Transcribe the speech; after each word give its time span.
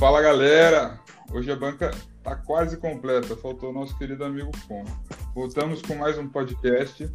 Fala 0.00 0.22
galera! 0.22 0.98
Hoje 1.30 1.52
a 1.52 1.56
banca 1.56 1.90
está 1.90 2.34
quase 2.34 2.78
completa, 2.78 3.36
faltou 3.36 3.68
o 3.68 3.72
nosso 3.74 3.98
querido 3.98 4.24
amigo 4.24 4.50
Fon. 4.66 4.82
Voltamos 5.34 5.82
com 5.82 5.94
mais 5.94 6.16
um 6.16 6.26
podcast 6.26 7.06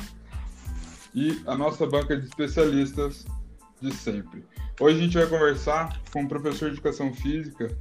e 1.15 1.41
a 1.47 1.57
nossa 1.57 1.87
banca 1.87 2.15
de 2.15 2.27
especialistas 2.27 3.25
de 3.81 3.91
sempre. 3.91 4.45
Hoje 4.79 4.99
a 4.99 5.01
gente 5.01 5.17
vai 5.17 5.25
conversar 5.25 5.99
com 6.13 6.21
um 6.21 6.27
professor 6.27 6.69
de 6.69 6.75
educação 6.75 7.11
física 7.11 7.75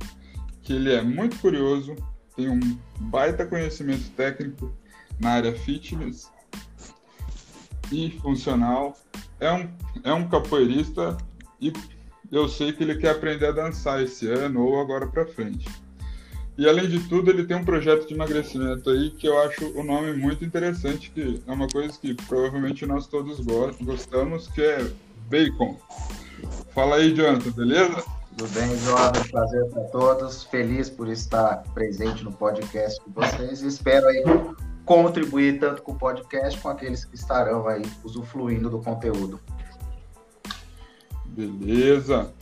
que 0.62 0.72
ele 0.72 0.94
é 0.94 1.02
muito 1.02 1.38
curioso, 1.38 1.94
tem 2.34 2.48
um 2.48 2.58
baita 2.98 3.44
conhecimento 3.44 4.08
técnico 4.12 4.74
na 5.20 5.32
área 5.32 5.52
fitness 5.52 6.32
e 7.92 8.10
funcional, 8.22 8.96
é 9.38 9.52
um, 9.52 9.70
é 10.02 10.14
um 10.14 10.26
capoeirista 10.26 11.14
e 11.60 11.70
eu 12.34 12.48
sei 12.48 12.72
que 12.72 12.82
ele 12.82 12.96
quer 12.96 13.10
aprender 13.10 13.46
a 13.46 13.52
dançar 13.52 14.02
esse 14.02 14.28
ano 14.28 14.66
ou 14.66 14.80
agora 14.80 15.06
para 15.06 15.24
frente. 15.24 15.68
E 16.58 16.68
além 16.68 16.88
de 16.88 16.98
tudo, 17.08 17.30
ele 17.30 17.44
tem 17.44 17.56
um 17.56 17.64
projeto 17.64 18.08
de 18.08 18.14
emagrecimento 18.14 18.90
aí 18.90 19.10
que 19.10 19.26
eu 19.26 19.40
acho 19.42 19.66
o 19.78 19.84
nome 19.84 20.12
muito 20.14 20.44
interessante, 20.44 21.10
que 21.10 21.40
é 21.46 21.52
uma 21.52 21.68
coisa 21.68 21.96
que 21.98 22.12
provavelmente 22.14 22.84
nós 22.86 23.06
todos 23.06 23.38
gostamos, 23.80 24.48
que 24.48 24.62
é 24.62 24.90
bacon. 25.28 25.78
Fala 26.74 26.96
aí, 26.96 27.14
Jonathan, 27.14 27.50
beleza? 27.52 28.04
Tudo 28.36 28.50
bem, 28.50 28.76
Jordan? 28.78 29.22
Prazer 29.30 29.64
para 29.66 29.84
todos. 29.84 30.42
Feliz 30.44 30.90
por 30.90 31.08
estar 31.08 31.62
presente 31.72 32.24
no 32.24 32.32
podcast 32.32 33.00
de 33.06 33.12
vocês 33.12 33.62
e 33.62 33.68
espero 33.68 34.08
aí 34.08 34.24
contribuir 34.84 35.60
tanto 35.60 35.82
com 35.82 35.92
o 35.92 35.98
podcast 35.98 36.60
com 36.60 36.68
aqueles 36.68 37.04
que 37.04 37.14
estarão 37.14 37.66
aí 37.68 37.82
usufruindo 38.02 38.68
do 38.68 38.80
conteúdo. 38.80 39.40
Beleza. 41.34 42.32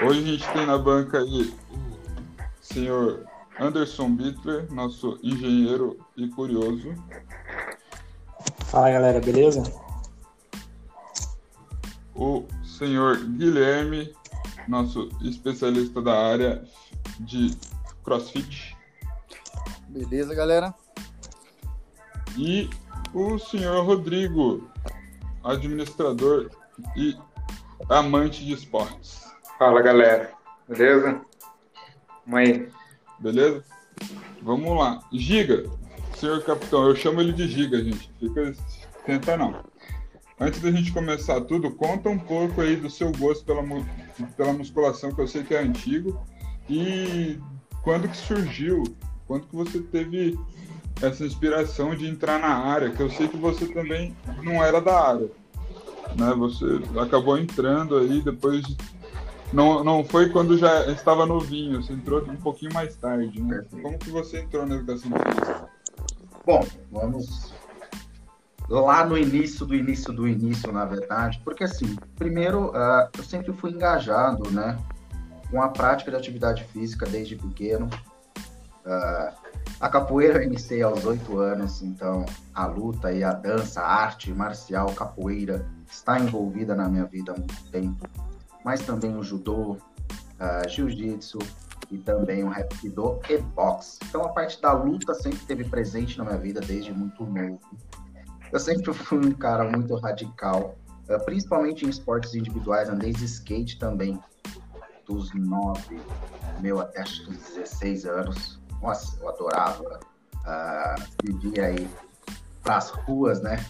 Hoje 0.00 0.20
a 0.20 0.26
gente 0.26 0.52
tem 0.52 0.64
na 0.64 0.78
banca 0.78 1.18
aí 1.18 1.42
o 1.42 2.64
senhor 2.64 3.26
Anderson 3.58 4.14
Bittler, 4.14 4.72
nosso 4.72 5.18
engenheiro 5.24 5.98
e 6.16 6.28
curioso. 6.28 6.94
Fala 8.66 8.92
galera, 8.92 9.20
beleza? 9.20 9.64
O 12.14 12.44
senhor 12.62 13.16
Guilherme, 13.16 14.14
nosso 14.68 15.08
especialista 15.20 16.00
da 16.00 16.16
área 16.16 16.64
de 17.18 17.56
CrossFit. 18.04 18.76
Beleza, 19.88 20.32
galera? 20.32 20.72
E 22.36 22.70
o 23.12 23.36
senhor 23.36 23.84
Rodrigo, 23.84 24.70
administrador 25.42 26.50
e 26.96 27.16
amante 27.88 28.44
de 28.44 28.52
esportes. 28.52 29.26
Fala 29.58 29.80
galera, 29.82 30.32
beleza? 30.68 31.20
Mãe. 32.26 32.68
Beleza? 33.18 33.64
Vamos 34.42 34.76
lá. 34.78 35.00
Giga, 35.12 35.64
senhor 36.14 36.42
capitão, 36.44 36.86
eu 36.86 36.94
chamo 36.94 37.20
ele 37.20 37.32
de 37.32 37.48
Giga, 37.48 37.82
gente. 37.82 38.10
Fica. 38.20 38.54
Tenta 39.04 39.36
não. 39.36 39.64
Antes 40.38 40.60
da 40.60 40.70
gente 40.70 40.92
começar 40.92 41.40
tudo, 41.40 41.70
conta 41.72 42.08
um 42.08 42.18
pouco 42.18 42.60
aí 42.60 42.76
do 42.76 42.88
seu 42.88 43.10
gosto 43.12 43.44
pela, 43.44 43.62
pela 44.36 44.52
musculação, 44.52 45.12
que 45.12 45.20
eu 45.20 45.26
sei 45.26 45.42
que 45.42 45.54
é 45.54 45.60
antigo. 45.60 46.24
E 46.68 47.40
quando 47.82 48.08
que 48.08 48.16
surgiu? 48.16 48.84
Quando 49.26 49.46
que 49.48 49.56
você 49.56 49.80
teve 49.80 50.38
essa 51.02 51.24
inspiração 51.24 51.96
de 51.96 52.06
entrar 52.06 52.38
na 52.38 52.54
área? 52.54 52.90
Que 52.90 53.00
eu 53.00 53.10
sei 53.10 53.26
que 53.26 53.36
você 53.36 53.66
também 53.66 54.14
não 54.44 54.62
era 54.62 54.80
da 54.80 55.08
área 55.08 55.28
né? 56.16 56.34
Você 56.36 56.64
acabou 57.00 57.38
entrando 57.38 57.96
aí 57.96 58.20
depois. 58.22 58.64
Não, 59.52 59.82
não 59.82 60.04
foi 60.04 60.28
quando 60.28 60.58
já 60.58 60.86
estava 60.90 61.24
novinho, 61.24 61.82
você 61.82 61.94
entrou 61.94 62.22
um 62.22 62.36
pouquinho 62.36 62.72
mais 62.74 62.94
tarde, 62.96 63.40
né? 63.40 63.64
Como 63.82 63.98
que 63.98 64.10
você 64.10 64.40
entrou 64.40 64.66
na 64.66 64.76
educação 64.76 65.10
física? 65.10 65.68
Bom, 66.44 66.66
vamos 66.90 67.52
lá 68.68 69.04
no 69.04 69.16
início 69.16 69.64
do 69.64 69.74
início 69.74 70.12
do 70.12 70.28
início, 70.28 70.70
na 70.70 70.84
verdade, 70.84 71.40
porque 71.44 71.64
assim, 71.64 71.96
primeiro, 72.16 72.68
uh, 72.68 73.08
eu 73.16 73.24
sempre 73.24 73.52
fui 73.52 73.70
engajado, 73.70 74.50
né, 74.50 74.78
com 75.50 75.62
a 75.62 75.68
prática 75.68 76.10
de 76.10 76.16
atividade 76.16 76.64
física 76.64 77.06
desde 77.06 77.36
pequeno. 77.36 77.88
Uh, 78.84 79.32
a 79.80 79.88
capoeira 79.88 80.38
eu 80.38 80.42
iniciei 80.42 80.82
aos 80.82 81.04
oito 81.04 81.38
anos, 81.38 81.82
então 81.82 82.26
a 82.54 82.66
luta 82.66 83.12
e 83.12 83.24
a 83.24 83.32
dança, 83.32 83.80
a 83.80 84.02
arte 84.02 84.30
marcial, 84.32 84.92
capoeira, 84.92 85.64
está 85.90 86.18
envolvida 86.18 86.74
na 86.74 86.88
minha 86.88 87.04
vida 87.04 87.32
há 87.32 87.34
muito 87.34 87.70
tempo, 87.70 88.08
mas 88.64 88.84
também 88.84 89.16
o 89.16 89.22
judô, 89.22 89.72
uh, 89.72 90.68
jiu-jitsu 90.68 91.38
e 91.90 91.98
também 91.98 92.44
o 92.44 92.48
rapido 92.48 93.18
e 93.28 93.38
boxe. 93.38 93.98
Então 94.08 94.24
a 94.24 94.28
parte 94.28 94.60
da 94.60 94.72
luta 94.72 95.14
sempre 95.14 95.38
esteve 95.38 95.64
presente 95.64 96.18
na 96.18 96.24
minha 96.24 96.38
vida 96.38 96.60
desde 96.60 96.92
muito 96.92 97.24
novo. 97.24 97.60
Eu 98.52 98.60
sempre 98.60 98.92
fui 98.92 99.18
um 99.18 99.32
cara 99.32 99.64
muito 99.64 99.94
radical, 99.96 100.76
uh, 101.08 101.24
principalmente 101.24 101.84
em 101.84 101.88
esportes 101.88 102.34
individuais, 102.34 102.88
andei 102.88 103.12
de 103.12 103.24
skate 103.24 103.78
também, 103.78 104.18
dos 105.06 105.32
9, 105.34 105.98
meu 106.60 106.80
até 106.80 107.00
acho 107.00 107.24
que 107.24 107.30
16 107.30 108.04
anos. 108.04 108.60
Nossa, 108.82 109.16
eu 109.20 109.28
adorava. 109.28 110.00
Uh, 110.44 111.60
aí 111.62 111.88
pras 112.62 112.90
ruas, 112.90 113.40
né? 113.40 113.64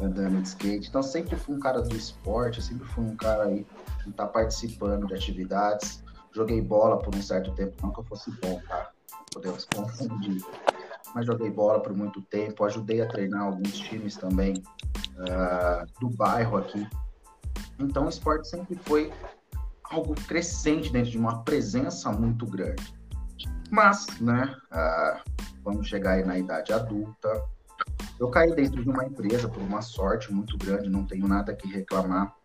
Andando 0.00 0.40
de 0.42 0.48
skate. 0.48 0.88
Então 0.88 1.02
sempre 1.02 1.36
fui 1.36 1.56
um 1.56 1.60
cara 1.60 1.80
do 1.82 1.96
esporte, 1.96 2.62
sempre 2.62 2.86
fui 2.88 3.04
um 3.04 3.16
cara 3.16 3.44
aí 3.44 3.66
que 4.02 4.12
tá 4.12 4.26
participando 4.26 5.06
de 5.06 5.14
atividades. 5.14 6.02
Joguei 6.32 6.60
bola 6.60 6.98
por 6.98 7.14
um 7.14 7.22
certo 7.22 7.52
tempo, 7.52 7.74
não 7.82 7.92
que 7.92 8.00
eu 8.00 8.04
fosse 8.04 8.30
bom, 8.40 8.60
tá? 8.68 8.90
Podemos 9.32 9.64
confundir. 9.64 10.42
Mas 11.14 11.26
joguei 11.26 11.50
bola 11.50 11.80
por 11.80 11.92
muito 11.92 12.22
tempo, 12.22 12.64
ajudei 12.64 13.00
a 13.02 13.08
treinar 13.08 13.42
alguns 13.42 13.72
times 13.72 14.16
também 14.16 14.62
uh, 15.16 16.00
do 16.00 16.08
bairro 16.08 16.56
aqui. 16.56 16.86
Então 17.78 18.06
o 18.06 18.08
esporte 18.08 18.48
sempre 18.48 18.76
foi 18.84 19.12
algo 19.90 20.14
crescente 20.14 20.92
dentro 20.92 21.10
de 21.10 21.18
uma 21.18 21.42
presença 21.42 22.12
muito 22.12 22.46
grande. 22.46 22.94
Mas, 23.70 24.06
né, 24.20 24.54
uh, 24.72 25.20
vamos 25.64 25.88
chegar 25.88 26.12
aí 26.12 26.24
na 26.24 26.38
idade 26.38 26.72
adulta, 26.72 27.44
eu 28.20 28.28
caí 28.28 28.54
dentro 28.54 28.82
de 28.82 28.90
uma 28.90 29.04
empresa 29.06 29.48
por 29.48 29.62
uma 29.62 29.80
sorte 29.80 30.30
muito 30.30 30.58
grande, 30.58 30.90
não 30.90 31.06
tenho 31.06 31.26
nada 31.26 31.54
que 31.54 31.66
reclamar. 31.66 32.36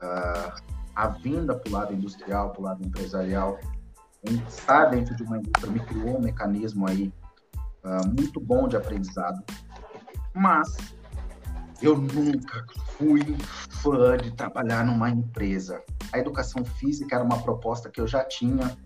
Uh, 0.00 0.62
a 0.94 1.08
vinda 1.08 1.56
para 1.56 1.68
o 1.68 1.72
lado 1.72 1.92
industrial, 1.92 2.50
para 2.50 2.60
o 2.60 2.64
lado 2.64 2.86
empresarial, 2.86 3.58
estar 4.48 4.86
dentro 4.86 5.16
de 5.16 5.24
uma 5.24 5.38
indústria 5.38 5.72
me 5.72 5.80
criou 5.80 6.18
um 6.18 6.20
mecanismo 6.20 6.88
aí 6.88 7.12
uh, 7.84 8.06
muito 8.06 8.38
bom 8.38 8.68
de 8.68 8.76
aprendizado. 8.76 9.42
Mas 10.32 10.76
eu 11.82 11.98
nunca 11.98 12.64
fui 12.96 13.36
fã 13.82 14.16
de 14.16 14.30
trabalhar 14.36 14.86
numa 14.86 15.10
empresa. 15.10 15.82
A 16.12 16.18
educação 16.20 16.64
física 16.64 17.16
era 17.16 17.24
uma 17.24 17.42
proposta 17.42 17.90
que 17.90 18.00
eu 18.00 18.06
já 18.06 18.22
tinha 18.22 18.76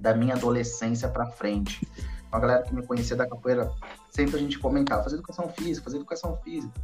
da 0.00 0.12
minha 0.12 0.34
adolescência 0.34 1.08
para 1.08 1.26
frente 1.26 1.86
a 2.30 2.38
galera 2.38 2.62
que 2.62 2.74
me 2.74 2.86
conhecia 2.86 3.16
da 3.16 3.26
capoeira, 3.26 3.70
sempre 4.10 4.36
a 4.36 4.38
gente 4.38 4.58
comentava, 4.58 5.02
fazer 5.02 5.16
educação 5.16 5.48
física, 5.48 5.84
fazer 5.84 5.96
educação 5.96 6.36
física. 6.38 6.74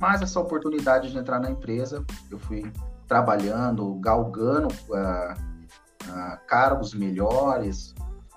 Mas 0.00 0.22
essa 0.22 0.38
oportunidade 0.40 1.10
de 1.10 1.18
entrar 1.18 1.40
na 1.40 1.50
empresa, 1.50 2.04
eu 2.30 2.38
fui 2.38 2.70
trabalhando, 3.06 3.94
galgando 3.96 4.68
uh, 4.68 5.32
uh, 5.32 6.46
cargos 6.46 6.94
melhores, 6.94 7.94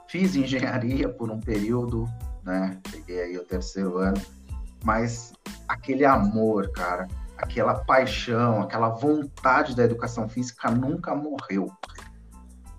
fiz 0.08 0.36
engenharia 0.36 1.08
por 1.08 1.30
um 1.30 1.40
período, 1.40 2.06
né? 2.44 2.80
Cheguei 2.90 3.22
aí 3.22 3.38
o 3.38 3.46
terceiro 3.46 3.98
ano, 3.98 4.20
mas 4.84 5.34
aquele 5.68 6.04
amor, 6.04 6.72
cara, 6.72 7.08
aquela 7.38 7.76
paixão, 7.76 8.62
aquela 8.62 8.90
vontade 8.90 9.76
da 9.76 9.84
educação 9.84 10.28
física 10.28 10.72
nunca 10.72 11.16
morreu. 11.16 11.72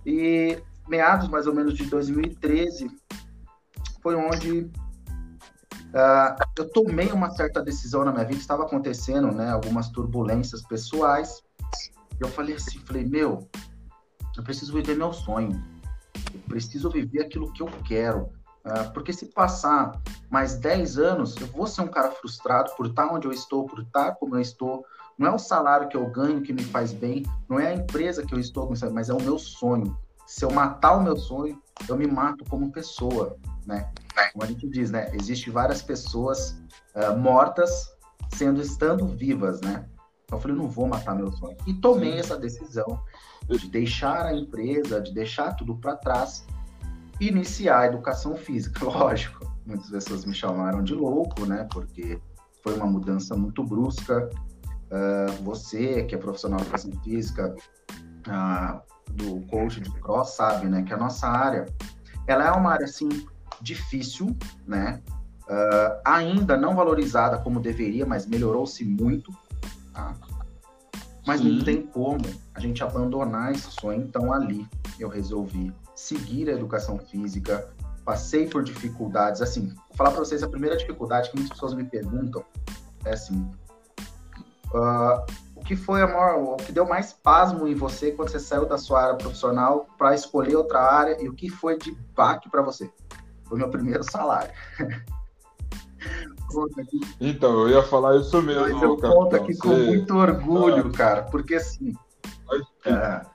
E 0.05 0.61
meados 0.89 1.29
mais 1.29 1.47
ou 1.47 1.55
menos 1.55 1.75
de 1.75 1.85
2013, 1.85 2.91
foi 4.03 4.17
onde 4.17 4.63
uh, 4.63 6.45
eu 6.59 6.69
tomei 6.71 7.13
uma 7.13 7.31
certa 7.31 7.63
decisão 7.63 8.05
na 8.05 8.13
minha 8.13 8.25
vida, 8.25 8.41
estava 8.41 8.65
acontecendo, 8.65 9.31
né, 9.33 9.51
algumas 9.51 9.89
turbulências 9.89 10.63
pessoais. 10.63 11.43
Eu 12.19 12.29
falei 12.29 12.57
assim, 12.57 12.79
falei, 12.81 13.05
meu, 13.05 13.49
eu 14.37 14.43
preciso 14.43 14.73
viver 14.73 14.97
meu 14.97 15.13
sonho. 15.13 15.63
Eu 16.35 16.41
preciso 16.49 16.91
viver 16.91 17.23
aquilo 17.23 17.53
que 17.53 17.63
eu 17.63 17.69
quero. 17.87 18.31
Uh, 18.65 18.93
porque 18.93 19.13
se 19.13 19.27
passar 19.27 20.01
mais 20.31 20.57
10 20.57 20.99
anos, 20.99 21.37
eu 21.37 21.47
vou 21.49 21.67
ser 21.67 21.83
um 21.83 21.89
cara 21.89 22.11
frustrado 22.11 22.73
por 22.77 22.87
estar 22.87 23.13
onde 23.13 23.27
eu 23.27 23.33
estou, 23.33 23.67
por 23.67 23.81
estar 23.81 24.13
como 24.17 24.37
eu 24.37 24.41
estou. 24.41 24.85
Não 25.19 25.29
é 25.29 25.35
o 25.35 25.39
salário 25.39 25.89
que 25.89 25.97
eu 25.97 26.07
ganho 26.07 26.43
que 26.43 26.53
me 26.53 26.63
faz 26.63 26.93
bem, 26.93 27.25
não 27.49 27.59
é 27.59 27.69
a 27.69 27.75
empresa 27.75 28.25
que 28.25 28.35
eu 28.35 28.39
estou, 28.39 28.73
mas 28.93 29.09
é 29.09 29.15
o 29.15 29.21
meu 29.21 29.39
sonho. 29.39 29.97
Se 30.27 30.45
eu 30.45 30.51
matar 30.51 30.97
o 30.97 31.03
meu 31.03 31.17
sonho, 31.17 31.61
eu 31.89 31.97
me 31.97 32.07
mato 32.07 32.45
como 32.49 32.73
pessoa 32.73 33.37
né? 33.67 33.91
Como 34.33 34.45
a 34.45 34.47
gente 34.47 34.69
diz, 34.69 34.91
né? 34.91 35.11
Existem 35.15 35.53
várias 35.53 35.83
pessoas 35.83 36.63
uh, 36.95 37.17
mortas 37.19 37.91
sendo 38.35 38.61
estando 38.61 39.07
vivas, 39.07 39.61
né? 39.61 39.87
Então 40.25 40.39
eu 40.39 40.41
falei, 40.41 40.57
não 40.57 40.69
vou 40.69 40.87
matar 40.87 41.15
meu 41.15 41.31
sonho. 41.33 41.57
E 41.67 41.75
tomei 41.75 42.19
essa 42.19 42.37
decisão 42.39 43.03
de 43.49 43.69
deixar 43.69 44.27
a 44.27 44.35
empresa, 44.35 45.01
de 45.01 45.13
deixar 45.13 45.55
tudo 45.55 45.77
para 45.77 45.97
trás 45.97 46.47
iniciar 47.21 47.81
a 47.81 47.87
educação 47.87 48.37
física. 48.37 48.85
Lógico, 48.85 49.47
muitas 49.67 49.91
pessoas 49.91 50.25
me 50.25 50.35
chamaram 50.35 50.83
de 50.83 50.95
louco, 50.95 51.45
né? 51.47 51.69
Porque 51.71 52.21
foi 52.63 52.75
uma 52.77 52.87
mudança 52.87 53.37
muito 53.37 53.63
brusca. 53.63 54.29
Uh, 54.91 55.43
você, 55.43 56.05
que 56.05 56.15
é 56.15 56.19
profissional 56.19 56.59
de 56.59 56.65
educação 56.65 56.93
física, 57.03 57.55
uh, 58.27 58.81
do 59.13 59.41
coach 59.47 59.81
de 59.81 59.91
cross, 60.01 60.37
sabe, 60.37 60.69
né? 60.69 60.83
Que 60.83 60.93
a 60.93 60.97
nossa 60.97 61.27
área, 61.27 61.67
ela 62.27 62.47
é 62.47 62.51
uma 62.53 62.73
área, 62.73 62.85
assim, 62.85 63.09
difícil, 63.63 64.37
né? 64.67 65.01
Uh, 65.43 66.01
ainda 66.05 66.57
não 66.57 66.75
valorizada 66.75 67.39
como 67.39 67.61
deveria, 67.61 68.07
mas 68.07 68.27
melhorou-se 68.27 68.85
muito. 68.85 69.33
Tá? 69.93 70.15
Mas 71.27 71.41
Sim. 71.41 71.53
não 71.53 71.65
tem 71.65 71.83
como 71.83 72.25
a 72.55 72.61
gente 72.61 72.83
abandonar 72.83 73.53
esse 73.53 73.71
sonho. 73.71 74.03
Então, 74.03 74.33
ali 74.33 74.67
eu 74.99 75.09
resolvi 75.09 75.73
seguir 75.95 76.49
a 76.49 76.53
educação 76.53 76.99
física. 76.99 77.69
Passei 78.05 78.49
por 78.49 78.63
dificuldades. 78.63 79.41
Assim, 79.41 79.69
vou 79.69 79.97
falar 79.97 80.11
para 80.11 80.21
vocês 80.21 80.43
a 80.43 80.49
primeira 80.49 80.77
dificuldade 80.77 81.31
que 81.31 81.37
muitas 81.37 81.55
pessoas 81.55 81.75
me 81.75 81.85
perguntam 81.85 82.45
é 83.05 83.13
assim: 83.13 83.49
uh, 84.75 85.25
o 85.55 85.65
que 85.65 85.77
foi 85.77 86.03
a 86.03 86.07
maior, 86.07 86.55
o 86.55 86.57
que 86.57 86.73
deu 86.73 86.87
mais 86.87 87.13
pasmo 87.13 87.67
em 87.69 87.75
você 87.75 88.11
quando 88.11 88.31
você 88.31 88.41
saiu 88.41 88.67
da 88.67 88.79
sua 88.79 89.03
área 89.03 89.15
profissional 89.17 89.87
para 89.97 90.15
escolher 90.15 90.57
outra 90.57 90.81
área 90.81 91.23
e 91.23 91.29
o 91.29 91.35
que 91.35 91.49
foi 91.49 91.79
de 91.79 91.93
baque 92.15 92.51
para 92.51 92.63
você? 92.63 92.91
Foi 93.53 93.59
meu 93.59 93.69
primeiro 93.69 94.03
salário. 94.03 94.51
Então, 97.21 97.53
eu 97.61 97.69
ia 97.69 97.83
falar 97.83 98.17
isso 98.17 98.41
mesmo. 98.41 98.63
Mas 98.63 98.83
eu 98.83 98.97
capitão. 98.97 99.13
conto 99.13 99.37
aqui 99.37 99.57
com 99.59 99.69
Você... 99.69 99.85
muito 99.85 100.17
orgulho, 100.17 100.87
ah. 100.87 100.97
cara, 100.97 101.23
porque 101.25 101.57
assim. 101.57 101.93
É, 102.87 102.93
a 102.93 103.27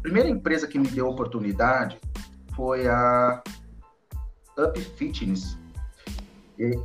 primeira 0.00 0.26
empresa 0.30 0.66
que 0.66 0.78
me 0.78 0.88
deu 0.88 1.06
oportunidade 1.06 2.00
foi 2.56 2.88
a 2.88 3.42
Up 4.58 4.80
Fitness. 4.96 5.58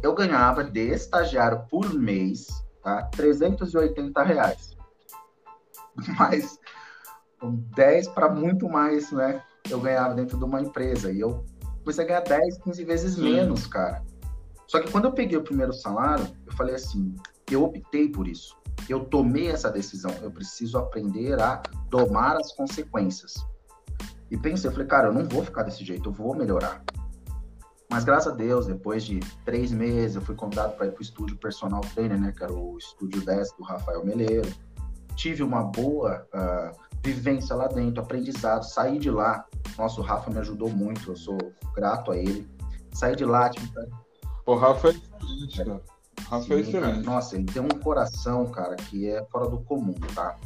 Eu 0.04 0.14
ganhava 0.14 0.62
de 0.62 0.90
estagiário 0.90 1.64
por 1.70 1.94
mês, 1.94 2.48
tá? 2.84 3.04
380 3.16 4.24
reais. 4.24 4.76
Mas 6.20 6.60
10 7.42 8.10
para 8.10 8.28
muito 8.28 8.68
mais, 8.68 9.10
né? 9.14 9.42
Eu 9.70 9.80
ganhava 9.80 10.14
dentro 10.16 10.38
de 10.38 10.44
uma 10.44 10.62
empresa. 10.62 11.10
E 11.10 11.22
eu 11.22 11.46
comecei 11.88 12.04
a 12.04 12.08
ganhar 12.08 12.22
10, 12.22 12.58
15 12.58 12.84
vezes 12.84 13.14
Sim. 13.16 13.34
menos, 13.34 13.66
cara. 13.66 14.04
Só 14.68 14.82
que 14.82 14.92
quando 14.92 15.06
eu 15.06 15.14
peguei 15.14 15.38
o 15.38 15.44
primeiro 15.44 15.72
salário, 15.72 16.28
eu 16.46 16.52
falei 16.54 16.76
assim: 16.76 17.16
eu 17.50 17.64
optei 17.64 18.10
por 18.10 18.28
isso. 18.28 18.58
Eu 18.90 19.06
tomei 19.06 19.48
essa 19.48 19.72
decisão. 19.72 20.12
Eu 20.22 20.30
preciso 20.30 20.78
aprender 20.78 21.40
a 21.42 21.62
tomar 21.90 22.36
as 22.36 22.52
consequências. 22.52 23.36
E 24.30 24.38
pensei, 24.38 24.70
eu 24.70 24.74
falei, 24.74 24.88
cara, 24.88 25.08
eu 25.08 25.14
não 25.14 25.24
vou 25.24 25.44
ficar 25.44 25.64
desse 25.64 25.86
jeito, 25.86 26.10
eu 26.10 26.14
vou 26.14 26.36
melhorar. 26.36 26.84
Mas 27.90 28.04
graças 28.04 28.34
a 28.34 28.36
Deus, 28.36 28.66
depois 28.66 29.06
de 29.06 29.22
três 29.46 29.72
meses, 29.72 30.18
eu 30.18 30.22
fui 30.22 30.36
convidado 30.36 30.76
para 30.76 30.88
ir 30.88 30.92
para 30.92 31.00
o 31.00 31.02
estúdio 31.02 31.38
Personal 31.38 31.80
Trainer, 31.96 32.20
né? 32.20 32.34
Que 32.36 32.44
era 32.44 32.54
o 32.54 32.78
estúdio 32.78 33.24
10 33.24 33.54
do 33.54 33.64
Rafael 33.64 34.06
Meleiro. 34.06 34.52
Tive 35.16 35.42
uma 35.42 35.64
boa 35.64 36.28
uh, 36.34 36.87
vivência 37.04 37.56
lá 37.56 37.68
dentro, 37.68 38.02
aprendizado. 38.02 38.64
Saí 38.64 39.00
de 39.00 39.10
lá. 39.10 39.46
Nossa, 39.78 40.02
o 40.02 40.04
Rafa 40.04 40.30
me 40.30 40.40
ajudou 40.40 40.70
muito, 40.70 41.12
eu 41.12 41.16
sou 41.16 41.38
grato 41.76 42.12
a 42.12 42.18
ele. 42.18 42.48
Saí 42.94 43.16
de 43.16 43.26
lá, 43.26 43.50
tive 43.50 43.70
o 44.48 44.56
Rafa 44.56 44.88
é 44.88 44.92
excelente, 44.92 45.58
cara. 45.58 45.82
Rafa 46.30 46.38
é 46.38 46.48
Sim, 46.48 46.54
é 46.54 46.60
excelente. 46.60 47.06
Nossa, 47.06 47.36
ele 47.36 47.46
tem 47.46 47.62
um 47.62 47.68
coração, 47.68 48.46
cara, 48.46 48.78
que 48.78 49.10
é 49.10 49.22
fora 49.26 49.50
do 49.50 49.60
comum, 49.60 49.94
tá? 50.16 50.38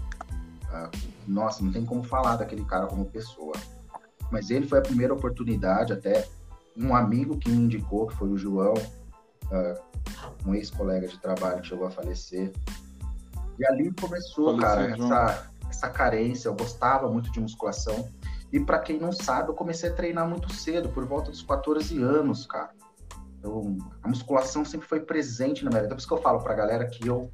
Ah, 0.72 0.90
nossa, 1.28 1.64
não 1.64 1.72
tem 1.72 1.86
como 1.86 2.04
falar 2.04 2.38
daquele 2.38 2.66
cara 2.66 2.88
como 2.88 3.06
pessoa. 3.06 3.54
Mas 4.32 4.50
ele 4.50 4.68
foi 4.68 4.80
a 4.80 4.82
primeira 4.82 5.14
oportunidade, 5.14 5.94
até 5.94 6.28
um 6.76 6.96
amigo 6.96 7.38
que 7.38 7.52
me 7.52 7.58
indicou, 7.58 8.08
que 8.08 8.16
foi 8.16 8.30
o 8.30 8.38
João, 8.38 8.74
uh, 8.74 9.82
um 10.48 10.56
ex-colega 10.56 11.08
de 11.08 11.20
trabalho 11.20 11.62
que 11.62 11.68
chegou 11.68 11.86
a 11.86 11.92
falecer. 11.92 12.52
E 13.60 13.66
ali 13.68 13.94
começou, 13.94 14.60
Faleceu, 14.60 15.08
cara, 15.08 15.28
essa, 15.30 15.51
essa 15.72 15.90
carência. 15.90 16.48
Eu 16.48 16.56
gostava 16.56 17.10
muito 17.10 17.32
de 17.32 17.40
musculação. 17.40 18.08
E 18.52 18.60
para 18.60 18.80
quem 18.80 19.00
não 19.00 19.12
sabe, 19.12 19.50
eu 19.50 19.54
comecei 19.54 19.90
a 19.90 19.94
treinar 19.94 20.28
muito 20.28 20.52
cedo, 20.54 20.90
por 20.90 21.06
volta 21.06 21.32
dos 21.32 21.42
14 21.42 22.02
anos, 22.02 22.46
cara. 22.46 22.72
Eu, 23.42 23.78
a 24.04 24.08
musculação 24.08 24.64
sempre 24.64 24.88
foi 24.88 25.00
presente 25.00 25.64
na 25.64 25.70
minha 25.70 25.82
vida. 25.82 25.96
Por 25.96 26.00
isso 26.00 26.08
que 26.08 26.14
eu 26.14 26.22
falo 26.22 26.40
para 26.40 26.54
a 26.54 26.56
galera 26.56 26.86
que 26.86 27.08
eu, 27.08 27.32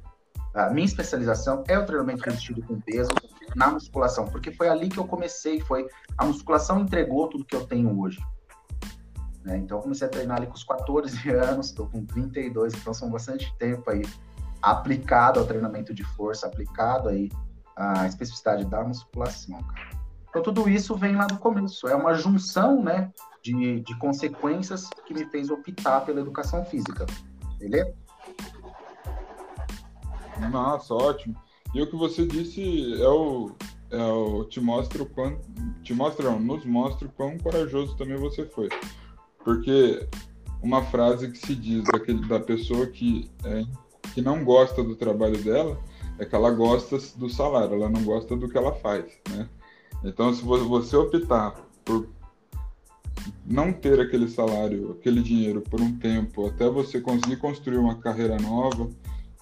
a 0.54 0.70
minha 0.70 0.86
especialização 0.86 1.64
é 1.68 1.78
o 1.78 1.84
treinamento 1.84 2.24
resistido 2.24 2.62
com 2.62 2.80
peso 2.80 3.10
na 3.54 3.68
musculação, 3.68 4.26
porque 4.26 4.52
foi 4.52 4.68
ali 4.68 4.88
que 4.88 4.98
eu 4.98 5.06
comecei. 5.06 5.60
Foi 5.60 5.86
a 6.16 6.24
musculação 6.24 6.80
entregou 6.80 7.28
tudo 7.28 7.44
que 7.44 7.56
eu 7.56 7.66
tenho 7.66 8.00
hoje. 8.00 8.18
Né? 9.44 9.58
Então, 9.58 9.78
eu 9.78 9.82
comecei 9.82 10.06
a 10.06 10.10
treinar 10.10 10.38
ali 10.38 10.46
com 10.46 10.54
os 10.54 10.64
14 10.64 11.28
anos, 11.30 11.66
estou 11.66 11.88
com 11.88 12.04
32, 12.04 12.74
então 12.74 12.94
são 12.94 13.10
bastante 13.10 13.52
tempo 13.58 13.90
aí 13.90 14.02
aplicado 14.62 15.40
ao 15.40 15.46
treinamento 15.46 15.94
de 15.94 16.04
força, 16.04 16.46
aplicado 16.46 17.08
aí 17.08 17.30
à 17.78 18.06
especificidade 18.06 18.64
da 18.64 18.82
musculação, 18.82 19.62
cara. 19.62 19.98
Então, 20.28 20.42
tudo 20.42 20.68
isso 20.68 20.94
vem 20.94 21.16
lá 21.16 21.26
do 21.26 21.38
começo. 21.38 21.88
É 21.88 21.94
uma 21.94 22.12
junção, 22.14 22.82
né, 22.82 23.10
de, 23.42 23.80
de 23.80 23.98
consequências 23.98 24.90
que 25.06 25.14
me 25.14 25.24
fez 25.26 25.48
optar 25.48 26.02
pela 26.02 26.20
educação 26.20 26.64
física. 26.64 27.06
Beleza? 27.58 27.94
Nossa, 30.50 30.94
ótimo. 30.94 31.34
E 31.74 31.80
o 31.80 31.86
que 31.86 31.96
você 31.96 32.26
disse 32.26 33.00
é 33.00 33.08
o, 33.08 33.52
é 33.90 34.02
o 34.02 34.44
te 34.44 34.60
mostra 34.60 35.02
o 35.02 35.06
quanto 35.06 35.40
te 35.82 35.94
mostra, 35.94 36.30
não, 36.30 36.38
nos 36.38 36.64
mostra 36.64 37.08
o 37.08 37.10
quão 37.12 37.38
corajoso 37.38 37.96
também 37.96 38.16
você 38.16 38.44
foi. 38.44 38.68
Porque 39.42 40.06
uma 40.62 40.84
frase 40.84 41.30
que 41.30 41.38
se 41.38 41.54
diz 41.54 41.84
daquele, 41.84 42.26
da 42.26 42.40
pessoa 42.40 42.86
que, 42.86 43.30
é, 43.44 43.64
que 44.12 44.20
não 44.20 44.44
gosta 44.44 44.82
do 44.82 44.94
trabalho 44.94 45.42
dela 45.42 45.78
é 46.18 46.24
que 46.24 46.34
ela 46.34 46.50
gosta 46.50 46.98
do 47.16 47.28
salário, 47.28 47.74
ela 47.74 47.88
não 47.88 48.02
gosta 48.02 48.36
do 48.36 48.48
que 48.48 48.58
ela 48.58 48.72
faz, 48.72 49.04
né? 49.30 49.48
Então, 50.04 50.32
se 50.32 50.42
você 50.42 50.96
optar 50.96 51.54
por 51.84 52.08
não 53.44 53.72
ter 53.72 54.00
aquele 54.00 54.28
salário, 54.28 54.96
aquele 54.98 55.22
dinheiro 55.22 55.60
por 55.60 55.80
um 55.80 55.96
tempo, 55.98 56.46
até 56.46 56.68
você 56.68 57.00
conseguir 57.00 57.36
construir 57.36 57.78
uma 57.78 57.96
carreira 57.96 58.36
nova 58.38 58.88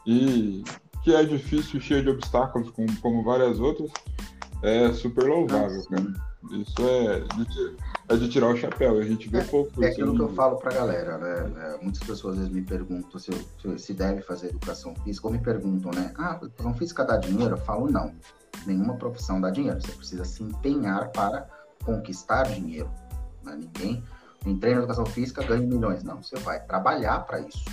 e 0.07 0.65
que 1.03 1.15
é 1.15 1.23
difícil, 1.25 1.81
cheio 1.81 2.03
de 2.03 2.11
obstáculos, 2.11 2.71
como, 2.71 2.89
como 3.01 3.23
várias 3.23 3.61
outras, 3.61 3.91
é 4.63 4.93
super 4.93 5.25
louvável, 5.25 5.83
cara. 5.85 6.13
Isso 6.53 6.75
é 6.81 7.21
de, 7.21 7.77
é 8.09 8.17
de 8.17 8.29
tirar 8.29 8.49
o 8.49 8.57
chapéu, 8.57 8.99
a 8.99 9.05
gente 9.05 9.29
vê 9.29 9.39
é, 9.39 9.45
pouco. 9.45 9.83
É 9.83 9.89
aquilo 9.89 10.15
que 10.15 10.23
eu 10.23 10.29
falo 10.35 10.57
pra 10.57 10.73
galera, 10.73 11.19
né? 11.19 11.53
É, 11.75 11.83
muitas 11.83 12.03
pessoas 12.03 12.35
às 12.35 12.39
vezes 12.41 12.53
me 12.53 12.63
perguntam 12.63 13.19
se, 13.19 13.31
eu, 13.65 13.79
se 13.79 13.95
deve 13.95 14.23
fazer 14.23 14.49
educação 14.49 14.95
física, 14.97 15.27
ou 15.27 15.33
me 15.33 15.39
perguntam, 15.39 15.91
né? 15.93 16.13
Ah, 16.17 16.39
educação 16.41 16.75
física 16.75 17.05
dá 17.05 17.17
dinheiro? 17.17 17.55
Eu 17.55 17.59
falo, 17.59 17.91
não. 17.91 18.15
Nenhuma 18.67 18.97
profissão 18.97 19.41
dá 19.41 19.51
dinheiro. 19.51 19.81
Você 19.81 19.93
precisa 19.93 20.25
se 20.25 20.43
empenhar 20.43 21.11
para 21.11 21.49
conquistar 21.85 22.45
dinheiro. 22.45 22.91
Né? 23.43 23.57
Ninguém 23.57 24.03
em 24.45 24.57
treino 24.57 24.81
de 24.81 24.85
educação 24.85 25.07
física 25.07 25.43
ganha 25.43 25.67
milhões. 25.67 26.05
Não, 26.05 26.23
você 26.23 26.37
vai 26.37 26.61
trabalhar 26.65 27.21
para 27.21 27.41
isso. 27.41 27.65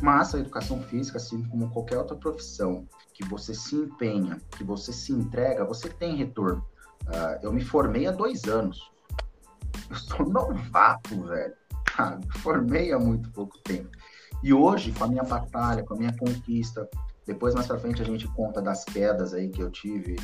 Mas 0.00 0.34
a 0.34 0.38
educação 0.38 0.80
física, 0.82 1.18
assim 1.18 1.42
como 1.44 1.70
qualquer 1.70 1.98
outra 1.98 2.16
profissão, 2.16 2.86
que 3.12 3.24
você 3.24 3.54
se 3.54 3.76
empenha, 3.76 4.40
que 4.56 4.64
você 4.64 4.92
se 4.92 5.12
entrega, 5.12 5.64
você 5.64 5.88
tem 5.88 6.16
retorno. 6.16 6.64
Uh, 7.06 7.38
eu 7.42 7.52
me 7.52 7.64
formei 7.64 8.06
há 8.06 8.12
dois 8.12 8.44
anos. 8.44 8.90
Eu 9.88 9.96
sou 9.96 10.26
novato, 10.30 11.22
velho. 11.24 11.54
Ah, 11.98 12.18
formei 12.38 12.92
há 12.92 12.98
muito 12.98 13.30
pouco 13.30 13.58
tempo. 13.58 13.90
E 14.42 14.54
hoje, 14.54 14.92
com 14.92 15.04
a 15.04 15.08
minha 15.08 15.24
batalha, 15.24 15.82
com 15.82 15.94
a 15.94 15.96
minha 15.96 16.16
conquista, 16.16 16.88
depois 17.26 17.54
mais 17.54 17.66
pra 17.66 17.78
frente 17.78 18.00
a 18.00 18.04
gente 18.04 18.26
conta 18.28 18.62
das 18.62 18.84
quedas 18.84 19.34
aí 19.34 19.48
que 19.48 19.60
eu 19.60 19.70
tive, 19.70 20.16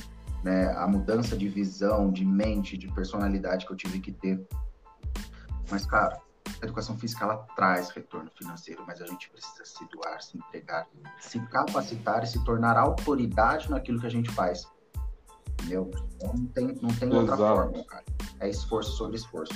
né? 0.42 0.72
A 0.72 0.86
mudança 0.86 1.36
de 1.36 1.48
visão, 1.48 2.10
de 2.10 2.24
mente, 2.24 2.78
de 2.78 2.88
personalidade 2.88 3.66
que 3.66 3.72
eu 3.72 3.76
tive 3.76 4.00
que 4.00 4.12
ter 4.12 4.46
mas, 5.70 5.84
cara, 5.84 6.20
a 6.62 6.64
educação 6.64 6.96
física 6.96 7.24
ela 7.24 7.38
traz 7.56 7.90
retorno 7.90 8.30
financeiro, 8.36 8.84
mas 8.86 9.02
a 9.02 9.06
gente 9.06 9.28
precisa 9.30 9.64
se 9.64 9.84
doar, 9.90 10.22
se 10.22 10.38
entregar, 10.38 10.86
se 11.18 11.40
capacitar 11.48 12.22
e 12.22 12.26
se 12.26 12.42
tornar 12.44 12.76
autoridade 12.76 13.70
naquilo 13.70 14.00
que 14.00 14.06
a 14.06 14.10
gente 14.10 14.30
faz. 14.30 14.66
Entendeu? 15.60 15.90
Então 16.16 16.34
não 16.34 16.46
tem, 16.46 16.78
não 16.80 16.90
tem 16.90 17.12
outra 17.12 17.36
forma, 17.36 17.84
cara. 17.84 18.04
É 18.40 18.48
esforço 18.48 18.92
sobre 18.92 19.16
esforço. 19.16 19.54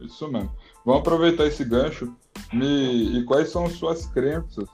Isso 0.00 0.28
mesmo. 0.28 0.50
Vamos 0.84 1.00
aproveitar 1.00 1.46
esse 1.46 1.64
gancho 1.64 2.14
me... 2.52 3.18
E 3.18 3.24
quais 3.24 3.50
são 3.50 3.68
suas 3.68 4.06
crenças 4.06 4.68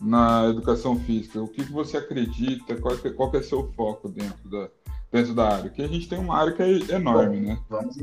na 0.00 0.48
educação 0.48 0.98
física? 0.98 1.42
O 1.42 1.48
que, 1.48 1.64
que 1.64 1.72
você 1.72 1.96
acredita? 1.96 2.76
Qual, 2.76 2.96
que, 2.96 3.10
qual 3.10 3.30
que 3.30 3.38
é 3.38 3.42
seu 3.42 3.70
foco 3.72 4.08
dentro 4.08 4.48
da, 4.48 4.68
dentro 5.10 5.34
da 5.34 5.48
área? 5.48 5.62
Porque 5.64 5.82
a 5.82 5.88
gente 5.88 6.08
tem 6.08 6.18
uma 6.18 6.36
área 6.36 6.52
que 6.52 6.62
é 6.62 6.94
enorme, 6.94 7.40
Bom, 7.40 7.46
né? 7.46 7.58
Vamos, 7.68 7.96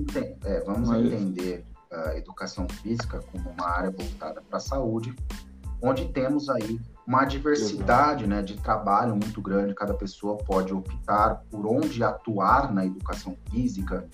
é, 0.43 0.59
vamos 0.61 0.89
Mas... 0.89 1.05
entender 1.05 1.63
uh, 1.91 2.17
educação 2.17 2.67
física 2.69 3.19
como 3.31 3.49
uma 3.49 3.67
área 3.67 3.91
voltada 3.91 4.41
para 4.41 4.57
a 4.57 4.61
saúde, 4.61 5.15
onde 5.81 6.05
temos 6.09 6.49
aí 6.49 6.79
uma 7.05 7.23
diversidade 7.23 8.27
né, 8.27 8.41
de 8.41 8.57
trabalho 8.57 9.11
muito 9.15 9.41
grande, 9.41 9.73
cada 9.73 9.93
pessoa 9.93 10.35
pode 10.37 10.73
optar 10.73 11.43
por 11.49 11.65
onde 11.65 12.03
atuar 12.03 12.73
na 12.73 12.85
educação 12.85 13.37
física. 13.49 14.05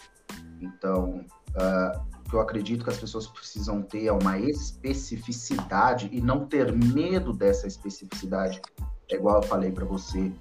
Então, 0.61 1.25
uh, 1.55 1.99
o 2.19 2.29
que 2.29 2.35
eu 2.35 2.39
acredito 2.39 2.83
que 2.83 2.91
as 2.91 2.97
pessoas 2.97 3.25
precisam 3.25 3.81
ter 3.81 4.05
é 4.05 4.11
uma 4.11 4.37
especificidade 4.37 6.07
e 6.11 6.21
não 6.21 6.45
ter 6.45 6.71
medo 6.71 7.33
dessa 7.33 7.65
especificidade. 7.65 8.61
É 9.09 9.15
igual 9.15 9.37
eu 9.37 9.43
falei 9.43 9.71
para 9.71 9.85
você, 9.85 10.31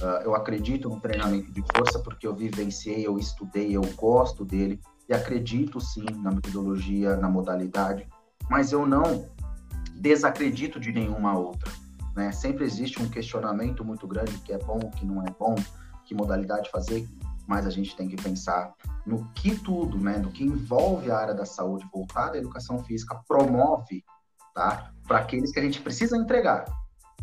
uh, 0.00 0.22
eu 0.24 0.34
acredito 0.34 0.88
no 0.88 1.00
treinamento 1.00 1.50
de 1.52 1.62
força 1.74 1.98
porque 1.98 2.26
eu 2.26 2.34
vivenciei, 2.34 3.06
eu 3.06 3.18
estudei, 3.18 3.76
eu 3.76 3.82
gosto 3.96 4.44
dele 4.44 4.80
e 5.08 5.14
acredito 5.14 5.80
sim 5.80 6.04
na 6.18 6.30
metodologia, 6.30 7.16
na 7.16 7.28
modalidade, 7.28 8.06
mas 8.50 8.72
eu 8.72 8.86
não 8.86 9.28
desacredito 9.94 10.80
de 10.80 10.92
nenhuma 10.92 11.38
outra. 11.38 11.70
Né? 12.14 12.32
Sempre 12.32 12.64
existe 12.64 13.00
um 13.02 13.08
questionamento 13.08 13.84
muito 13.84 14.06
grande 14.06 14.36
que 14.38 14.52
é 14.52 14.58
bom, 14.58 14.78
que 14.78 15.04
não 15.04 15.22
é 15.22 15.30
bom, 15.38 15.54
que 16.04 16.14
modalidade 16.14 16.70
fazer, 16.70 17.08
mas 17.46 17.66
a 17.66 17.70
gente 17.70 17.96
tem 17.96 18.08
que 18.08 18.16
pensar 18.16 18.72
no 19.06 19.28
que 19.34 19.56
tudo, 19.56 19.98
né, 19.98 20.18
no 20.18 20.30
que 20.30 20.44
envolve 20.44 21.10
a 21.10 21.18
área 21.18 21.34
da 21.34 21.44
saúde 21.44 21.86
voltada 21.92 22.36
à 22.36 22.38
educação 22.38 22.82
física 22.84 23.20
promove, 23.26 24.04
tá? 24.54 24.92
Para 25.06 25.18
aqueles 25.18 25.52
que 25.52 25.58
a 25.58 25.62
gente 25.62 25.80
precisa 25.80 26.16
entregar, 26.16 26.64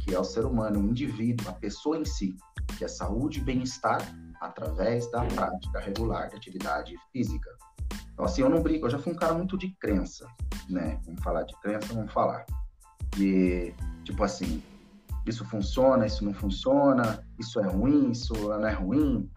que 0.09 0.15
é 0.15 0.19
o 0.19 0.23
ser 0.23 0.43
humano, 0.43 0.79
o 0.79 0.83
indivíduo, 0.83 1.47
a 1.49 1.53
pessoa 1.53 1.95
em 1.95 2.03
si, 2.03 2.35
que 2.79 2.83
é 2.83 2.87
saúde 2.87 3.39
e 3.39 3.43
bem-estar 3.43 4.01
através 4.41 5.09
da 5.11 5.23
prática 5.23 5.79
regular 5.79 6.29
de 6.29 6.35
atividade 6.35 6.95
física. 7.11 7.47
Então, 8.11 8.25
assim, 8.25 8.41
eu 8.41 8.49
não 8.49 8.63
brigo, 8.63 8.87
eu 8.87 8.89
já 8.89 8.97
fui 8.97 9.13
um 9.13 9.15
cara 9.15 9.35
muito 9.35 9.55
de 9.55 9.69
crença, 9.79 10.27
né? 10.67 10.99
Vamos 11.05 11.21
falar 11.21 11.43
de 11.43 11.53
crença, 11.61 11.93
vamos 11.93 12.11
falar. 12.11 12.43
De, 13.15 13.71
tipo 14.03 14.23
assim, 14.23 14.63
isso 15.27 15.45
funciona, 15.45 16.07
isso 16.07 16.25
não 16.25 16.33
funciona, 16.33 17.23
isso 17.37 17.59
é 17.59 17.67
ruim, 17.67 18.09
isso 18.09 18.33
não 18.33 18.67
é 18.67 18.73
ruim, 18.73 19.29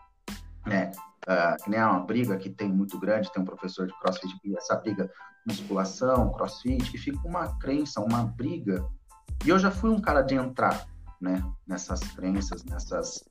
né? 0.67 0.91
Uh, 1.29 1.63
que 1.63 1.71
nem 1.71 1.81
uma 1.81 2.01
briga 2.01 2.39
que 2.39 2.49
tem 2.49 2.73
muito 2.73 2.99
grande, 2.99 3.31
tem 3.31 3.43
um 3.43 3.47
professor 3.47 3.87
de 3.87 3.93
crossfit, 4.01 4.33
essa 4.57 4.77
briga 4.77 5.11
musculação, 5.47 6.33
crossfit, 6.33 6.91
que 6.91 6.97
fica 6.97 7.21
uma 7.29 7.59
crença, 7.59 8.01
uma 8.01 8.25
briga. 8.25 8.83
E 9.45 9.49
eu 9.49 9.59
já 9.59 9.71
fui 9.71 9.91
um 9.91 10.01
cara 10.01 10.23
de 10.23 10.35
entrar, 10.35 10.87
né, 11.21 11.43
nessas 11.67 12.01
crenças, 12.01 12.65
nessas, 12.65 13.25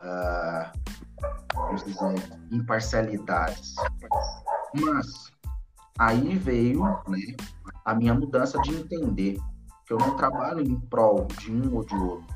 uh, 0.00 0.70
vamos 1.54 1.84
dizer, 1.84 2.40
imparcialidades. 2.52 3.74
Mas 4.74 5.32
aí 5.98 6.38
veio, 6.38 6.84
né, 7.08 7.34
a 7.84 7.94
minha 7.94 8.14
mudança 8.14 8.60
de 8.62 8.76
entender 8.76 9.38
que 9.86 9.92
eu 9.92 9.98
não 9.98 10.16
trabalho 10.16 10.60
em 10.60 10.78
prol 10.78 11.26
de 11.38 11.52
um 11.52 11.74
ou 11.74 11.84
de 11.84 11.94
outro. 11.94 12.26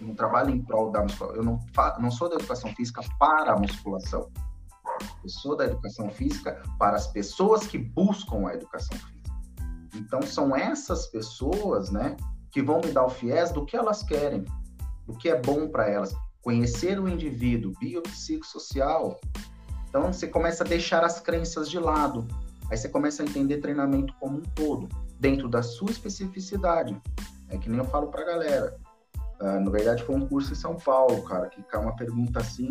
Eu 0.00 0.08
não 0.08 0.14
trabalho 0.14 0.50
em 0.50 0.62
prol 0.62 0.90
da 0.90 1.02
musculação. 1.02 1.36
Eu 1.36 1.44
não, 1.44 1.60
não 2.00 2.10
sou 2.10 2.28
da 2.28 2.36
educação 2.36 2.74
física 2.74 3.02
para 3.18 3.52
a 3.52 3.58
musculação. 3.58 4.30
Eu 5.22 5.28
sou 5.28 5.56
da 5.56 5.64
educação 5.64 6.08
física 6.10 6.62
para 6.78 6.96
as 6.96 7.06
pessoas 7.08 7.66
que 7.66 7.78
buscam 7.78 8.46
a 8.46 8.54
educação 8.54 8.96
física. 8.96 9.14
Então, 9.94 10.22
são 10.22 10.56
essas 10.56 11.06
pessoas, 11.06 11.90
né, 11.90 12.16
que 12.54 12.62
vão 12.62 12.80
me 12.80 12.92
dar 12.92 13.04
o 13.04 13.10
fiéis 13.10 13.50
do 13.50 13.66
que 13.66 13.76
elas 13.76 14.04
querem, 14.04 14.44
do 15.04 15.12
que 15.12 15.28
é 15.28 15.36
bom 15.36 15.68
para 15.68 15.90
elas. 15.90 16.14
Conhecer 16.40 17.00
o 17.00 17.08
indivíduo 17.08 17.72
biopsicossocial. 17.80 19.18
Então, 19.88 20.12
você 20.12 20.28
começa 20.28 20.62
a 20.62 20.66
deixar 20.66 21.02
as 21.02 21.18
crenças 21.18 21.68
de 21.68 21.80
lado. 21.80 22.28
Aí 22.70 22.76
você 22.76 22.88
começa 22.88 23.24
a 23.24 23.26
entender 23.26 23.58
treinamento 23.58 24.14
como 24.20 24.38
um 24.38 24.42
todo 24.42 24.88
dentro 25.18 25.48
da 25.48 25.64
sua 25.64 25.90
especificidade. 25.90 26.96
É 27.48 27.58
que 27.58 27.68
nem 27.68 27.80
eu 27.80 27.84
falo 27.86 28.06
pra 28.06 28.24
galera. 28.24 28.76
Uh, 29.40 29.58
na 29.58 29.70
verdade, 29.70 30.04
foi 30.04 30.14
um 30.14 30.28
curso 30.28 30.52
em 30.52 30.56
São 30.56 30.76
Paulo, 30.76 31.24
cara, 31.24 31.48
que 31.48 31.60
caiu 31.64 31.82
uma 31.82 31.96
pergunta 31.96 32.38
assim. 32.38 32.70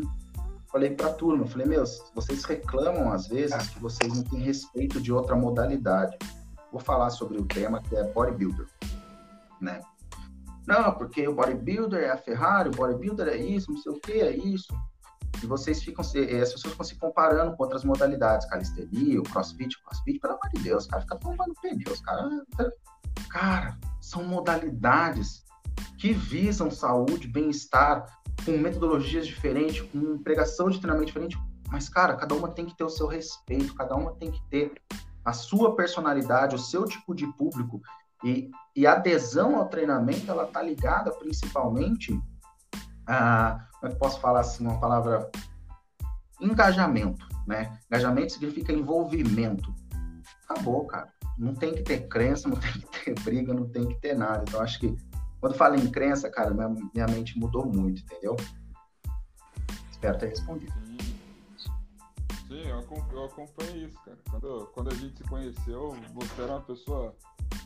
Falei 0.71 0.91
pra 0.91 1.11
turma, 1.11 1.45
falei, 1.45 1.67
meus, 1.67 2.01
vocês 2.15 2.45
reclamam 2.45 3.11
às 3.11 3.27
vezes 3.27 3.67
que 3.67 3.79
vocês 3.79 4.13
não 4.13 4.23
têm 4.23 4.39
respeito 4.39 5.01
de 5.01 5.11
outra 5.11 5.35
modalidade. 5.35 6.17
Vou 6.71 6.79
falar 6.79 7.09
sobre 7.09 7.37
o 7.37 7.45
tema 7.45 7.81
que 7.81 7.95
é 7.97 8.03
bodybuilder, 8.03 8.65
né? 9.63 9.81
Não, 10.67 10.93
porque 10.93 11.27
o 11.27 11.35
bodybuilder 11.35 12.03
é 12.03 12.11
a 12.11 12.17
Ferrari, 12.17 12.69
o 12.69 12.71
bodybuilder 12.71 13.27
é 13.27 13.37
isso, 13.37 13.71
não 13.71 13.77
sei 13.77 13.91
o 13.91 13.99
que, 13.99 14.13
é 14.13 14.35
isso. 14.35 14.73
E 15.41 15.45
vocês 15.45 15.83
ficam, 15.83 16.05
eh, 16.15 16.41
as 16.41 16.53
pessoas 16.53 16.71
ficam 16.71 16.85
se 16.85 16.95
comparando 16.95 17.55
com 17.57 17.63
outras 17.63 17.83
modalidades, 17.83 18.47
calistenia, 18.47 19.19
o 19.19 19.23
crossfit, 19.23 19.75
o 19.75 19.83
crossfit, 19.83 20.19
pelo 20.19 20.33
amor 20.33 20.49
de 20.53 20.63
Deus, 20.63 20.87
cara, 20.87 21.01
fica 21.01 21.17
tombando 21.17 21.53
pneus, 21.61 21.99
cara. 22.01 22.45
Cara, 23.29 23.77
são 23.99 24.23
modalidades 24.23 25.43
que 25.97 26.13
visam 26.13 26.71
saúde, 26.71 27.27
bem-estar, 27.27 28.05
com 28.45 28.57
metodologias 28.57 29.27
diferentes, 29.27 29.81
com 29.81 30.17
pregação 30.19 30.69
de 30.69 30.79
treinamento 30.79 31.07
diferente, 31.07 31.37
mas, 31.69 31.89
cara, 31.89 32.15
cada 32.15 32.35
uma 32.35 32.49
tem 32.49 32.65
que 32.65 32.77
ter 32.77 32.83
o 32.83 32.89
seu 32.89 33.07
respeito, 33.07 33.73
cada 33.75 33.95
uma 33.95 34.13
tem 34.15 34.31
que 34.31 34.41
ter 34.49 34.73
a 35.25 35.33
sua 35.33 35.75
personalidade, 35.75 36.55
o 36.55 36.59
seu 36.59 36.85
tipo 36.85 37.15
de 37.15 37.25
público, 37.33 37.81
e, 38.23 38.49
e 38.75 38.87
a 38.87 38.93
adesão 38.93 39.55
ao 39.57 39.67
treinamento, 39.67 40.29
ela 40.29 40.45
tá 40.47 40.61
ligada 40.61 41.11
principalmente 41.11 42.19
a 43.05 43.67
como 43.79 43.91
é 43.91 43.95
que 43.95 43.99
posso 43.99 44.19
falar 44.21 44.39
assim, 44.39 44.65
uma 44.65 44.79
palavra 44.79 45.29
engajamento, 46.39 47.27
né? 47.45 47.77
Engajamento 47.87 48.31
significa 48.31 48.71
envolvimento. 48.71 49.73
Acabou, 50.47 50.85
cara. 50.85 51.11
Não 51.37 51.53
tem 51.53 51.73
que 51.73 51.83
ter 51.83 52.07
crença, 52.07 52.47
não 52.47 52.55
tem 52.55 52.71
que 52.71 53.03
ter 53.03 53.19
briga, 53.21 53.53
não 53.53 53.67
tem 53.67 53.87
que 53.87 53.99
ter 53.99 54.15
nada. 54.15 54.45
Então, 54.47 54.61
acho 54.61 54.79
que 54.79 54.95
quando 55.41 55.55
falo 55.55 55.75
em 55.75 55.91
crença, 55.91 56.29
cara, 56.29 56.53
minha, 56.53 56.69
minha 56.69 57.07
mente 57.07 57.37
mudou 57.37 57.65
muito, 57.65 58.01
entendeu? 58.03 58.37
Espero 59.91 60.17
ter 60.17 60.29
respondido. 60.29 60.73
Sim, 62.53 62.67
eu 62.67 63.25
acompanhei 63.25 63.85
isso, 63.85 63.97
cara. 64.05 64.17
Quando, 64.29 64.69
quando 64.75 64.89
a 64.91 64.93
gente 64.93 65.17
se 65.17 65.23
conheceu, 65.23 65.95
você 66.13 66.41
era 66.43 66.51
uma 66.51 66.61
pessoa 66.61 67.15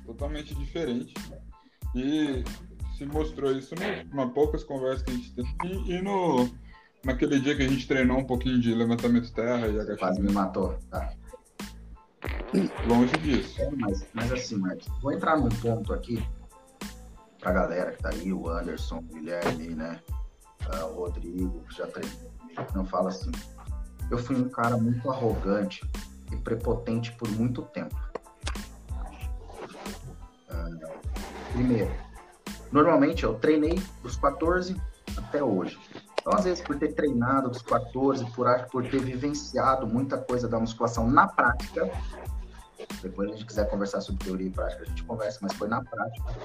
totalmente 0.06 0.56
diferente. 0.56 1.14
E 1.94 2.42
se 2.98 3.06
mostrou 3.06 3.52
isso 3.52 3.76
numa 4.10 4.30
poucas 4.30 4.64
conversas 4.64 5.04
que 5.04 5.12
a 5.12 5.14
gente 5.14 5.34
teve 5.34 5.50
e, 5.66 5.92
e, 5.92 6.02
no, 6.02 6.50
naquele 7.04 7.38
dia 7.42 7.58
que 7.58 7.64
a 7.64 7.68
gente 7.68 7.86
treinou 7.86 8.20
um 8.20 8.24
pouquinho 8.24 8.62
de 8.62 8.74
levantamento 8.74 9.34
terra 9.34 9.68
e 9.68 9.72
agachamento. 9.72 10.00
Quase 10.00 10.22
me 10.22 10.32
matou, 10.32 10.80
tá. 10.90 11.14
Longe 12.88 13.18
disso. 13.18 13.62
É, 13.62 13.70
mas, 13.72 14.08
mas 14.14 14.32
assim, 14.32 14.56
Marcos, 14.56 14.88
vou 15.02 15.12
entrar 15.12 15.38
num 15.38 15.50
ponto 15.50 15.92
aqui 15.92 16.26
pra 17.40 17.52
galera 17.52 17.92
que 17.92 18.02
tá 18.02 18.10
aí, 18.10 18.32
o 18.32 18.48
Anderson, 18.48 19.00
o 19.00 19.02
Guilherme, 19.02 19.76
né? 19.76 20.02
Uh, 20.66 20.86
o 20.86 20.94
Rodrigo, 20.94 21.60
que 21.68 21.76
já 21.76 21.88
treinou. 21.88 22.32
Não 22.74 22.86
fala 22.86 23.10
assim. 23.10 23.32
Eu 24.10 24.18
fui 24.18 24.36
um 24.36 24.50
cara 24.50 24.78
muito 24.78 25.10
arrogante 25.10 25.90
e 26.32 26.36
prepotente 26.38 27.12
por 27.14 27.30
muito 27.30 27.62
tempo. 27.62 27.96
Uh, 30.50 31.54
primeiro, 31.54 31.92
Normalmente 32.72 33.24
eu 33.24 33.34
treinei 33.36 33.82
dos 34.04 34.18
14 34.18 34.80
até 35.18 35.44
hoje. 35.44 35.80
Então, 36.20 36.34
às 36.34 36.44
vezes, 36.44 36.62
por 36.62 36.78
ter 36.78 36.94
treinado 36.94 37.50
dos 37.50 37.62
14, 37.62 38.26
por, 38.32 38.48
por 38.70 38.84
ter 38.84 39.00
vivenciado 39.00 39.88
muita 39.88 40.18
coisa 40.18 40.48
da 40.48 40.60
musculação 40.60 41.10
na 41.10 41.28
prática, 41.28 41.90
depois 43.02 43.30
a 43.30 43.34
gente 43.34 43.46
quiser 43.46 43.70
conversar 43.70 44.02
sobre 44.02 44.26
teoria 44.26 44.48
e 44.48 44.50
prática, 44.50 44.84
a 44.84 44.86
gente 44.86 45.04
conversa, 45.04 45.40
mas 45.42 45.54
foi 45.54 45.68
na 45.68 45.82
prática. 45.84 46.36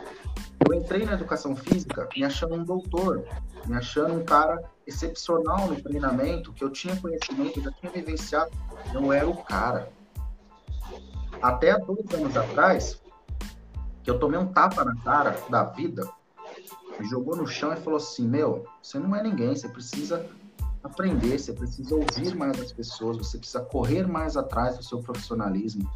Eu 0.73 0.79
entrei 0.79 1.05
na 1.05 1.13
educação 1.13 1.55
física 1.55 2.09
me 2.17 2.25
achando 2.25 2.55
um 2.55 2.65
doutor, 2.65 3.27
me 3.67 3.77
achando 3.77 4.15
um 4.15 4.25
cara 4.25 4.59
excepcional 4.87 5.69
no 5.69 5.79
treinamento, 5.79 6.51
que 6.51 6.65
eu 6.65 6.71
tinha 6.71 6.97
conhecimento, 6.97 7.61
já 7.61 7.71
tinha 7.73 7.93
vivenciado, 7.93 8.51
eu 8.95 9.13
era 9.13 9.29
o 9.29 9.37
cara. 9.45 9.93
Até 11.43 11.79
dois 11.79 12.11
anos 12.15 12.35
atrás, 12.39 12.99
que 14.03 14.11
eu 14.11 14.19
tomei 14.19 14.41
um 14.41 14.47
tapa 14.47 14.83
na 14.83 14.97
cara 15.03 15.37
da 15.51 15.63
vida, 15.63 16.09
me 16.99 17.07
jogou 17.07 17.37
no 17.37 17.47
chão 17.47 17.75
e 17.75 17.77
falou 17.77 17.99
assim: 17.99 18.27
Meu, 18.27 18.67
você 18.83 18.99
não 18.99 19.15
é 19.15 19.23
ninguém, 19.23 19.55
você 19.55 19.69
precisa 19.69 20.27
aprender, 20.83 21.39
você 21.39 21.53
precisa 21.53 21.95
ouvir 21.95 22.35
mais 22.35 22.59
as 22.59 22.73
pessoas, 22.73 23.19
você 23.19 23.37
precisa 23.37 23.61
correr 23.61 24.07
mais 24.07 24.39
atrás 24.39 24.79
do 24.79 24.83
seu 24.83 25.01
profissionalismo. 25.01 25.87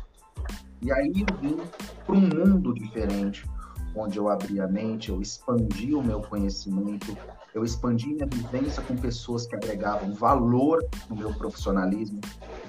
E 0.83 0.93
aí 0.93 1.25
eu 1.27 1.37
vim 1.39 1.57
para 2.05 2.15
um 2.15 2.21
mundo 2.21 2.75
diferente, 2.75 3.49
onde 3.97 4.19
eu 4.19 4.29
abri 4.29 4.61
a 4.61 4.69
mente, 4.69 5.09
eu 5.09 5.21
expandi 5.21 5.95
o 5.95 6.03
meu 6.03 6.21
conhecimento, 6.21 7.17
eu 7.55 7.65
expandi 7.65 8.09
minha 8.09 8.27
vivência 8.27 8.83
com 8.83 8.95
pessoas 8.97 9.47
que 9.47 9.57
agregavam 9.57 10.13
valor 10.13 10.87
no 11.09 11.17
meu 11.17 11.33
profissionalismo. 11.33 12.21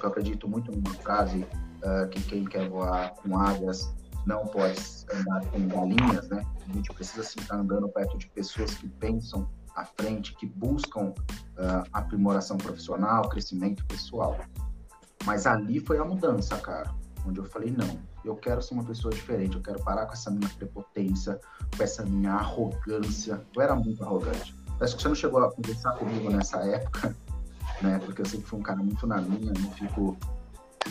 Eu 0.02 0.08
acredito 0.08 0.48
muito 0.48 0.72
numa 0.72 0.94
frase 0.94 1.46
uh, 1.82 2.08
que 2.08 2.22
quem 2.22 2.44
quer 2.44 2.68
voar 2.70 3.12
com 3.16 3.38
águas 3.38 3.92
não 4.26 4.46
pode 4.46 4.80
andar 5.12 5.44
com 5.50 5.68
galinhas, 5.68 6.28
né? 6.28 6.44
A 6.68 6.72
gente 6.72 6.92
precisa 6.92 7.22
sim 7.22 7.40
estar 7.40 7.56
andando 7.56 7.88
perto 7.88 8.16
de 8.16 8.28
pessoas 8.28 8.74
que 8.74 8.88
pensam 8.88 9.48
à 9.76 9.84
frente, 9.84 10.34
que 10.36 10.46
buscam 10.46 11.10
uh, 11.10 11.88
aprimoração 11.92 12.56
profissional, 12.56 13.28
crescimento 13.28 13.84
pessoal. 13.86 14.38
Mas 15.24 15.46
ali 15.46 15.80
foi 15.80 15.98
a 15.98 16.04
mudança, 16.04 16.56
cara, 16.58 16.94
onde 17.26 17.38
eu 17.38 17.44
falei 17.44 17.70
não, 17.70 17.98
eu 18.28 18.36
quero 18.36 18.60
ser 18.62 18.74
uma 18.74 18.84
pessoa 18.84 19.12
diferente, 19.12 19.56
eu 19.56 19.62
quero 19.62 19.82
parar 19.82 20.06
com 20.06 20.12
essa 20.12 20.30
minha 20.30 20.48
prepotência, 20.50 21.40
com 21.76 21.82
essa 21.82 22.04
minha 22.04 22.32
arrogância. 22.32 23.42
Eu 23.54 23.62
era 23.62 23.74
muito 23.74 24.04
arrogante. 24.04 24.54
Acho 24.80 24.96
que 24.96 25.02
você 25.02 25.08
não 25.08 25.14
chegou 25.14 25.42
a 25.42 25.50
conversar 25.50 25.92
comigo 25.92 26.30
nessa 26.30 26.58
época, 26.58 27.16
né? 27.82 27.98
Porque 28.04 28.22
eu 28.22 28.26
sempre 28.26 28.46
fui 28.46 28.58
um 28.58 28.62
cara 28.62 28.78
muito 28.78 29.06
na 29.06 29.20
minha, 29.20 29.52
não 29.52 29.70
fico. 29.72 30.16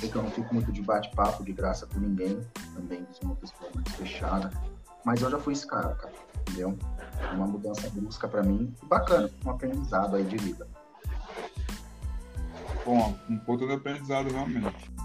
Eu 0.02 0.24
não 0.24 0.30
fico 0.30 0.54
muito 0.54 0.72
de 0.72 0.82
bate-papo 0.82 1.44
de 1.44 1.54
graça 1.54 1.88
com 1.88 2.00
ninguém. 2.00 2.40
Também 2.76 3.06
sou 3.12 3.30
uma 3.30 3.36
pessoa 3.36 3.70
mais 3.74 3.88
fechada. 3.96 4.52
Mas 5.06 5.22
eu 5.22 5.32
já 5.32 5.40
fui 5.40 5.54
esse 5.54 5.66
cara, 5.66 5.96
cara. 5.96 6.14
Entendeu? 6.42 6.78
Uma 7.34 7.48
mudança 7.48 7.90
brusca 7.90 8.28
para 8.28 8.44
mim. 8.44 8.74
Bacana, 8.84 9.30
um 9.46 9.50
aprendizado 9.50 10.16
aí 10.16 10.24
de 10.24 10.38
vida. 10.38 10.68
Bom, 12.86 13.18
um 13.30 13.38
ponto 13.40 13.66
de 13.66 13.74
aprendizado 13.74 14.30
realmente. 14.30 14.97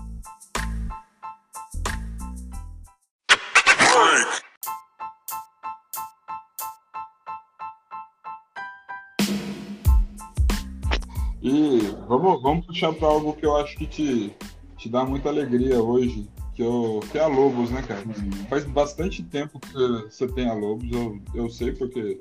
E 11.42 11.80
vamos, 12.06 12.40
vamos 12.40 12.66
puxar 12.66 12.92
para 12.92 13.08
algo 13.08 13.32
que 13.32 13.44
eu 13.44 13.56
acho 13.56 13.76
que 13.76 13.86
te, 13.86 14.32
te 14.76 14.88
dá 14.88 15.04
muita 15.04 15.28
alegria 15.28 15.82
hoje, 15.82 16.28
que, 16.54 16.62
eu, 16.62 17.00
que 17.10 17.18
é 17.18 17.22
a 17.22 17.26
Lobos, 17.26 17.70
né, 17.70 17.82
cara? 17.82 18.00
Uhum. 18.00 18.30
Faz 18.48 18.64
bastante 18.64 19.22
tempo 19.24 19.58
que 19.58 19.72
você 19.72 20.28
tem 20.28 20.48
a 20.48 20.54
Lobos, 20.54 20.88
eu, 20.92 21.20
eu 21.34 21.50
sei 21.50 21.72
porque 21.72 22.20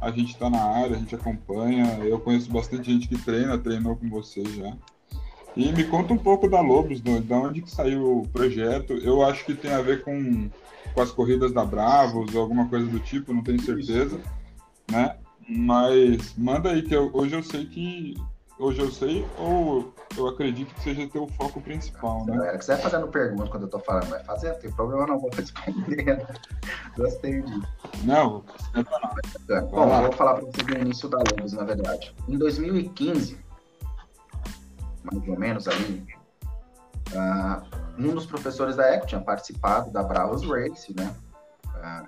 a 0.00 0.10
gente 0.10 0.32
está 0.32 0.50
na 0.50 0.60
área, 0.60 0.96
a 0.96 0.98
gente 0.98 1.14
acompanha, 1.14 2.00
eu 2.02 2.18
conheço 2.18 2.50
bastante 2.50 2.92
gente 2.92 3.06
que 3.06 3.16
treina, 3.16 3.56
treinou 3.56 3.94
com 3.94 4.10
você 4.10 4.44
já. 4.44 4.76
E 5.56 5.70
me 5.70 5.84
conta 5.84 6.12
um 6.12 6.18
pouco 6.18 6.48
da 6.48 6.60
Lobos, 6.60 7.00
de 7.00 7.10
onde 7.32 7.62
que 7.62 7.70
saiu 7.70 8.18
o 8.18 8.28
projeto. 8.28 8.94
Eu 8.94 9.22
acho 9.22 9.44
que 9.44 9.54
tem 9.54 9.70
a 9.70 9.82
ver 9.82 10.02
com, 10.02 10.50
com 10.94 11.00
as 11.00 11.10
corridas 11.10 11.52
da 11.52 11.64
Bravos, 11.64 12.34
alguma 12.34 12.68
coisa 12.68 12.86
do 12.86 13.00
tipo, 13.00 13.32
não 13.32 13.42
tenho 13.42 13.60
certeza, 13.60 14.18
né? 14.90 15.16
Mas 15.48 16.34
manda 16.36 16.70
aí, 16.70 16.82
que 16.82 16.94
eu, 16.94 17.10
hoje 17.12 17.34
eu 17.34 17.42
sei 17.42 17.66
que 17.66 18.14
hoje 18.58 18.80
eu 18.80 18.90
sei 18.90 19.26
ou 19.38 19.92
eu 20.16 20.28
acredito 20.28 20.72
que 20.74 20.82
seja 20.82 21.06
teu 21.08 21.26
foco 21.26 21.60
principal, 21.60 22.24
né? 22.24 22.36
Galera, 22.36 22.58
que 22.58 22.64
você 22.64 22.74
vai 22.74 22.82
fazendo 22.82 23.08
pergunta 23.08 23.50
quando 23.50 23.64
eu 23.64 23.68
tô 23.68 23.78
falando, 23.80 24.08
vai 24.08 24.22
fazer, 24.24 24.52
não 24.52 24.60
tem 24.60 24.70
problema 24.70 25.06
não, 25.06 25.18
vou 25.18 25.30
responder. 25.34 26.26
Gostei 26.96 27.42
disso. 27.42 27.62
Não, 28.04 28.44
não. 28.74 29.66
Bom, 29.68 29.94
eu 29.94 30.02
vou 30.02 30.12
falar 30.12 30.34
para 30.34 30.44
você 30.44 30.62
do 30.62 30.78
início 30.78 31.08
da 31.08 31.18
Lobos, 31.18 31.52
na 31.54 31.64
verdade. 31.64 32.14
Em 32.28 32.38
2015, 32.38 33.38
mais 35.02 35.28
ou 35.28 35.38
menos 35.38 35.66
ali, 35.66 36.06
uh, 37.10 37.81
um 37.98 38.14
dos 38.14 38.26
professores 38.26 38.76
da 38.76 38.94
ECO 38.94 39.06
tinha 39.06 39.20
participado 39.20 39.90
da 39.90 40.02
Bravos 40.02 40.46
Race, 40.48 40.94
né? 40.96 41.14
Uh, 41.66 42.06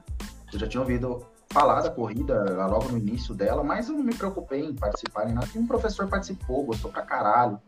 eu 0.53 0.59
já 0.59 0.69
tinha 0.69 0.81
ouvido 0.81 1.27
falar 1.51 1.83
da 1.83 1.91
corrida 1.91 2.45
logo 2.67 2.89
no 2.89 2.99
início 2.99 3.35
dela, 3.35 3.63
mas 3.63 3.89
eu 3.89 3.95
não 3.95 4.03
me 4.03 4.15
preocupei 4.15 4.65
em 4.65 4.75
participar 4.75 5.27
nem 5.27 5.35
nada. 5.35 5.49
Um 5.55 5.67
professor 5.67 6.09
participou, 6.09 6.65
gostou 6.65 6.91
pra 6.91 7.03
caralho, 7.03 7.61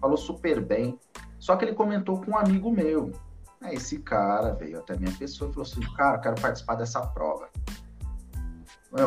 falou 0.00 0.16
super 0.16 0.60
bem. 0.60 0.98
Só 1.38 1.56
que 1.56 1.64
ele 1.64 1.74
comentou 1.74 2.20
com 2.20 2.32
um 2.32 2.38
amigo 2.38 2.70
meu. 2.70 3.12
esse 3.70 3.98
cara 3.98 4.54
veio 4.54 4.78
até 4.78 4.96
minha 4.96 5.12
pessoa 5.12 5.50
e 5.50 5.52
falou 5.52 5.68
assim: 5.68 5.80
Cara, 5.94 6.18
quero 6.18 6.40
participar 6.40 6.76
dessa 6.76 7.00
prova. 7.06 7.48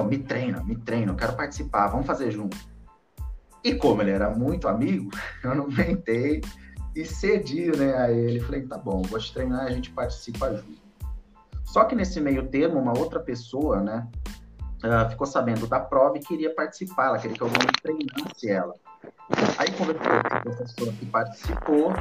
Me 0.08 0.20
treina, 0.20 0.64
me 0.64 0.76
treina, 0.76 1.12
eu 1.12 1.16
quero 1.16 1.36
participar, 1.36 1.88
vamos 1.88 2.06
fazer 2.06 2.30
junto. 2.30 2.56
E 3.64 3.74
como 3.74 4.02
ele 4.02 4.12
era 4.12 4.30
muito 4.30 4.68
amigo, 4.68 5.10
eu 5.44 5.56
não 5.56 5.68
mentei 5.68 6.42
e 6.96 7.06
cedi, 7.06 7.76
né, 7.76 7.96
a 7.98 8.12
ele. 8.12 8.40
Falei: 8.40 8.66
Tá 8.66 8.78
bom, 8.78 9.02
vou 9.04 9.20
te 9.20 9.34
treinar, 9.34 9.66
a 9.66 9.72
gente 9.72 9.92
participa 9.92 10.52
junto. 10.54 10.80
Só 11.64 11.84
que 11.84 11.96
nesse 11.96 12.20
meio 12.20 12.48
termo, 12.48 12.80
uma 12.80 12.98
outra 12.98 13.20
pessoa, 13.20 13.80
né, 13.80 14.08
uh, 14.84 15.10
ficou 15.10 15.28
sabendo 15.28 15.68
da 15.68 15.80
prova 15.80 16.18
e 16.18 16.20
queria 16.20 16.54
participar, 16.54 17.08
ela 17.08 17.20
queria 17.20 17.38
que 17.38 17.44
alguém 17.44 17.60
treinasse 17.82 18.50
ela. 18.50 18.74
Aí 19.58 19.72
conversou 19.74 20.04
com 20.04 20.36
esse 20.36 20.44
professor 20.44 20.94
que 20.94 21.06
participou 21.06 21.94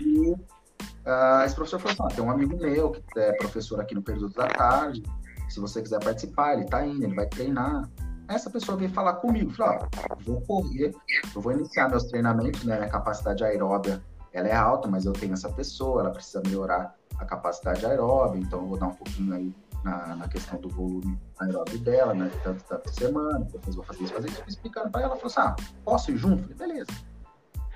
e 0.00 0.30
uh, 0.30 1.44
esse 1.44 1.54
professor 1.56 1.80
falou 1.80 1.92
assim, 1.92 2.02
ah, 2.04 2.16
tem 2.16 2.24
um 2.24 2.30
amigo 2.30 2.56
meu 2.56 2.92
que 2.92 3.18
é 3.18 3.32
professor 3.32 3.80
aqui 3.80 3.96
no 3.96 4.02
período 4.02 4.32
da 4.32 4.46
tarde, 4.46 5.02
se 5.48 5.58
você 5.58 5.82
quiser 5.82 5.98
participar, 6.02 6.54
ele 6.54 6.64
está 6.64 6.86
indo, 6.86 7.02
ele 7.02 7.14
vai 7.14 7.26
treinar. 7.26 7.88
Essa 8.28 8.48
pessoa 8.48 8.78
veio 8.78 8.90
falar 8.92 9.14
comigo, 9.14 9.50
falou, 9.50 9.80
ó, 9.82 10.16
vou 10.24 10.40
correr, 10.42 10.94
eu 11.34 11.40
vou 11.40 11.50
iniciar 11.50 11.88
meus 11.88 12.04
treinamentos, 12.04 12.62
né, 12.62 12.76
minha 12.76 12.88
capacidade 12.88 13.42
aeróbia, 13.42 14.00
ela 14.32 14.48
é 14.48 14.54
alta, 14.54 14.88
mas 14.88 15.04
eu 15.04 15.12
tenho 15.12 15.32
essa 15.32 15.50
pessoa, 15.50 16.02
ela 16.02 16.10
precisa 16.10 16.42
melhorar 16.44 16.96
a 17.18 17.24
capacidade 17.24 17.84
aeróbica, 17.84 18.38
então 18.38 18.60
eu 18.60 18.66
vou 18.66 18.78
dar 18.78 18.86
um 18.86 18.94
pouquinho 18.94 19.34
aí 19.34 19.54
na, 19.84 20.16
na 20.16 20.28
questão 20.28 20.60
do 20.60 20.68
volume 20.68 21.18
aeróbico 21.38 21.78
dela, 21.78 22.14
né? 22.14 22.30
Tanto, 22.42 22.62
por 22.64 22.92
semana, 22.92 23.40
depois 23.50 23.74
vou 23.74 23.84
fazer 23.84 24.04
isso, 24.04 24.14
fazer 24.14 24.28
isso, 24.28 24.42
explicando 24.46 24.90
para 24.90 25.02
ela, 25.02 25.12
ela 25.12 25.20
falou 25.20 25.32
assim, 25.32 25.62
ah, 25.62 25.70
posso 25.84 26.10
ir 26.10 26.16
junto? 26.16 26.42
Falei, 26.42 26.56
beleza. 26.56 26.90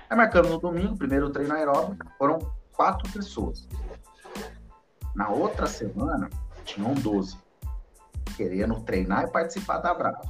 Aí 0.09 0.17
marcando 0.17 0.49
no 0.49 0.59
domingo, 0.59 0.97
primeiro 0.97 1.29
treino 1.29 1.53
aeróbico, 1.53 2.05
foram 2.17 2.39
quatro 2.71 3.11
pessoas. 3.11 3.67
Na 5.15 5.29
outra 5.29 5.65
semana, 5.65 6.29
tinham 6.63 6.93
12, 6.93 7.37
querendo 8.35 8.79
treinar 8.81 9.25
e 9.25 9.31
participar 9.31 9.79
da 9.79 9.93
Brava. 9.93 10.21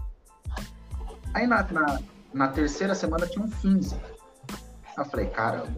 Aí 1.34 1.46
na, 1.48 1.64
na, 1.64 2.00
na 2.34 2.48
terceira 2.48 2.96
semana 2.96 3.28
tinham 3.28 3.50
15. 3.50 3.96
Eu 4.98 5.06
falei, 5.06 5.28
caramba, 5.28 5.76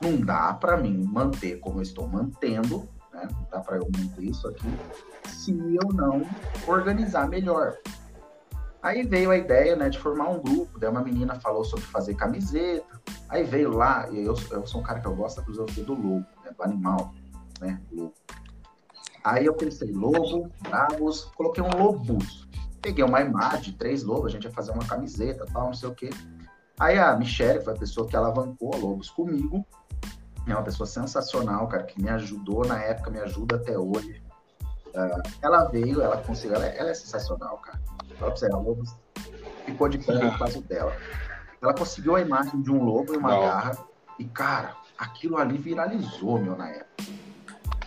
não 0.00 0.20
dá 0.20 0.52
para 0.54 0.76
mim 0.76 1.04
manter 1.04 1.58
como 1.60 1.78
eu 1.78 1.82
estou 1.82 2.08
mantendo, 2.08 2.88
né? 3.12 3.28
não 3.30 3.46
dá 3.50 3.60
para 3.60 3.76
eu 3.76 3.88
manter 3.96 4.24
isso 4.24 4.46
aqui, 4.48 4.68
se 5.26 5.52
eu 5.52 5.88
não 5.92 6.22
organizar 6.66 7.28
melhor. 7.28 7.76
Aí 8.80 9.02
veio 9.02 9.30
a 9.30 9.36
ideia 9.36 9.74
né, 9.74 9.88
de 9.88 9.98
formar 9.98 10.28
um 10.28 10.40
grupo, 10.40 10.78
daí 10.78 10.88
uma 10.88 11.02
menina 11.02 11.34
falou 11.40 11.64
sobre 11.64 11.84
fazer 11.86 12.14
camiseta, 12.14 13.00
aí 13.28 13.42
veio 13.42 13.70
lá, 13.70 14.08
e 14.10 14.24
eu, 14.24 14.34
eu 14.52 14.66
sou 14.66 14.80
um 14.80 14.84
cara 14.84 15.00
que 15.00 15.06
eu 15.06 15.16
gosto 15.16 15.42
filosofia 15.42 15.82
do 15.82 15.94
lobo, 15.94 16.26
né, 16.44 16.52
do 16.56 16.62
animal, 16.62 17.12
né, 17.60 17.80
lobo. 17.90 18.14
Aí 19.24 19.44
eu 19.44 19.54
pensei, 19.54 19.90
lobo, 19.90 20.50
bravos, 20.62 21.24
coloquei 21.36 21.62
um 21.62 21.70
lobus. 21.76 22.48
Peguei 22.80 23.04
uma 23.04 23.20
imagem, 23.20 23.74
três 23.74 24.04
lobos, 24.04 24.26
a 24.26 24.30
gente 24.30 24.44
ia 24.44 24.52
fazer 24.52 24.70
uma 24.70 24.84
camiseta, 24.84 25.44
tal, 25.52 25.66
não 25.66 25.74
sei 25.74 25.88
o 25.88 25.94
quê. 25.94 26.10
Aí 26.78 26.96
a 26.96 27.16
Michelle, 27.16 27.62
foi 27.62 27.72
a 27.74 27.76
pessoa 27.76 28.06
que 28.06 28.16
alavancou 28.16 28.72
a 28.72 28.76
Lobos 28.76 29.10
comigo, 29.10 29.66
é 30.46 30.52
uma 30.52 30.62
pessoa 30.62 30.86
sensacional, 30.86 31.66
cara, 31.68 31.82
que 31.82 32.00
me 32.00 32.08
ajudou 32.10 32.66
na 32.66 32.82
época, 32.82 33.10
me 33.10 33.20
ajuda 33.20 33.56
até 33.56 33.78
hoje. 33.78 34.22
Uh, 34.88 35.22
ela 35.42 35.64
veio, 35.64 36.00
ela 36.00 36.16
conseguiu, 36.18 36.56
ela, 36.56 36.66
é, 36.66 36.78
ela 36.78 36.90
é 36.90 36.94
sensacional, 36.94 37.58
cara. 37.58 37.80
Fala 38.18 38.30
pra 38.32 38.36
você, 38.36 38.52
a 38.52 38.56
lobo 38.56 38.82
ficou 39.64 39.88
de 39.88 39.98
pé 39.98 40.14
no 40.14 40.38
caso 40.38 40.62
dela. 40.62 40.92
Ela 41.60 41.74
conseguiu 41.74 42.16
a 42.16 42.20
imagem 42.20 42.62
de 42.62 42.70
um 42.70 42.82
lobo 42.82 43.14
e 43.14 43.16
uma 43.16 43.30
Não. 43.30 43.40
garra, 43.40 43.78
e, 44.18 44.24
cara, 44.24 44.74
aquilo 44.96 45.36
ali 45.36 45.56
viralizou, 45.56 46.38
meu, 46.40 46.56
na 46.56 46.68
época. 46.68 47.04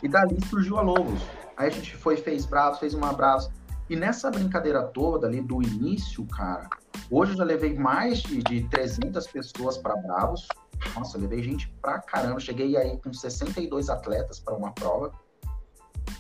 E 0.01 0.07
dali 0.07 0.37
surgiu 0.47 0.77
a 0.77 0.81
Lobos. 0.81 1.21
Aí 1.57 1.67
a 1.67 1.69
gente 1.69 1.95
foi, 1.95 2.17
fez 2.17 2.45
braço, 2.45 2.79
fez 2.79 2.93
um 2.93 3.03
abraço. 3.03 3.51
E 3.89 3.95
nessa 3.95 4.31
brincadeira 4.31 4.81
toda 4.83 5.27
ali 5.27 5.41
do 5.41 5.61
início, 5.61 6.25
cara, 6.25 6.69
hoje 7.09 7.33
eu 7.33 7.37
já 7.37 7.43
levei 7.43 7.77
mais 7.77 8.19
de, 8.19 8.41
de 8.41 8.63
300 8.69 9.27
pessoas 9.27 9.77
para 9.77 9.95
Bravos, 9.97 10.47
nossa, 10.95 11.17
eu 11.17 11.21
levei 11.21 11.43
gente 11.43 11.67
pra 11.81 11.99
caramba. 11.99 12.39
Cheguei 12.39 12.75
aí 12.77 12.97
com 12.97 13.13
62 13.13 13.89
atletas 13.89 14.39
para 14.39 14.55
uma 14.55 14.71
prova. 14.71 15.11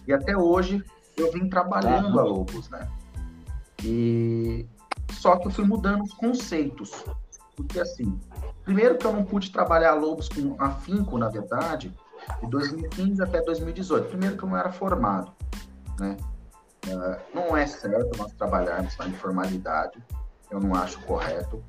E 0.07 0.13
até 0.13 0.35
hoje 0.35 0.83
eu 1.17 1.31
vim 1.31 1.49
trabalhando 1.49 2.19
a 2.19 2.23
Lobos, 2.23 2.69
né? 2.69 2.87
E 3.83 4.67
só 5.11 5.37
que 5.37 5.47
eu 5.47 5.51
fui 5.51 5.65
mudando 5.65 6.03
os 6.03 6.13
conceitos. 6.13 7.05
Porque 7.55 7.79
assim, 7.79 8.19
primeiro 8.63 8.97
que 8.97 9.05
eu 9.05 9.13
não 9.13 9.23
pude 9.23 9.51
trabalhar 9.51 9.93
Lobos 9.93 10.29
com 10.29 10.55
afinco, 10.59 11.17
na 11.17 11.29
verdade, 11.29 11.93
de 12.41 12.49
2015 12.49 13.21
até 13.21 13.41
2018. 13.41 14.09
Primeiro 14.09 14.37
que 14.37 14.43
eu 14.43 14.49
não 14.49 14.57
era 14.57 14.71
formado, 14.71 15.31
né? 15.99 16.17
Uh, 16.87 17.35
não 17.35 17.55
é 17.55 17.67
certo 17.67 18.17
nós 18.17 18.33
trabalharmos 18.33 18.97
na 18.97 19.07
informalidade, 19.07 20.03
eu 20.49 20.59
não 20.59 20.73
acho 20.73 20.99
correto 21.01 21.63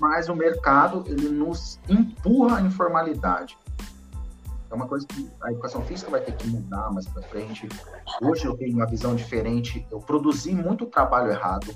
mas 0.00 0.28
o 0.28 0.34
mercado 0.34 1.04
ele 1.06 1.28
nos 1.28 1.78
empurra 1.88 2.58
à 2.58 2.60
informalidade. 2.62 3.58
É 4.70 4.74
uma 4.74 4.88
coisa 4.88 5.06
que 5.06 5.30
a 5.40 5.52
educação 5.52 5.82
física 5.84 6.10
vai 6.10 6.20
ter 6.20 6.34
que 6.36 6.48
mudar 6.48 6.90
mais 6.92 7.06
para 7.06 7.22
frente. 7.22 7.68
Hoje 8.20 8.44
eu 8.44 8.56
tenho 8.56 8.74
uma 8.74 8.86
visão 8.86 9.14
diferente. 9.14 9.86
Eu 9.88 10.00
produzi 10.00 10.52
muito 10.52 10.86
trabalho 10.86 11.30
errado, 11.30 11.72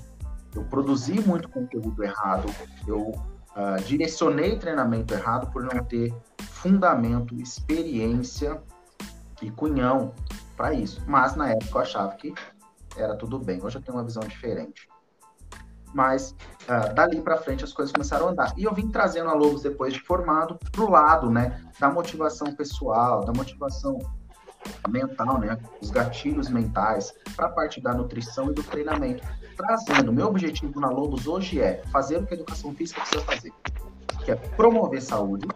eu 0.53 0.65
produzi 0.65 1.19
muito 1.21 1.47
conteúdo 1.47 2.03
errado, 2.03 2.53
eu 2.85 3.11
uh, 3.11 3.81
direcionei 3.85 4.57
treinamento 4.57 5.13
errado 5.13 5.49
por 5.51 5.63
não 5.63 5.81
ter 5.85 6.13
fundamento, 6.41 7.35
experiência 7.35 8.61
e 9.41 9.49
cunhão 9.49 10.13
para 10.57 10.73
isso. 10.73 11.01
Mas 11.07 11.37
na 11.37 11.51
época 11.51 11.77
eu 11.77 11.81
achava 11.81 12.13
que 12.15 12.33
era 12.97 13.15
tudo 13.15 13.39
bem. 13.39 13.63
Hoje 13.63 13.77
eu 13.77 13.81
tenho 13.81 13.97
uma 13.97 14.03
visão 14.03 14.23
diferente 14.23 14.88
mas 15.93 16.35
uh, 16.63 16.93
dali 16.93 17.21
para 17.21 17.37
frente 17.37 17.63
as 17.63 17.73
coisas 17.73 17.91
começaram 17.91 18.27
a 18.27 18.31
andar. 18.31 18.53
E 18.57 18.63
eu 18.63 18.73
vim 18.73 18.89
trazendo 18.89 19.29
a 19.29 19.33
Lobos 19.33 19.63
depois 19.63 19.93
de 19.93 19.99
formado 20.01 20.57
para 20.71 20.83
o 20.83 20.89
lado, 20.89 21.29
né, 21.29 21.61
da 21.79 21.89
motivação 21.89 22.53
pessoal, 22.53 23.25
da 23.25 23.33
motivação 23.33 23.99
mental, 24.89 25.39
né? 25.39 25.57
Os 25.81 25.89
gatilhos 25.89 26.49
mentais 26.49 27.13
para 27.35 27.47
a 27.47 27.49
parte 27.49 27.81
da 27.81 27.93
nutrição 27.93 28.51
e 28.51 28.53
do 28.53 28.63
treinamento. 28.63 29.25
Trazendo, 29.55 30.11
meu 30.11 30.27
objetivo 30.27 30.79
na 30.79 30.89
Lobos 30.89 31.27
hoje 31.27 31.61
é 31.61 31.81
fazer 31.91 32.17
o 32.17 32.25
que 32.25 32.33
a 32.33 32.37
educação 32.37 32.73
física 32.73 33.01
precisa 33.01 33.23
fazer, 33.23 33.53
que 34.23 34.31
é 34.31 34.35
promover 34.35 35.01
saúde 35.01 35.47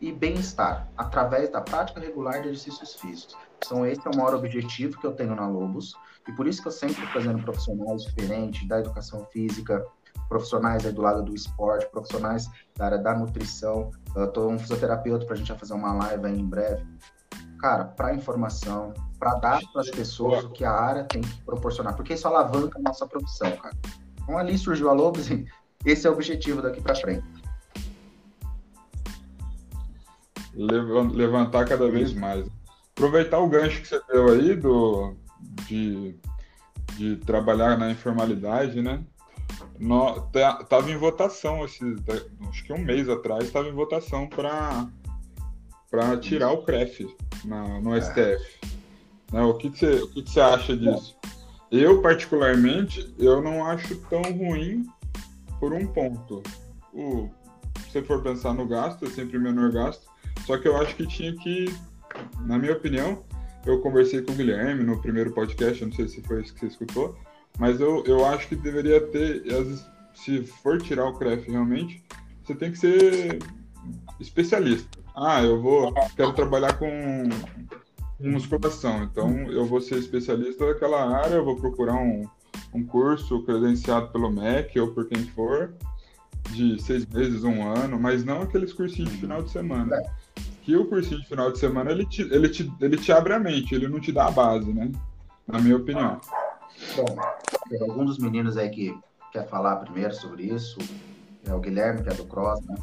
e 0.00 0.12
bem-estar 0.12 0.88
através 0.96 1.50
da 1.50 1.60
prática 1.60 2.00
regular 2.00 2.42
de 2.42 2.48
exercícios 2.48 2.94
físicos. 2.94 3.36
Então, 3.58 3.86
esse 3.86 4.06
é 4.06 4.10
o 4.10 4.16
maior 4.16 4.34
objetivo 4.34 4.98
que 4.98 5.06
eu 5.06 5.12
tenho 5.12 5.34
na 5.34 5.46
Lobos, 5.46 5.94
e 6.28 6.32
por 6.32 6.46
isso 6.46 6.60
que 6.60 6.68
eu 6.68 6.72
sempre 6.72 6.96
estou 6.96 7.08
fazendo 7.08 7.42
profissionais 7.42 8.02
diferentes 8.02 8.66
da 8.66 8.80
educação 8.80 9.24
física, 9.32 9.84
profissionais 10.28 10.84
aí 10.84 10.92
do 10.92 11.02
lado 11.02 11.22
do 11.22 11.34
esporte, 11.34 11.88
profissionais 11.90 12.48
da 12.76 12.86
área 12.86 12.98
da 12.98 13.14
nutrição. 13.14 13.90
Eu 14.14 14.30
tô 14.32 14.48
um 14.48 14.58
fisioterapeuta 14.58 15.24
para 15.24 15.34
a 15.34 15.38
gente 15.38 15.52
fazer 15.54 15.74
uma 15.74 15.92
live 15.92 16.26
aí 16.26 16.38
em 16.38 16.46
breve. 16.46 16.84
Cara, 17.60 17.84
para 17.84 18.14
informação, 18.14 18.92
para 19.18 19.34
dar 19.36 19.60
para 19.72 19.82
as 19.82 19.90
pessoas 19.90 20.44
o 20.44 20.50
que 20.50 20.64
a 20.64 20.72
área 20.72 21.04
tem 21.04 21.22
que 21.22 21.42
proporcionar, 21.42 21.94
porque 21.94 22.14
isso 22.14 22.26
alavanca 22.26 22.78
a 22.78 22.82
nossa 22.82 23.06
profissão, 23.06 23.50
cara. 23.56 23.76
Então 24.22 24.36
ali 24.36 24.58
surgiu 24.58 24.90
a 24.90 24.92
Lobos 24.92 25.28
esse 25.84 26.06
é 26.06 26.10
o 26.10 26.12
objetivo 26.12 26.60
daqui 26.60 26.80
para 26.80 26.96
frente. 26.96 27.24
Levantar 30.54 31.66
cada 31.66 31.88
vez 31.88 32.12
mais. 32.12 32.48
Aproveitar 32.96 33.38
o 33.38 33.48
gancho 33.48 33.82
que 33.82 33.88
você 33.88 34.00
deu 34.08 34.28
aí 34.30 34.56
do, 34.56 35.14
de, 35.66 36.14
de 36.96 37.16
trabalhar 37.16 37.78
na 37.78 37.90
informalidade, 37.90 38.80
né? 38.80 39.02
No, 39.78 40.20
tá, 40.32 40.64
tava 40.64 40.90
em 40.90 40.96
votação, 40.96 41.64
esse, 41.64 41.80
acho 42.48 42.64
que 42.64 42.72
um 42.72 42.78
mês 42.78 43.08
atrás, 43.08 43.44
estava 43.44 43.68
em 43.68 43.74
votação 43.74 44.26
para 44.26 44.88
para 45.90 46.16
tirar 46.18 46.50
o 46.50 46.62
CREF 46.62 47.08
na, 47.44 47.80
no 47.80 48.00
STF. 48.00 48.18
É. 48.20 48.38
Né, 49.32 49.42
o 49.42 49.54
que, 49.54 49.68
você, 49.68 49.94
o 50.02 50.08
que, 50.08 50.30
você 50.30 50.40
acha 50.40 50.76
disso? 50.76 51.16
Eu, 51.70 52.02
particularmente, 52.02 53.14
eu 53.18 53.42
não 53.42 53.64
acho 53.64 53.96
tão 54.08 54.22
ruim 54.22 54.86
por 55.58 55.72
um 55.72 55.86
ponto. 55.86 56.42
O, 56.92 57.30
se 57.84 57.92
você 57.92 58.02
for 58.02 58.22
pensar 58.22 58.54
no 58.54 58.66
gasto, 58.66 59.04
é 59.04 59.10
sempre 59.10 59.38
menor 59.38 59.72
gasto. 59.72 60.06
Só 60.44 60.58
que 60.58 60.68
eu 60.68 60.76
acho 60.76 60.94
que 60.94 61.06
tinha 61.06 61.34
que, 61.36 61.74
na 62.42 62.58
minha 62.58 62.72
opinião, 62.72 63.24
eu 63.66 63.80
conversei 63.80 64.22
com 64.22 64.32
o 64.32 64.34
Guilherme 64.34 64.84
no 64.84 65.00
primeiro 65.00 65.32
podcast, 65.32 65.84
não 65.84 65.92
sei 65.92 66.08
se 66.08 66.22
foi 66.22 66.42
isso 66.42 66.54
que 66.54 66.60
você 66.60 66.66
escutou, 66.66 67.16
mas 67.58 67.80
eu, 67.80 68.04
eu 68.04 68.24
acho 68.24 68.48
que 68.48 68.56
deveria 68.56 69.00
ter, 69.00 69.42
se 70.14 70.44
for 70.44 70.80
tirar 70.80 71.06
o 71.06 71.14
CREF 71.14 71.50
realmente, 71.50 72.04
você 72.42 72.54
tem 72.54 72.70
que 72.70 72.78
ser 72.78 73.38
especialista. 74.20 74.98
Ah, 75.14 75.42
eu 75.42 75.60
vou, 75.60 75.92
quero 76.14 76.32
trabalhar 76.32 76.78
com 76.78 76.88
musculação, 78.20 79.02
então 79.02 79.50
eu 79.50 79.66
vou 79.66 79.80
ser 79.80 79.98
especialista 79.98 80.66
daquela 80.66 81.18
área, 81.18 81.36
eu 81.36 81.44
vou 81.44 81.56
procurar 81.56 81.96
um, 81.96 82.26
um 82.72 82.84
curso 82.84 83.42
credenciado 83.42 84.08
pelo 84.08 84.30
MEC 84.30 84.78
ou 84.78 84.88
por 84.88 85.06
quem 85.06 85.24
for, 85.24 85.74
de 86.50 86.80
seis 86.80 87.04
meses, 87.06 87.44
um 87.44 87.66
ano, 87.66 87.98
mas 87.98 88.24
não 88.24 88.42
aqueles 88.42 88.72
cursinhos 88.72 89.10
de 89.10 89.18
final 89.18 89.42
de 89.42 89.50
semana. 89.50 90.00
Que 90.66 90.76
o 90.76 90.84
cursinho 90.84 91.20
de 91.20 91.28
final 91.28 91.52
de 91.52 91.60
semana 91.60 91.92
ele 91.92 92.04
te, 92.04 92.22
ele, 92.22 92.48
te, 92.48 92.68
ele 92.80 92.96
te 92.96 93.12
abre 93.12 93.32
a 93.32 93.38
mente, 93.38 93.72
ele 93.72 93.86
não 93.86 94.00
te 94.00 94.10
dá 94.10 94.26
a 94.26 94.32
base, 94.32 94.74
né? 94.74 94.90
Na 95.46 95.60
minha 95.60 95.76
opinião. 95.76 96.20
Bom, 96.96 97.16
tem 97.70 97.80
alguns 97.80 98.06
dos 98.06 98.18
meninos 98.18 98.56
aí 98.56 98.68
que 98.68 98.98
quer 99.30 99.46
falar 99.46 99.76
primeiro 99.76 100.12
sobre 100.12 100.42
isso. 100.42 100.76
É 101.46 101.54
o 101.54 101.60
Guilherme, 101.60 102.02
que 102.02 102.08
é 102.08 102.14
do 102.14 102.24
Cross, 102.24 102.62
né? 102.62 102.74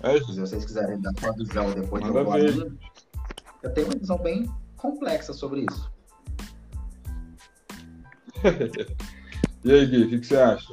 É. 0.00 0.18
Se 0.22 0.40
vocês 0.40 0.64
quiserem 0.64 0.98
dar 1.02 1.12
uma 1.22 1.34
visão 1.34 1.70
depois 1.72 2.02
Manda 2.02 2.18
eu 2.18 2.24
vou 2.24 2.32
ver. 2.32 2.72
Eu 3.62 3.74
tenho 3.74 3.88
uma 3.88 3.98
visão 3.98 4.16
bem 4.16 4.50
complexa 4.78 5.34
sobre 5.34 5.66
isso. 5.70 5.92
e 9.62 9.70
aí, 9.70 9.84
Gui, 9.84 10.04
o 10.04 10.08
que, 10.08 10.18
que 10.18 10.26
você 10.26 10.36
acha? 10.36 10.72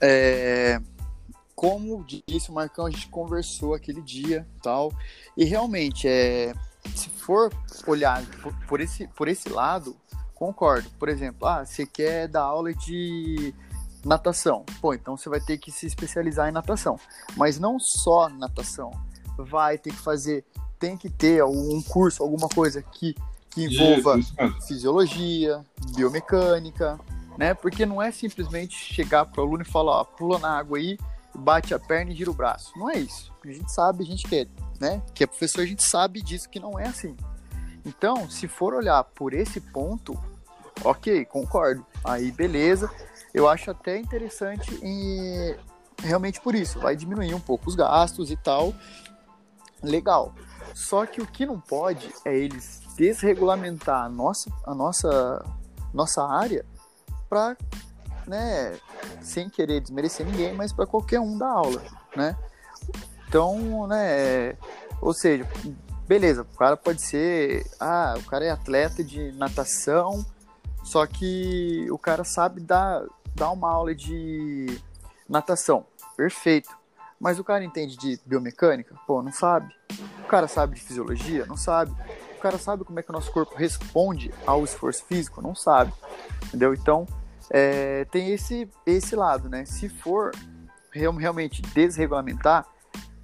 É, 0.00 0.80
como 1.54 2.04
disse 2.26 2.50
o 2.50 2.54
Marcão, 2.54 2.86
a 2.86 2.90
gente 2.90 3.08
conversou 3.08 3.74
aquele 3.74 4.02
dia 4.02 4.46
tal. 4.62 4.92
E 5.36 5.44
realmente, 5.44 6.08
é, 6.08 6.52
se 6.94 7.08
for 7.08 7.52
olhar 7.86 8.24
por, 8.42 8.54
por, 8.66 8.80
esse, 8.80 9.06
por 9.08 9.28
esse 9.28 9.48
lado, 9.48 9.96
concordo. 10.34 10.88
Por 10.98 11.08
exemplo, 11.08 11.46
ah, 11.46 11.64
você 11.64 11.86
quer 11.86 12.28
dar 12.28 12.42
aula 12.42 12.74
de 12.74 13.54
natação. 14.04 14.64
Pô, 14.80 14.94
então 14.94 15.16
você 15.16 15.28
vai 15.28 15.40
ter 15.40 15.58
que 15.58 15.70
se 15.70 15.86
especializar 15.86 16.48
em 16.48 16.52
natação. 16.52 16.98
Mas 17.36 17.58
não 17.58 17.78
só 17.78 18.28
natação. 18.28 18.90
Vai 19.38 19.78
ter 19.78 19.90
que 19.90 20.00
fazer, 20.00 20.44
tem 20.78 20.96
que 20.96 21.08
ter 21.08 21.42
um 21.44 21.82
curso, 21.82 22.22
alguma 22.22 22.48
coisa 22.48 22.82
que, 22.82 23.14
que 23.50 23.64
envolva 23.64 24.18
fisiologia, 24.66 25.64
biomecânica, 25.96 27.00
né? 27.38 27.54
Porque 27.54 27.84
não 27.86 28.00
é 28.00 28.12
simplesmente 28.12 28.76
chegar 28.76 29.24
para 29.24 29.40
o 29.40 29.46
aluno 29.46 29.62
e 29.62 29.70
falar, 29.70 30.00
ó, 30.00 30.04
pula 30.04 30.38
na 30.38 30.56
água 30.56 30.78
aí, 30.78 30.98
bate 31.34 31.74
a 31.74 31.78
perna 31.78 32.12
e 32.12 32.14
gira 32.14 32.30
o 32.30 32.34
braço. 32.34 32.78
Não 32.78 32.90
é 32.90 32.98
isso. 32.98 33.32
A 33.44 33.52
gente 33.52 33.72
sabe, 33.72 34.02
a 34.02 34.06
gente 34.06 34.26
quer, 34.26 34.46
né? 34.80 35.02
Que 35.14 35.24
é 35.24 35.26
professor, 35.26 35.62
a 35.62 35.66
gente 35.66 35.82
sabe 35.82 36.22
disso 36.22 36.48
que 36.48 36.60
não 36.60 36.78
é 36.78 36.86
assim. 36.86 37.16
Então, 37.84 38.28
se 38.30 38.48
for 38.48 38.74
olhar 38.74 39.04
por 39.04 39.34
esse 39.34 39.60
ponto, 39.60 40.18
ok, 40.82 41.24
concordo. 41.26 41.84
Aí, 42.02 42.30
beleza. 42.32 42.90
Eu 43.32 43.48
acho 43.48 43.70
até 43.70 43.98
interessante 43.98 44.78
em 44.82 45.54
realmente 46.02 46.40
por 46.40 46.54
isso, 46.54 46.78
vai 46.78 46.96
diminuir 46.96 47.34
um 47.34 47.40
pouco 47.40 47.68
os 47.68 47.74
gastos 47.74 48.30
e 48.30 48.36
tal. 48.36 48.74
Legal. 49.82 50.34
Só 50.74 51.06
que 51.06 51.20
o 51.20 51.26
que 51.26 51.46
não 51.46 51.60
pode 51.60 52.12
é 52.24 52.36
eles 52.36 52.80
desregulamentar 52.96 54.04
a 54.04 54.08
nossa, 54.08 54.50
a 54.64 54.74
nossa, 54.74 55.44
nossa 55.92 56.24
área 56.26 56.64
para, 57.28 57.56
né, 58.26 58.78
sem 59.20 59.48
querer 59.48 59.80
desmerecer 59.80 60.26
ninguém, 60.26 60.54
mas 60.54 60.72
para 60.72 60.86
qualquer 60.86 61.20
um 61.20 61.36
da 61.36 61.48
aula, 61.48 61.82
né? 62.16 62.36
Então, 63.28 63.86
né, 63.86 64.56
ou 65.00 65.12
seja, 65.12 65.46
beleza, 66.06 66.42
o 66.42 66.56
cara 66.56 66.76
pode 66.76 67.02
ser, 67.02 67.66
ah, 67.80 68.14
o 68.16 68.22
cara 68.24 68.44
é 68.44 68.50
atleta 68.50 69.02
de 69.02 69.32
natação, 69.32 70.24
só 70.84 71.06
que 71.06 71.86
o 71.90 71.98
cara 71.98 72.24
sabe 72.24 72.60
dar, 72.60 73.04
dar 73.34 73.50
uma 73.50 73.70
aula 73.70 73.94
de 73.94 74.80
natação, 75.28 75.86
perfeito. 76.16 76.70
Mas 77.18 77.38
o 77.38 77.44
cara 77.44 77.64
entende 77.64 77.96
de 77.96 78.20
biomecânica? 78.26 78.94
Pô, 79.06 79.22
não 79.22 79.32
sabe. 79.32 79.74
O 80.22 80.26
cara 80.26 80.46
sabe 80.46 80.74
de 80.74 80.82
fisiologia? 80.82 81.46
Não 81.46 81.56
sabe. 81.56 81.90
O 82.36 82.40
cara 82.40 82.58
sabe 82.58 82.84
como 82.84 83.00
é 83.00 83.02
que 83.02 83.08
o 83.08 83.12
nosso 83.12 83.32
corpo 83.32 83.56
responde 83.56 84.30
ao 84.46 84.62
esforço 84.62 85.04
físico? 85.06 85.40
Não 85.40 85.54
sabe. 85.54 85.92
Entendeu? 86.46 86.74
Então, 86.74 87.06
é, 87.50 88.04
tem 88.06 88.30
esse, 88.30 88.68
esse 88.86 89.14
lado, 89.14 89.48
né? 89.48 89.64
Se 89.64 89.88
for 89.88 90.32
realmente 90.92 91.60
desregulamentar, 91.62 92.66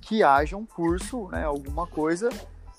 que 0.01 0.23
haja 0.25 0.57
um 0.57 0.67
curso, 0.67 1.29
né, 1.29 1.45
alguma 1.45 1.87
coisa 1.87 2.29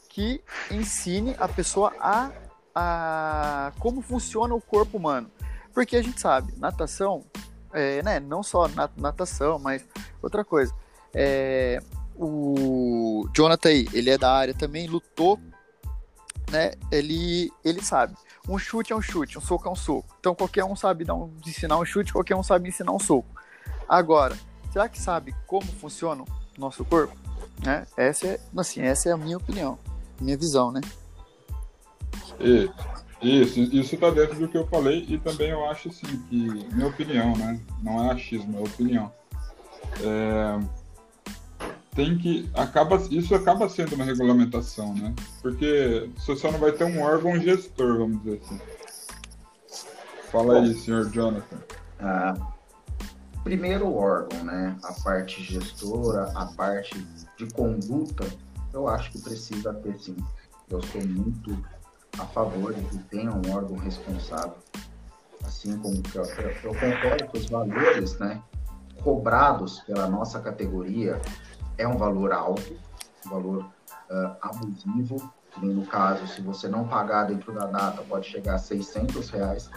que 0.10 0.42
ensine 0.70 1.34
a 1.40 1.48
pessoa 1.48 1.94
a, 1.98 2.30
a 2.76 3.72
como 3.80 4.02
funciona 4.02 4.54
o 4.54 4.60
corpo 4.60 4.98
humano. 4.98 5.32
Porque 5.74 5.96
a 5.96 6.02
gente 6.02 6.20
sabe, 6.20 6.54
natação, 6.58 7.24
é, 7.72 8.04
né, 8.04 8.20
não 8.20 8.44
só 8.44 8.70
natação, 8.98 9.58
mas 9.58 9.86
outra 10.22 10.44
coisa. 10.44 10.76
É, 11.14 11.82
o 12.18 13.30
Jonathan 13.34 13.70
aí, 13.70 13.88
ele 13.94 14.10
é 14.10 14.18
da 14.18 14.34
área 14.34 14.54
também, 14.54 14.88
lutou, 14.88 15.40
né? 16.52 16.74
Ele, 16.92 17.50
ele 17.64 17.82
sabe. 17.82 18.14
Um 18.48 18.58
chute 18.58 18.92
é 18.92 18.96
um 18.96 19.02
chute, 19.02 19.38
um 19.38 19.42
soco 19.42 19.68
é 19.68 19.72
um 19.72 19.76
soco. 19.76 20.16
Então 20.20 20.34
qualquer 20.34 20.64
um 20.64 20.76
sabe 20.76 21.06
dar 21.06 21.16
um, 21.16 21.32
ensinar 21.46 21.78
um 21.78 21.86
chute, 21.86 22.12
qualquer 22.12 22.36
um 22.36 22.44
sabe 22.44 22.70
ensinar 22.70 22.92
um 22.92 23.00
soco. 23.00 23.28
Agora, 23.88 24.38
será 24.72 24.90
que 24.90 25.00
sabe 25.00 25.36
como 25.46 25.66
funciona 25.66 26.24
o 26.24 26.28
nosso 26.58 26.84
corpo? 26.86 27.16
Né? 27.64 27.86
Essa 27.96 28.28
é, 28.28 28.40
assim, 28.58 28.82
essa 28.82 29.10
é 29.10 29.12
a 29.12 29.18
minha 29.18 29.38
opinião, 29.38 29.78
minha 30.20 30.38
visão, 30.38 30.72
né? 30.72 30.82
Isso, 33.22 33.60
isso 33.60 33.94
está 33.96 34.10
dentro 34.10 34.40
do 34.40 34.48
que 34.48 34.58
eu 34.58 34.66
falei 34.66 35.06
e 35.08 35.18
também 35.20 35.50
eu 35.50 35.64
acho 35.70 35.90
assim 35.90 36.08
que, 36.28 36.36
minha 36.74 36.88
opinião, 36.88 37.36
né? 37.36 37.62
Não 37.84 38.04
é 38.04 38.14
achismo, 38.14 38.58
é 38.58 38.62
opinião. 38.62 39.12
É, 40.02 40.81
tem 41.96 42.18
que 42.18 42.50
acaba 42.54 42.96
isso 43.10 43.36
acaba 43.36 43.68
sendo 43.68 43.96
uma 43.96 44.06
regulamentação, 44.06 44.94
né? 44.94 45.14
Porque 45.42 46.10
você 46.16 46.36
só 46.36 46.52
não 46.52 46.60
vai 46.60 46.72
ter 46.72 46.86
um 46.86 47.02
órgão 47.02 47.40
gestor, 47.40 47.98
vamos 47.98 48.24
dizer 48.24 48.42
assim. 48.44 48.60
Fala 50.32 50.54
Bom, 50.54 50.62
aí, 50.62 50.74
senhor 50.74 51.10
Jonathan. 51.10 51.58
Ah, 52.00 52.34
primeiro 53.44 53.94
órgão, 53.94 54.44
né? 54.44 54.78
A 54.84 54.94
parte 54.94 55.44
gestora, 55.44 56.32
a 56.34 56.46
parte 56.46 56.98
de 57.38 57.48
conduta, 57.52 58.26
eu 58.74 58.88
acho 58.88 59.12
que 59.12 59.22
precisa 59.22 59.74
ter 59.74 59.98
sim. 60.00 60.16
Eu 60.70 60.82
sou 60.82 61.06
muito 61.06 61.58
a 62.18 62.26
favor 62.26 62.74
de 62.74 62.82
que 62.86 62.98
tenha 63.10 63.32
um 63.32 63.54
órgão 63.54 63.78
responsável. 63.78 64.56
Assim 65.44 65.78
como 65.80 66.02
eu, 66.16 66.24
eu 66.24 66.74
concordo 66.74 67.28
que 67.30 67.38
os 67.38 67.50
valores, 67.50 68.18
né? 68.20 68.42
Cobrados 69.04 69.82
pela 69.82 70.08
nossa 70.08 70.40
categoria 70.40 71.20
é 71.82 71.88
um 71.88 71.98
valor 71.98 72.32
alto, 72.32 72.78
um 73.26 73.30
valor 73.30 73.66
uh, 74.10 74.36
abusivo, 74.42 75.32
no 75.58 75.86
caso, 75.86 76.28
se 76.28 76.42
você 76.42 76.68
não 76.68 76.88
pagar 76.88 77.26
dentro 77.26 77.54
da 77.54 77.66
data, 77.66 78.02
pode 78.04 78.28
chegar 78.28 78.56
a 78.56 78.60
600 78.60 79.30
reais, 79.30 79.70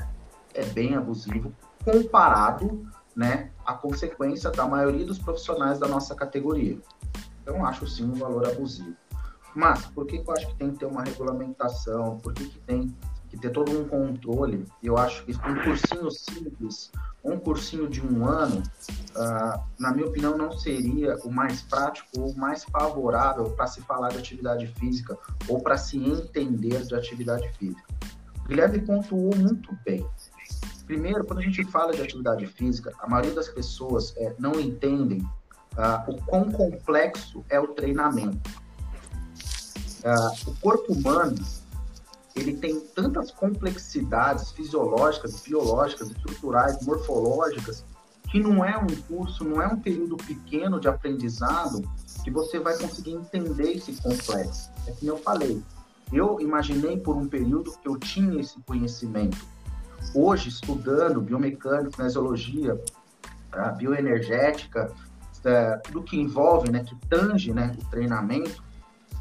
é 0.52 0.64
bem 0.66 0.94
abusivo, 0.94 1.52
comparado 1.84 2.86
né, 3.16 3.50
à 3.66 3.74
consequência 3.74 4.50
da 4.50 4.66
maioria 4.66 5.04
dos 5.04 5.18
profissionais 5.18 5.78
da 5.78 5.88
nossa 5.88 6.14
categoria. 6.14 6.78
Então, 7.42 7.64
acho 7.64 7.86
sim 7.88 8.04
um 8.04 8.14
valor 8.14 8.46
abusivo. 8.46 8.94
Mas, 9.54 9.86
por 9.86 10.06
que, 10.06 10.18
que 10.18 10.28
eu 10.28 10.34
acho 10.34 10.46
que 10.48 10.54
tem 10.56 10.70
que 10.70 10.78
ter 10.78 10.86
uma 10.86 11.02
regulamentação? 11.02 12.18
Por 12.18 12.32
que, 12.34 12.48
que 12.48 12.58
tem 12.60 12.96
ter 13.38 13.50
todo 13.50 13.70
um 13.72 13.86
controle? 13.86 14.64
Eu 14.82 14.96
acho 14.96 15.24
que 15.24 15.32
um 15.32 15.62
cursinho 15.62 16.10
simples, 16.10 16.90
um 17.22 17.38
cursinho 17.38 17.88
de 17.88 18.04
um 18.04 18.26
ano, 18.26 18.62
uh, 19.16 19.60
na 19.78 19.92
minha 19.92 20.06
opinião, 20.06 20.36
não 20.36 20.52
seria 20.52 21.16
o 21.24 21.30
mais 21.30 21.62
prático 21.62 22.08
ou 22.18 22.30
o 22.30 22.36
mais 22.36 22.64
favorável 22.64 23.50
para 23.50 23.66
se 23.66 23.80
falar 23.82 24.10
de 24.10 24.18
atividade 24.18 24.66
física 24.78 25.16
ou 25.48 25.60
para 25.60 25.76
se 25.76 25.96
entender 25.98 26.82
de 26.84 26.94
atividade 26.94 27.48
física. 27.58 27.82
O 28.44 28.48
Guilherme 28.48 28.80
pontuou 28.80 29.34
muito 29.36 29.76
bem. 29.84 30.06
Primeiro, 30.86 31.24
quando 31.24 31.38
a 31.38 31.42
gente 31.42 31.64
fala 31.64 31.94
de 31.94 32.02
atividade 32.02 32.46
física, 32.46 32.92
a 32.98 33.08
maioria 33.08 33.34
das 33.34 33.48
pessoas 33.48 34.14
é, 34.18 34.34
não 34.38 34.60
entendem 34.60 35.20
uh, 35.78 36.10
o 36.10 36.22
quão 36.26 36.50
complexo 36.52 37.42
é 37.48 37.58
o 37.58 37.68
treinamento. 37.68 38.38
Uh, 40.04 40.50
o 40.50 40.54
corpo 40.60 40.92
humano 40.92 41.34
ele 42.34 42.56
tem 42.56 42.80
tantas 42.80 43.30
complexidades 43.30 44.50
fisiológicas, 44.50 45.40
biológicas, 45.40 46.10
estruturais, 46.10 46.84
morfológicas, 46.84 47.84
que 48.28 48.40
não 48.40 48.64
é 48.64 48.76
um 48.76 48.88
curso, 49.08 49.44
não 49.44 49.62
é 49.62 49.68
um 49.68 49.78
período 49.78 50.16
pequeno 50.16 50.80
de 50.80 50.88
aprendizado 50.88 51.80
que 52.24 52.30
você 52.30 52.58
vai 52.58 52.76
conseguir 52.76 53.12
entender 53.12 53.76
esse 53.76 53.92
complexo. 54.02 54.70
É 54.88 54.90
como 54.92 55.12
eu 55.12 55.16
falei, 55.18 55.62
eu 56.12 56.40
imaginei 56.40 56.98
por 56.98 57.16
um 57.16 57.28
período 57.28 57.72
que 57.78 57.88
eu 57.88 57.96
tinha 57.96 58.40
esse 58.40 58.60
conhecimento. 58.62 59.38
Hoje, 60.12 60.48
estudando 60.48 61.20
biomecânica, 61.20 61.96
kinesiologia, 61.96 62.80
bioenergética, 63.78 64.92
é, 65.44 65.76
tudo 65.76 66.02
que 66.02 66.18
envolve, 66.18 66.70
né, 66.70 66.82
que 66.82 66.96
tange 67.08 67.52
né, 67.52 67.76
o 67.80 67.90
treinamento, 67.90 68.62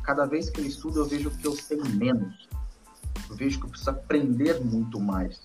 cada 0.03 0.25
vez 0.25 0.49
que 0.49 0.61
eu 0.61 0.65
estudo 0.65 0.99
eu 0.99 1.05
vejo 1.05 1.29
que 1.29 1.45
eu 1.45 1.51
sei 1.51 1.77
menos 1.77 2.47
vejo 3.35 3.59
que 3.59 3.67
preciso 3.67 3.91
aprender 3.91 4.59
muito 4.63 4.99
mais. 4.99 5.41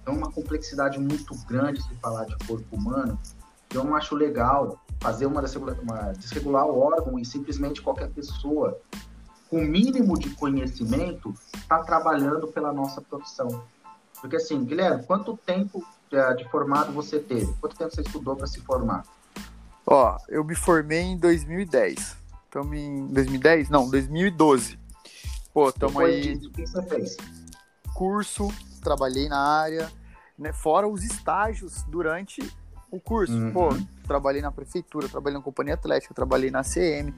Então, 0.00 0.14
é 0.14 0.16
uma 0.18 0.30
complexidade 0.30 0.98
muito 0.98 1.34
grande 1.46 1.82
se 1.82 1.94
falar 1.96 2.24
de 2.24 2.36
corpo 2.46 2.76
humano. 2.76 3.18
Então, 3.66 3.82
eu 3.82 3.84
não 3.84 3.96
acho 3.96 4.14
legal 4.14 4.80
fazer 5.00 5.26
uma, 5.26 5.42
uma 5.82 6.12
desregular 6.12 6.66
o 6.66 6.78
órgão 6.78 7.18
e 7.18 7.24
simplesmente 7.24 7.82
qualquer 7.82 8.10
pessoa 8.10 8.80
com 9.48 9.60
mínimo 9.60 10.18
de 10.18 10.30
conhecimento 10.30 11.34
está 11.54 11.82
trabalhando 11.82 12.48
pela 12.48 12.72
nossa 12.72 13.00
profissão. 13.00 13.62
Porque 14.20 14.36
assim, 14.36 14.64
Guilherme, 14.64 15.04
quanto 15.04 15.36
tempo 15.36 15.84
é, 16.12 16.34
de 16.34 16.48
formado 16.48 16.92
você 16.92 17.18
teve? 17.18 17.52
Quanto 17.60 17.76
tempo 17.76 17.94
você 17.94 18.00
estudou 18.00 18.34
para 18.36 18.46
se 18.46 18.60
formar? 18.60 19.04
Ó, 19.86 20.16
eu 20.28 20.44
me 20.44 20.54
formei 20.54 21.02
em 21.02 21.18
2010. 21.18 22.16
Então, 22.48 22.74
em 22.74 23.06
2010? 23.08 23.68
Não, 23.68 23.88
2012. 23.88 24.78
Pô, 25.56 25.72
tamo 25.72 26.00
aí. 26.00 26.34
o 26.34 26.50
que 26.50 26.66
você 26.66 26.82
fez? 26.82 27.16
Curso, 27.94 28.52
trabalhei 28.82 29.26
na 29.26 29.38
área, 29.38 29.90
né? 30.38 30.52
Fora 30.52 30.86
os 30.86 31.02
estágios 31.02 31.82
durante 31.84 32.42
o 32.90 33.00
curso. 33.00 33.32
Uhum. 33.32 33.52
Pô, 33.54 33.68
trabalhei 34.06 34.42
na 34.42 34.52
prefeitura, 34.52 35.08
trabalhei 35.08 35.38
na 35.38 35.42
companhia 35.42 35.72
atlética, 35.72 36.12
trabalhei 36.12 36.50
na 36.50 36.62
CM. 36.62 37.10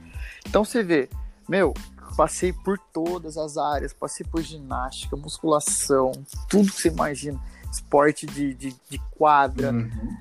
Então 0.47 0.63
você 0.63 0.81
vê, 0.81 1.09
meu, 1.49 1.73
passei 2.15 2.53
por 2.53 2.79
todas 2.93 3.37
as 3.37 3.57
áreas, 3.57 3.91
passei 3.91 4.25
por 4.25 4.41
ginástica, 4.41 5.17
musculação, 5.17 6.13
tudo 6.49 6.71
que 6.71 6.81
você 6.81 6.87
imagina, 6.87 7.37
esporte 7.69 8.25
de, 8.25 8.53
de, 8.53 8.73
de 8.89 8.99
quadra. 9.17 9.73
Uhum. 9.73 10.17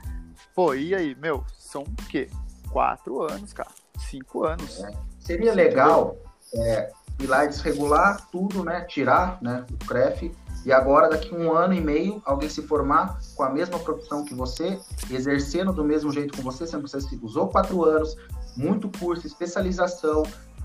Pô, 0.57 0.75
e 0.75 0.93
aí, 0.93 1.15
meu, 1.15 1.45
são 1.57 1.83
o 1.83 2.07
quê? 2.09 2.29
Quatro 2.73 3.23
anos, 3.23 3.53
cara. 3.53 3.71
Cinco 3.97 4.45
anos. 4.45 4.83
É. 4.83 4.91
Seria 5.21 5.55
legal 5.55 6.17
é, 6.53 6.93
ir 7.19 7.27
lá 7.27 7.45
e 7.45 7.49
desregular 7.49 8.27
tudo, 8.31 8.65
né? 8.65 8.83
Tirar 8.83 9.39
né, 9.43 9.65
o 9.71 9.87
CREF 9.87 10.33
e 10.65 10.73
agora, 10.73 11.09
daqui 11.09 11.35
um 11.35 11.53
ano 11.53 11.73
e 11.73 11.81
meio, 11.81 12.21
alguém 12.25 12.49
se 12.49 12.63
formar 12.63 13.19
com 13.35 13.43
a 13.43 13.51
mesma 13.51 13.79
profissão 13.79 14.25
que 14.25 14.35
você, 14.35 14.79
exercendo 15.11 15.73
do 15.73 15.85
mesmo 15.85 16.13
jeito 16.13 16.37
com 16.37 16.43
você, 16.43 16.67
sendo 16.67 16.85
que 16.85 16.91
você 16.91 17.19
usou 17.23 17.49
quatro 17.49 17.85
anos, 17.85 18.17
muito 18.57 18.91
curso, 18.99 19.27
especialização, 19.27 20.25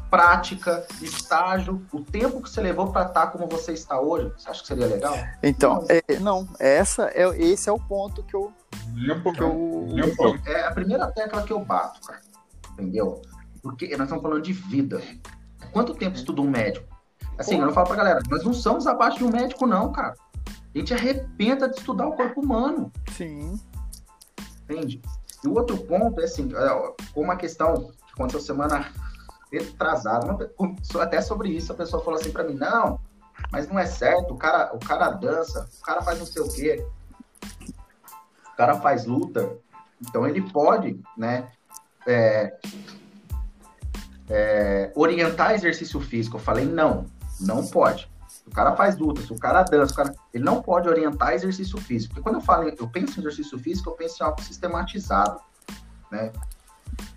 prática, 0.10 0.86
estágio, 1.02 1.82
o 1.92 2.02
tempo 2.02 2.42
que 2.42 2.50
você 2.50 2.62
levou 2.62 2.92
para 2.92 3.08
estar 3.08 3.28
como 3.28 3.48
você 3.48 3.74
está 3.74 4.00
hoje, 4.00 4.32
você 4.38 4.50
acha 4.50 4.62
que 4.62 4.68
seria 4.68 4.88
legal? 4.88 5.16
Então, 5.42 5.76
não, 5.76 5.88
é, 5.90 6.20
não 6.20 6.48
essa 6.60 7.10
é, 7.14 7.26
esse 7.42 7.70
é 7.70 7.72
o 7.72 7.80
ponto 7.80 8.24
que 8.24 8.36
eu. 8.36 8.52
Que 9.34 9.42
eu... 9.42 10.54
É 10.54 10.68
a 10.68 10.72
primeira 10.72 11.10
tecla 11.12 11.44
que 11.44 11.54
eu 11.54 11.64
bato, 11.64 12.02
cara. 12.02 12.22
Entendeu? 12.74 13.22
Porque 13.62 13.88
nós 13.96 14.02
estamos 14.02 14.22
falando 14.22 14.42
de 14.42 14.54
vida. 14.54 15.02
Quanto 15.72 15.96
tempo 15.96 16.16
estuda 16.16 16.42
um 16.42 16.50
médico? 16.50 16.88
Assim, 17.38 17.58
Pô. 17.58 17.64
eu 17.64 17.74
falo 17.74 17.88
pra 17.88 17.96
galera, 17.96 18.22
nós 18.30 18.44
não 18.44 18.54
somos 18.54 18.86
abaixo 18.86 19.18
de 19.18 19.26
um 19.26 19.32
médico, 19.32 19.66
não, 19.66 19.92
cara. 19.92 20.16
A 20.74 20.78
gente 20.78 20.94
arrependa 20.94 21.70
de 21.70 21.78
estudar 21.78 22.08
o 22.08 22.14
corpo 22.14 22.42
humano. 22.42 22.92
Sim. 23.12 23.60
Entende? 24.64 25.02
E 25.44 25.48
o 25.48 25.54
outro 25.56 25.78
ponto 25.78 26.20
é 26.22 26.24
assim, 26.24 26.50
é, 26.56 26.94
uma 27.16 27.36
questão 27.36 27.92
que 28.08 28.14
aconteceu 28.14 28.40
semana 28.40 28.92
retrasada, 29.52 30.52
até 31.00 31.22
sobre 31.22 31.50
isso, 31.50 31.72
a 31.72 31.76
pessoa 31.76 32.04
falou 32.04 32.20
assim 32.20 32.32
para 32.32 32.44
mim, 32.44 32.56
não, 32.56 33.00
mas 33.52 33.68
não 33.68 33.78
é 33.78 33.86
certo, 33.86 34.34
o 34.34 34.38
cara, 34.38 34.74
o 34.74 34.80
cara 34.80 35.12
dança, 35.12 35.70
o 35.80 35.86
cara 35.86 36.02
faz 36.02 36.18
não 36.18 36.26
sei 36.26 36.42
o 36.42 36.50
quê, 36.50 36.88
o 38.52 38.56
cara 38.58 38.80
faz 38.80 39.06
luta, 39.06 39.56
então 40.02 40.28
ele 40.28 40.42
pode, 40.42 41.00
né, 41.16 41.52
é, 42.08 42.58
é, 44.28 44.73
orientar 44.96 45.54
exercício 45.54 46.00
físico. 46.00 46.38
Eu 46.38 46.42
falei, 46.42 46.66
não, 46.66 47.06
não 47.40 47.66
pode. 47.66 48.12
O 48.46 48.52
cara 48.52 48.76
faz 48.76 48.98
luta, 48.98 49.22
se 49.22 49.32
o 49.32 49.40
cara 49.40 49.64
dança, 49.64 49.94
o 49.94 49.96
cara, 49.96 50.14
ele 50.34 50.44
não 50.44 50.62
pode 50.62 50.90
orientar 50.90 51.34
exercício 51.34 51.78
físico. 51.80 52.14
Porque 52.14 52.24
quando 52.24 52.36
eu 52.36 52.42
falo, 52.42 52.68
eu 52.68 52.88
penso 52.88 53.20
em 53.20 53.24
exercício 53.24 53.58
físico, 53.58 53.90
eu 53.90 53.94
penso 53.96 54.22
em 54.22 54.26
algo 54.26 54.42
sistematizado, 54.42 55.40
né? 56.12 56.32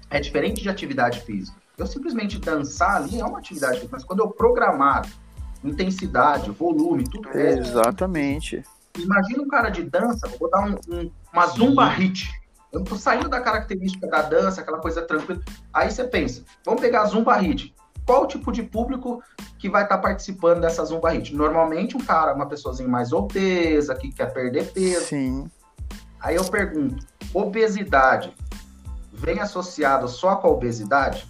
É 0.08 0.20
diferente 0.20 0.62
de 0.62 0.68
atividade 0.68 1.20
física. 1.20 1.56
Eu 1.76 1.86
simplesmente 1.86 2.38
dançar 2.38 2.96
ali 2.96 3.20
é 3.20 3.24
uma 3.24 3.38
atividade 3.38 3.74
física, 3.74 3.96
mas 3.96 4.04
quando 4.04 4.20
eu 4.20 4.30
programar 4.30 5.06
intensidade, 5.64 6.50
volume, 6.50 7.04
tudo 7.04 7.28
é, 7.30 7.58
Exatamente. 7.58 8.62
Imagina 8.96 9.42
um 9.42 9.48
cara 9.48 9.68
de 9.68 9.82
dança, 9.82 10.28
vou 10.28 10.38
botar 10.38 10.60
um, 10.60 10.76
um, 10.88 11.10
uma 11.32 11.46
zumba 11.48 11.86
hit 11.88 12.30
eu 12.72 12.82
tô 12.84 12.96
saindo 12.96 13.28
da 13.28 13.40
característica 13.40 14.06
da 14.06 14.22
dança, 14.22 14.60
aquela 14.60 14.78
coisa 14.78 15.02
tranquila. 15.02 15.40
Aí 15.72 15.90
você 15.90 16.04
pensa, 16.04 16.44
vamos 16.64 16.80
pegar 16.80 17.02
a 17.02 17.06
Zumba 17.06 17.36
Hit. 17.36 17.74
Qual 18.04 18.24
o 18.24 18.26
tipo 18.26 18.52
de 18.52 18.62
público 18.62 19.22
que 19.58 19.68
vai 19.68 19.82
estar 19.82 19.96
tá 19.96 20.02
participando 20.02 20.60
dessa 20.60 20.84
Zumba 20.84 21.10
Hit? 21.10 21.34
Normalmente 21.34 21.96
um 21.96 22.00
cara, 22.00 22.34
uma 22.34 22.46
pessoazinha 22.46 22.88
mais 22.88 23.12
obesa, 23.12 23.94
que 23.94 24.12
quer 24.12 24.32
perder 24.32 24.72
peso. 24.72 25.06
Sim. 25.06 25.50
Aí 26.20 26.36
eu 26.36 26.44
pergunto, 26.44 27.04
obesidade 27.32 28.34
vem 29.12 29.40
associado 29.40 30.08
só 30.08 30.36
com 30.36 30.48
a 30.48 30.50
obesidade? 30.50 31.26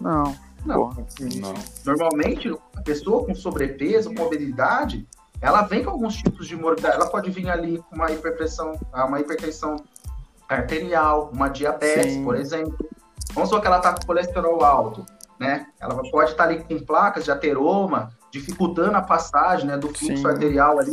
Não. 0.00 0.34
Não. 0.64 0.90
não. 1.36 1.54
Normalmente, 1.84 2.50
a 2.76 2.80
pessoa 2.82 3.24
com 3.24 3.34
sobrepeso, 3.34 4.12
com 4.14 4.22
obesidade, 4.22 5.06
ela 5.40 5.62
vem 5.62 5.84
com 5.84 5.90
alguns 5.90 6.16
tipos 6.16 6.46
de 6.46 6.56
morbidade. 6.56 6.96
Ela 6.96 7.06
pode 7.06 7.30
vir 7.30 7.48
ali 7.48 7.78
com 7.78 7.94
uma 7.94 8.10
hiperpressão, 8.10 8.78
ah, 8.92 9.04
uma 9.04 9.20
hipertensão 9.20 9.76
arterial, 10.48 11.30
uma 11.32 11.48
diabetes, 11.48 12.14
Sim. 12.14 12.24
por 12.24 12.36
exemplo. 12.36 12.76
Vamos 13.32 13.50
supor 13.50 13.60
que 13.60 13.66
ela 13.66 13.76
está 13.76 13.92
com 13.92 14.06
colesterol 14.06 14.64
alto, 14.64 15.04
né? 15.38 15.66
Ela 15.78 15.94
pode 16.10 16.30
estar 16.30 16.44
tá 16.44 16.50
ali 16.50 16.64
com 16.64 16.84
placas 16.84 17.24
de 17.24 17.30
ateroma, 17.30 18.10
dificultando 18.32 18.96
a 18.96 19.02
passagem 19.02 19.66
né, 19.66 19.76
do 19.76 19.88
fluxo 19.88 20.16
Sim. 20.16 20.26
arterial 20.26 20.78
ali. 20.78 20.92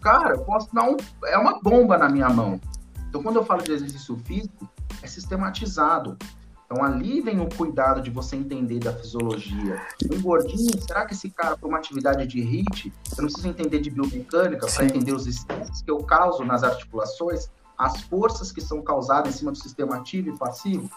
Cara, 0.00 0.34
eu 0.34 0.40
posso 0.40 0.74
dar 0.74 0.84
um. 0.84 0.96
É 1.26 1.38
uma 1.38 1.60
bomba 1.60 1.96
na 1.96 2.08
minha 2.08 2.28
mão. 2.28 2.60
Então, 3.08 3.22
quando 3.22 3.36
eu 3.36 3.44
falo 3.44 3.62
de 3.62 3.72
exercício 3.72 4.16
físico, 4.24 4.68
é 5.02 5.06
sistematizado. 5.06 6.16
Então 6.64 6.82
ali 6.82 7.20
vem 7.20 7.40
o 7.40 7.48
cuidado 7.48 8.00
de 8.00 8.10
você 8.10 8.36
entender 8.36 8.78
da 8.78 8.92
fisiologia. 8.92 9.80
Um 10.10 10.20
gordinho, 10.20 10.80
será 10.80 11.04
que 11.04 11.14
esse 11.14 11.30
cara, 11.30 11.56
para 11.56 11.68
uma 11.68 11.78
atividade 11.78 12.26
de 12.26 12.40
HIIT, 12.40 12.92
eu 13.16 13.22
não 13.22 13.24
preciso 13.24 13.48
entender 13.48 13.80
de 13.80 13.90
biomecânica 13.90 14.66
para 14.66 14.84
entender 14.84 15.12
os 15.12 15.26
estresses 15.26 15.82
que 15.82 15.90
eu 15.90 15.98
causo 15.98 16.44
nas 16.44 16.62
articulações, 16.62 17.50
as 17.76 18.02
forças 18.02 18.50
que 18.50 18.60
são 18.60 18.82
causadas 18.82 19.34
em 19.34 19.38
cima 19.38 19.52
do 19.52 19.58
sistema 19.58 19.96
ativo 19.96 20.30
e 20.30 20.38
passivo? 20.38 20.90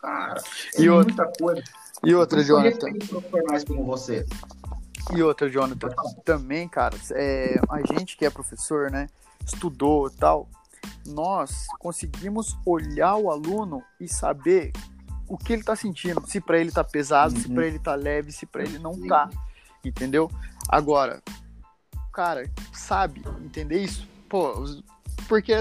Cara, 0.00 0.40
é 0.76 0.80
e 0.80 0.88
muita 0.88 1.24
outra, 1.24 1.32
coisa. 1.38 1.62
E 2.04 2.14
outra, 2.14 2.44
Jonathan? 2.44 2.92
profissionais 3.08 3.64
como 3.64 3.84
você. 3.84 4.24
E 5.12 5.22
outra, 5.22 5.48
Jonathan, 5.48 5.88
também, 6.24 6.68
cara, 6.68 6.96
é, 7.12 7.60
a 7.68 7.94
gente 7.94 8.16
que 8.16 8.24
é 8.24 8.30
professor, 8.30 8.90
né, 8.90 9.08
estudou 9.44 10.08
tal, 10.10 10.48
nós 11.06 11.66
conseguimos 11.78 12.56
olhar 12.64 13.16
o 13.16 13.30
aluno 13.30 13.82
e 13.98 14.06
saber 14.06 14.72
o 15.28 15.36
que 15.38 15.52
ele 15.52 15.62
tá 15.62 15.76
sentindo. 15.76 16.22
Se 16.26 16.40
para 16.40 16.58
ele 16.58 16.70
tá 16.72 16.82
pesado, 16.82 17.34
Uhum. 17.34 17.40
se 17.40 17.48
para 17.48 17.66
ele 17.66 17.78
tá 17.78 17.94
leve, 17.94 18.32
se 18.32 18.46
para 18.46 18.62
ele 18.62 18.78
não 18.78 18.98
tá. 19.06 19.28
Entendeu? 19.84 20.30
Agora, 20.68 21.22
cara, 22.12 22.50
sabe 22.72 23.22
entender 23.44 23.80
isso? 23.82 24.06
Pô, 24.28 24.64
porque 25.28 25.52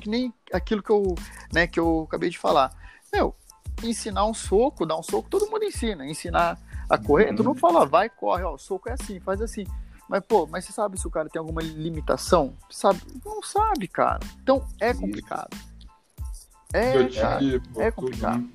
que 0.00 0.08
nem 0.08 0.32
aquilo 0.52 0.82
que 0.82 0.90
eu, 0.90 1.14
né, 1.52 1.66
que 1.66 1.80
eu 1.80 2.04
acabei 2.08 2.30
de 2.30 2.38
falar. 2.38 2.72
Meu, 3.12 3.34
ensinar 3.82 4.26
um 4.26 4.34
soco, 4.34 4.84
dar 4.86 4.96
um 4.98 5.02
soco, 5.02 5.28
todo 5.30 5.50
mundo 5.50 5.64
ensina. 5.64 6.06
Ensinar 6.06 6.58
a 6.88 6.98
correr, 6.98 7.30
Uhum. 7.30 7.36
todo 7.36 7.46
mundo 7.48 7.58
fala, 7.60 7.86
vai, 7.86 8.08
corre, 8.08 8.42
ó, 8.44 8.54
o 8.54 8.58
soco 8.58 8.88
é 8.88 8.92
assim, 8.92 9.18
faz 9.20 9.40
assim. 9.40 9.64
Mas, 10.08 10.24
pô, 10.24 10.46
mas 10.46 10.64
você 10.64 10.72
sabe 10.72 11.00
se 11.00 11.06
o 11.06 11.10
cara 11.10 11.28
tem 11.28 11.40
alguma 11.40 11.60
limitação? 11.60 12.54
Sabe? 12.70 13.00
Não 13.24 13.42
sabe, 13.42 13.88
cara. 13.88 14.20
Então 14.40 14.64
é 14.80 14.94
complicado. 14.94 15.56
É, 16.72 17.08
cara. 17.08 17.38
Biotipo, 17.38 17.80
é 17.80 17.90
tudo, 17.90 18.04
complicado. 18.04 18.48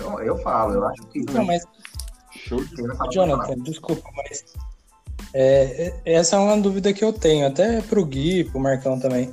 Então, 0.00 0.18
eu 0.20 0.38
falo, 0.38 0.74
eu 0.74 0.86
acho 0.86 1.02
que. 1.08 1.20
Não, 1.30 1.44
mas, 1.44 1.62
Show 2.32 2.64
de 2.64 3.14
Jonathan, 3.14 3.58
desculpa, 3.58 4.08
mas 4.16 4.44
é, 5.34 5.92
é- 6.04 6.12
essa 6.14 6.36
é 6.36 6.38
uma 6.38 6.56
dúvida 6.56 6.92
que 6.92 7.04
eu 7.04 7.12
tenho, 7.12 7.46
até 7.46 7.82
pro 7.82 8.04
Gui, 8.04 8.44
pro 8.44 8.58
Marcão 8.58 8.98
também. 8.98 9.32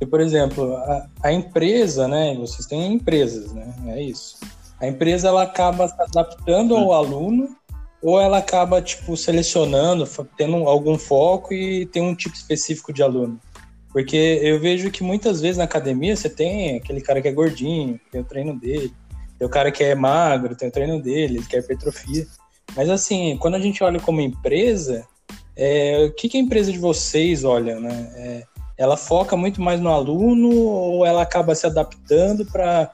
E, 0.00 0.06
por 0.06 0.20
exemplo, 0.20 0.74
a, 0.76 1.06
a 1.22 1.32
empresa, 1.32 2.08
né? 2.08 2.34
Vocês 2.34 2.66
têm 2.66 2.94
empresas, 2.94 3.52
né? 3.52 3.72
É 3.88 4.02
isso. 4.02 4.38
A 4.80 4.86
empresa 4.86 5.28
ela 5.28 5.42
acaba 5.42 5.86
se 5.88 6.02
adaptando 6.02 6.74
ao 6.74 6.92
aluno 6.92 7.54
ou 8.02 8.18
ela 8.18 8.38
acaba 8.38 8.80
tipo 8.80 9.14
selecionando, 9.14 10.08
tendo 10.36 10.56
algum 10.66 10.98
foco 10.98 11.52
e 11.52 11.84
tem 11.86 12.02
um 12.02 12.14
tipo 12.14 12.34
específico 12.34 12.92
de 12.92 13.02
aluno. 13.02 13.38
Porque 13.92 14.40
eu 14.42 14.58
vejo 14.58 14.90
que 14.90 15.02
muitas 15.02 15.40
vezes 15.40 15.58
na 15.58 15.64
academia 15.64 16.16
você 16.16 16.30
tem 16.30 16.76
aquele 16.76 17.02
cara 17.02 17.20
que 17.20 17.28
é 17.28 17.32
gordinho, 17.32 18.00
tem 18.10 18.22
o 18.22 18.24
treino 18.24 18.58
dele, 18.58 18.90
tem 19.40 19.46
o 19.46 19.50
cara 19.50 19.72
que 19.72 19.82
é 19.82 19.94
magro, 19.94 20.54
tem 20.54 20.68
o 20.68 20.70
treino 20.70 21.00
dele, 21.02 21.38
ele 21.38 21.46
quer 21.46 21.60
hipertrofia. 21.60 22.26
Mas 22.76 22.90
assim, 22.90 23.38
quando 23.38 23.54
a 23.54 23.58
gente 23.58 23.82
olha 23.82 23.98
como 23.98 24.20
empresa, 24.20 25.06
é, 25.56 26.04
o 26.04 26.12
que, 26.14 26.28
que 26.28 26.36
a 26.36 26.40
empresa 26.40 26.70
de 26.70 26.78
vocês 26.78 27.42
olha, 27.42 27.80
né? 27.80 28.12
É, 28.16 28.44
ela 28.76 28.98
foca 28.98 29.38
muito 29.38 29.62
mais 29.62 29.80
no 29.80 29.88
aluno 29.88 30.54
ou 30.54 31.06
ela 31.06 31.22
acaba 31.22 31.54
se 31.54 31.66
adaptando 31.66 32.44
para 32.44 32.90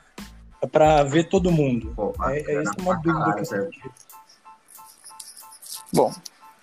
para 0.73 1.03
ver 1.03 1.25
todo 1.29 1.51
mundo? 1.51 1.93
Pô, 1.97 2.15
É, 2.29 2.39
é 2.39 2.41
bacana 2.41 2.63
isso 2.63 2.73
uma 2.79 2.93
pra 3.01 3.13
dúvida 3.13 3.25
caralho, 3.25 3.47
que 3.49 3.55
eu 3.55 3.71
tive. 3.71 3.91
Bom, 5.93 6.13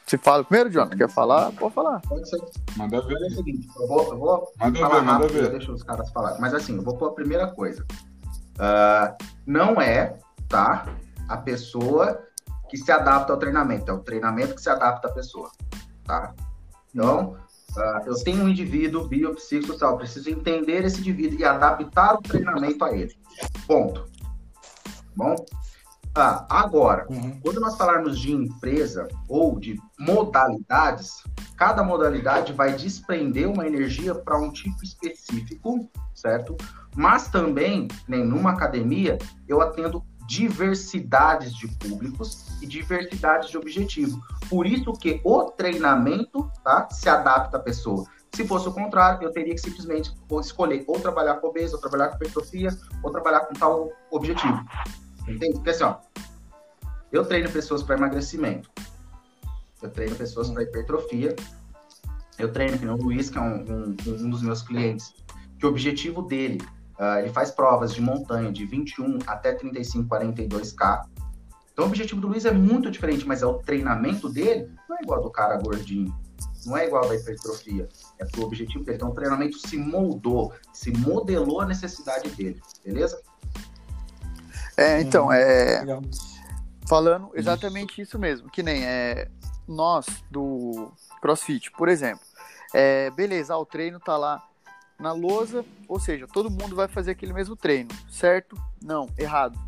você 0.06 0.18
fala 0.18 0.44
primeiro, 0.46 0.72
Jonathan? 0.72 0.98
Quer 0.98 1.10
falar? 1.10 1.52
Pode 1.52 1.74
falar. 1.74 2.02
Pode 2.08 2.30
ser. 2.30 2.40
Manda 2.78 3.02
ver. 3.02 3.16
É 3.22 3.28
o 3.28 3.30
seguinte, 3.32 3.68
eu 3.78 3.88
vou, 3.88 4.04
eu 4.04 4.18
vou 4.18 4.52
Manda 4.58 4.80
falar 4.80 4.96
ver, 4.96 5.02
manda 5.06 5.12
rápido, 5.26 5.34
ver. 5.34 5.50
deixa 5.52 5.72
os 5.74 5.84
caras 5.84 6.10
falar. 6.12 6.40
Mas 6.40 6.54
assim, 6.54 6.76
eu 6.78 6.82
vou 6.84 6.96
pôr 6.98 7.10
a 7.10 7.14
primeira 7.14 7.48
coisa. 7.48 7.86
Ah, 8.60 9.16
não 9.46 9.82
é, 9.82 10.18
tá? 10.48 10.86
A 11.28 11.38
pessoa 11.38 12.22
que 12.70 12.78
se 12.78 12.92
adapta 12.92 13.34
ao 13.34 13.40
treinamento, 13.40 13.92
é 13.92 13.94
o 13.94 14.00
treinamento 14.00 14.56
que 14.56 14.62
se 14.62 14.70
adapta 14.70 15.08
à 15.08 15.12
pessoa, 15.12 15.52
tá? 16.04 16.34
Então, 16.94 17.38
ah, 17.78 18.02
eu 18.06 18.16
tenho 18.24 18.44
um 18.44 18.50
indivíduo 18.50 19.08
biopsicossocial, 19.08 19.98
preciso 19.98 20.30
entender 20.30 20.84
esse 20.84 21.00
indivíduo 21.00 21.40
e 21.40 21.46
adaptar 21.46 22.16
o 22.16 22.22
treinamento 22.22 22.84
a 22.84 22.92
ele. 22.96 23.16
Ponto. 23.68 24.06
Bom? 25.16 25.36
Ah, 26.16 26.46
agora, 26.48 27.08
Uhum. 27.10 27.40
quando 27.42 27.60
nós 27.60 27.76
falarmos 27.76 28.20
de 28.20 28.32
empresa 28.32 29.08
ou 29.28 29.60
de 29.60 29.76
modalidades, 30.00 31.24
cada 31.58 31.84
modalidade 31.84 32.54
vai 32.54 32.74
desprender 32.74 33.50
uma 33.50 33.66
energia 33.66 34.14
para 34.14 34.38
um 34.38 34.52
tipo 34.52 34.84
específico, 34.84 35.90
certo? 36.14 36.56
Mas 36.96 37.28
também, 37.28 37.88
nem 38.08 38.24
numa 38.26 38.52
academia, 38.52 39.18
eu 39.48 39.62
atendo 39.62 40.04
diversidades 40.28 41.54
de 41.56 41.68
públicos 41.68 42.48
e 42.62 42.68
diversidades 42.68 43.50
de 43.50 43.58
objetivo. 43.58 44.22
Por 44.50 44.66
isso 44.66 44.94
que 44.94 45.20
o 45.24 45.52
treinamento 45.52 46.50
tá, 46.64 46.88
se 46.90 47.10
adapta 47.10 47.58
à 47.58 47.60
pessoa. 47.60 48.06
Se 48.34 48.48
fosse 48.48 48.68
o 48.68 48.74
contrário, 48.74 49.28
eu 49.28 49.32
teria 49.32 49.54
que 49.54 49.62
simplesmente 49.62 50.12
escolher 50.40 50.84
ou 50.88 51.00
trabalhar 51.00 51.36
com 51.36 51.48
obeso, 51.48 51.76
ou 51.76 51.82
trabalhar 51.82 52.10
com 52.10 52.16
hipertrofia, 52.16 52.70
ou 53.04 53.12
trabalhar 53.12 53.42
com 53.42 53.54
tal 53.54 53.92
objetivo. 54.10 54.60
Entende? 55.28 55.54
Porque 55.54 55.70
assim, 55.70 55.84
ó, 55.84 55.98
eu 57.12 57.26
treino 57.26 57.50
pessoas 57.52 57.84
para 57.84 57.96
emagrecimento. 57.96 58.70
Eu 59.82 59.90
treino 59.90 60.16
pessoas 60.16 60.50
para 60.50 60.64
hipertrofia. 60.64 61.36
Eu 62.40 62.52
treino, 62.52 62.80
que 62.80 62.86
o 62.88 62.96
Luiz, 62.96 63.30
que 63.30 63.38
é 63.38 63.42
um, 63.42 63.64
um, 63.72 63.96
um 64.08 64.30
dos 64.30 64.42
meus 64.42 64.64
clientes, 64.64 65.14
que 65.60 65.66
o 65.66 65.70
objetivo 65.70 66.24
dele, 66.24 66.60
ah, 66.98 67.20
ele 67.20 67.30
faz 67.30 67.52
provas 67.52 67.94
de 67.94 68.02
montanha 68.02 68.52
de 68.52 68.66
21 68.66 69.20
até 69.26 69.54
35, 69.54 70.08
42K. 70.08 71.06
Então 71.72 71.86
o 71.86 71.88
objetivo 71.88 72.22
do 72.22 72.28
Luiz 72.28 72.46
é 72.46 72.52
muito 72.52 72.92
diferente, 72.92 73.28
mas 73.28 73.42
é 73.42 73.46
o 73.46 73.56
treinamento 73.56 74.30
dele 74.30 74.70
não 74.88 74.98
é 74.98 75.02
igual 75.02 75.18
ao 75.20 75.24
do 75.24 75.32
cara 75.32 75.58
gordinho. 75.58 76.16
Não 76.66 76.78
é 76.78 76.86
igual 76.86 77.04
ao 77.04 77.10
da 77.10 77.16
hipertrofia. 77.16 77.90
É 78.20 78.26
pro 78.26 78.44
objetivo 78.44 78.84
dele. 78.84 78.98
Então 78.98 79.10
o 79.10 79.14
treinamento 79.14 79.58
se 79.58 79.76
moldou, 79.76 80.54
se 80.72 80.92
modelou 80.92 81.62
a 81.62 81.66
necessidade 81.66 82.30
dele. 82.30 82.62
Beleza? 82.86 83.22
É, 84.78 85.02
então, 85.02 85.32
é. 85.32 85.80
Legal. 85.80 86.02
Falando 86.88 87.32
exatamente 87.34 88.02
isso 88.02 88.20
mesmo, 88.20 88.50
que 88.50 88.62
nem 88.62 88.86
é 88.86 89.30
nós 89.68 90.06
do 90.30 90.92
CrossFit, 91.22 91.72
por 91.72 91.90
exemplo. 91.90 92.26
É, 92.74 93.10
beleza, 93.12 93.56
o 93.56 93.66
treino 93.66 94.00
tá 94.00 94.18
lá 94.18 94.44
na 95.00 95.12
lousa, 95.12 95.66
ou 95.88 96.00
seja, 96.00 96.28
todo 96.28 96.50
mundo 96.50 96.76
vai 96.76 96.88
fazer 96.88 97.12
aquele 97.12 97.34
mesmo 97.34 97.56
treino, 97.56 97.90
certo? 98.10 98.56
Não, 98.82 99.10
errado. 99.18 99.60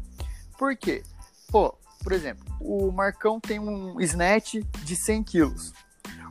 Por 0.58 0.76
quê? 0.76 1.04
Pô, 1.52 1.76
por 2.04 2.12
exemplo, 2.12 2.46
o 2.62 2.92
Marcão 2.92 3.40
tem 3.40 3.60
um 3.60 4.00
snatch 4.02 4.56
de 4.84 4.96
100 4.96 5.24
quilos. 5.24 5.74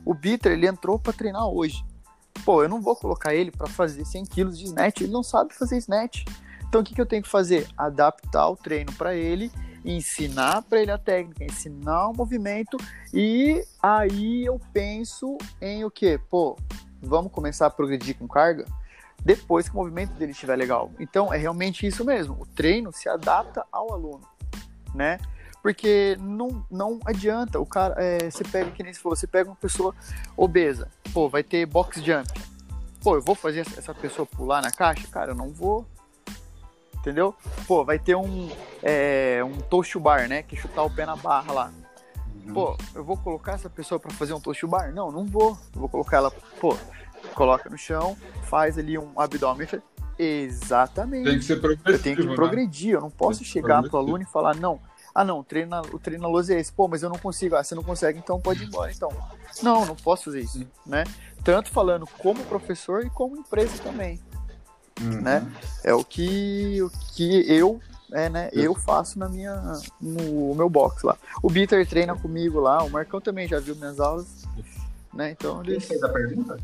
O 0.05 0.13
Bitter, 0.13 0.53
ele 0.53 0.67
entrou 0.67 0.97
para 0.97 1.13
treinar 1.13 1.47
hoje. 1.47 1.83
Pô, 2.43 2.63
eu 2.63 2.69
não 2.69 2.81
vou 2.81 2.95
colocar 2.95 3.33
ele 3.33 3.51
para 3.51 3.67
fazer 3.67 4.05
100 4.05 4.25
quilos 4.25 4.57
de 4.57 4.65
snatch, 4.65 5.01
ele 5.01 5.11
não 5.11 5.23
sabe 5.23 5.53
fazer 5.53 5.77
snatch. 5.77 6.25
Então 6.67 6.81
o 6.81 6.83
que, 6.83 6.93
que 6.93 7.01
eu 7.01 7.05
tenho 7.05 7.23
que 7.23 7.29
fazer? 7.29 7.67
Adaptar 7.77 8.49
o 8.49 8.55
treino 8.55 8.91
para 8.93 9.15
ele, 9.15 9.51
ensinar 9.83 10.61
para 10.63 10.81
ele 10.81 10.91
a 10.91 10.97
técnica, 10.97 11.43
ensinar 11.43 12.09
o 12.09 12.13
movimento 12.13 12.77
e 13.13 13.63
aí 13.81 14.45
eu 14.45 14.59
penso 14.73 15.37
em 15.61 15.85
o 15.85 15.91
quê? 15.91 16.19
Pô, 16.29 16.57
vamos 17.01 17.31
começar 17.31 17.67
a 17.67 17.69
progredir 17.69 18.17
com 18.17 18.27
carga 18.27 18.65
depois 19.25 19.67
que 19.67 19.73
o 19.75 19.77
movimento 19.79 20.11
dele 20.13 20.31
estiver 20.31 20.55
legal. 20.55 20.91
Então 20.99 21.33
é 21.33 21.37
realmente 21.37 21.85
isso 21.87 22.05
mesmo. 22.05 22.37
O 22.39 22.45
treino 22.45 22.93
se 22.93 23.09
adapta 23.09 23.65
ao 23.71 23.91
aluno, 23.91 24.21
né? 24.93 25.19
Porque 25.63 26.15
não, 26.21 26.63
não 26.69 26.99
adianta 27.03 27.59
o 27.59 27.65
cara. 27.65 27.95
é, 27.97 28.29
você 28.29 28.43
pega, 28.43 28.69
que 28.69 28.83
nem 28.83 28.93
você 28.93 28.99
falou, 29.01 29.15
você 29.15 29.25
pega 29.25 29.49
uma 29.49 29.55
pessoa 29.55 29.95
obesa, 30.37 30.87
pô, 31.11 31.27
vai 31.27 31.41
ter 31.41 31.65
box 31.65 32.01
jump. 32.03 32.31
Pô, 33.01 33.15
eu 33.15 33.21
vou 33.21 33.33
fazer 33.33 33.61
essa- 33.61 33.93
pessoa 33.95 34.27
pular 34.27 34.61
na 34.61 34.69
caixa? 34.71 35.07
Cara, 35.07 35.31
eu 35.31 35.35
não 35.35 35.49
vou. 35.49 35.87
Entendeu? 36.95 37.35
Pô, 37.67 37.83
vai 37.83 37.99
ter 37.99 38.15
um, 38.15 38.49
é, 38.81 39.43
um 39.43 39.59
toast 39.61 39.97
bar, 39.99 40.27
né? 40.27 40.41
Que 40.43 40.55
é 40.55 40.59
chutar 40.59 40.83
o 40.83 40.89
pé 40.89 41.05
na 41.05 41.15
barra 41.15 41.51
lá. 41.51 41.71
Pô, 42.53 42.77
eu 42.93 43.03
vou 43.03 43.17
colocar 43.17 43.53
essa 43.53 43.69
pessoa 43.69 43.99
pra 43.99 44.11
fazer 44.11 44.33
um 44.33 44.39
toast 44.39 44.65
bar? 44.67 44.91
Não, 44.93 45.11
não 45.11 45.25
vou. 45.25 45.57
Eu 45.73 45.79
vou 45.81 45.89
colocar 45.89 46.17
ela, 46.17 46.31
pô, 46.59 46.77
coloca 47.33 47.69
no 47.69 47.77
chão, 47.77 48.15
faz 48.43 48.77
ali 48.77 48.97
um 48.97 49.11
abdômen. 49.19 49.67
Exatamente. 50.17 51.25
Tem 51.29 51.39
que 51.39 51.45
ser 51.45 51.57
progressivo, 51.57 51.89
Eu 51.97 52.01
tenho 52.01 52.15
que 52.17 52.23
né? 52.23 52.35
progredir, 52.35 52.93
eu 52.93 53.01
não 53.01 53.09
posso 53.09 53.43
chegar 53.43 53.83
pro 53.83 53.97
aluno 53.97 54.23
e 54.23 54.25
falar, 54.25 54.55
não, 54.55 54.79
ah 55.13 55.23
não, 55.23 55.39
o 55.39 55.43
treino, 55.43 55.69
na- 55.71 55.81
o 55.81 55.99
treino 55.99 56.23
na 56.23 56.29
lousa 56.29 56.53
é 56.53 56.59
esse, 56.59 56.71
pô, 56.71 56.87
mas 56.87 57.03
eu 57.03 57.09
não 57.09 57.17
consigo, 57.17 57.55
ah, 57.55 57.63
você 57.63 57.75
não 57.75 57.83
consegue, 57.83 58.19
então 58.19 58.39
pode 58.39 58.63
ir 58.63 58.67
embora, 58.67 58.91
então. 58.91 59.09
Não, 59.61 59.85
não 59.85 59.95
posso 59.95 60.25
fazer 60.25 60.41
isso, 60.41 60.65
né? 60.85 61.03
Tanto 61.43 61.69
falando 61.71 62.07
como 62.17 62.43
professor 62.45 63.05
e 63.05 63.09
como 63.09 63.35
empresa 63.37 63.77
também, 63.83 64.19
Uhum. 65.01 65.21
né? 65.21 65.45
É 65.83 65.93
o 65.93 66.03
que, 66.03 66.81
o 66.81 66.89
que 67.13 67.45
eu, 67.51 67.81
é, 68.13 68.29
né, 68.29 68.49
eu 68.53 68.73
faço 68.73 69.19
na 69.19 69.27
minha, 69.27 69.53
no 69.99 70.55
meu 70.55 70.69
box 70.69 71.03
lá. 71.03 71.17
O 71.43 71.49
Bitter 71.49 71.85
treina 71.87 72.15
comigo 72.15 72.59
lá, 72.61 72.81
o 72.83 72.89
Marcão 72.89 73.19
também 73.19 73.47
já 73.47 73.59
viu 73.59 73.75
minhas 73.75 73.99
aulas, 73.99 74.43
né, 75.13 75.31
então 75.31 75.61
Quem 75.61 75.73
eles... 75.73 75.85
fez 75.85 76.01
a 76.03 76.09
pergunta? 76.09 76.57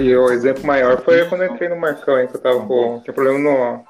E 0.00 0.16
o 0.16 0.30
exemplo 0.32 0.66
maior 0.66 1.02
foi 1.02 1.24
quando 1.28 1.42
eu 1.42 1.54
entrei 1.54 1.68
no 1.68 1.76
Marcão, 1.76 2.18
hein, 2.18 2.26
que 2.26 2.36
eu 2.36 2.40
tava 2.40 2.66
com. 2.66 3.00
Tinha 3.00 3.14
problema 3.14 3.38
no. 3.38 3.84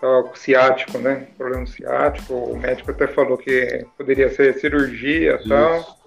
Tava 0.00 0.22
com 0.24 0.34
ciático, 0.34 0.98
né? 0.98 1.28
Problema 1.36 1.66
ciático. 1.66 2.32
O 2.34 2.56
médico 2.56 2.90
até 2.90 3.06
falou 3.06 3.36
que 3.36 3.86
poderia 3.98 4.30
ser 4.30 4.58
cirurgia 4.58 5.38
e 5.44 5.48
tal. 5.48 5.98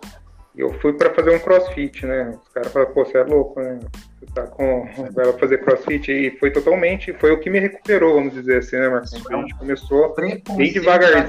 E 0.55 0.61
eu 0.61 0.71
fui 0.79 0.93
pra 0.93 1.13
fazer 1.13 1.35
um 1.35 1.39
crossfit, 1.39 2.05
né? 2.05 2.37
Os 2.41 2.49
caras 2.49 2.71
falaram, 2.71 2.93
pô, 2.93 3.05
você 3.05 3.17
é 3.17 3.23
louco, 3.23 3.59
né? 3.59 3.79
Você 4.19 4.33
tá 4.33 4.43
com. 4.43 4.87
Vai 5.11 5.31
fazer 5.33 5.63
crossfit. 5.63 6.11
E 6.11 6.31
foi 6.39 6.49
totalmente. 6.49 7.13
Foi 7.13 7.31
o 7.31 7.39
que 7.39 7.49
me 7.49 7.59
recuperou, 7.59 8.15
vamos 8.15 8.33
dizer 8.33 8.57
assim, 8.57 8.77
né, 8.77 8.89
Marcão? 8.89 9.19
A 9.29 9.41
gente 9.41 9.55
começou 9.55 10.09
Preconceito 10.09 10.73
devagar. 10.73 11.27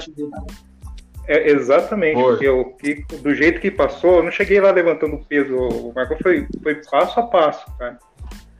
É, 1.27 1.49
exatamente, 1.49 2.21
Foi. 2.21 2.31
porque 2.31 2.47
eu, 2.47 2.65
que- 2.79 3.05
do 3.17 3.33
jeito 3.33 3.59
que 3.59 3.71
passou, 3.71 4.17
eu 4.17 4.23
não 4.23 4.31
cheguei 4.31 4.59
lá 4.59 4.71
levantando 4.71 5.19
peso, 5.27 5.55
o 5.55 5.93
Marcão 5.93 6.17
foi, 6.21 6.47
foi 6.61 6.75
passo 6.89 7.19
a 7.19 7.23
passo, 7.23 7.65
cara. 7.77 7.97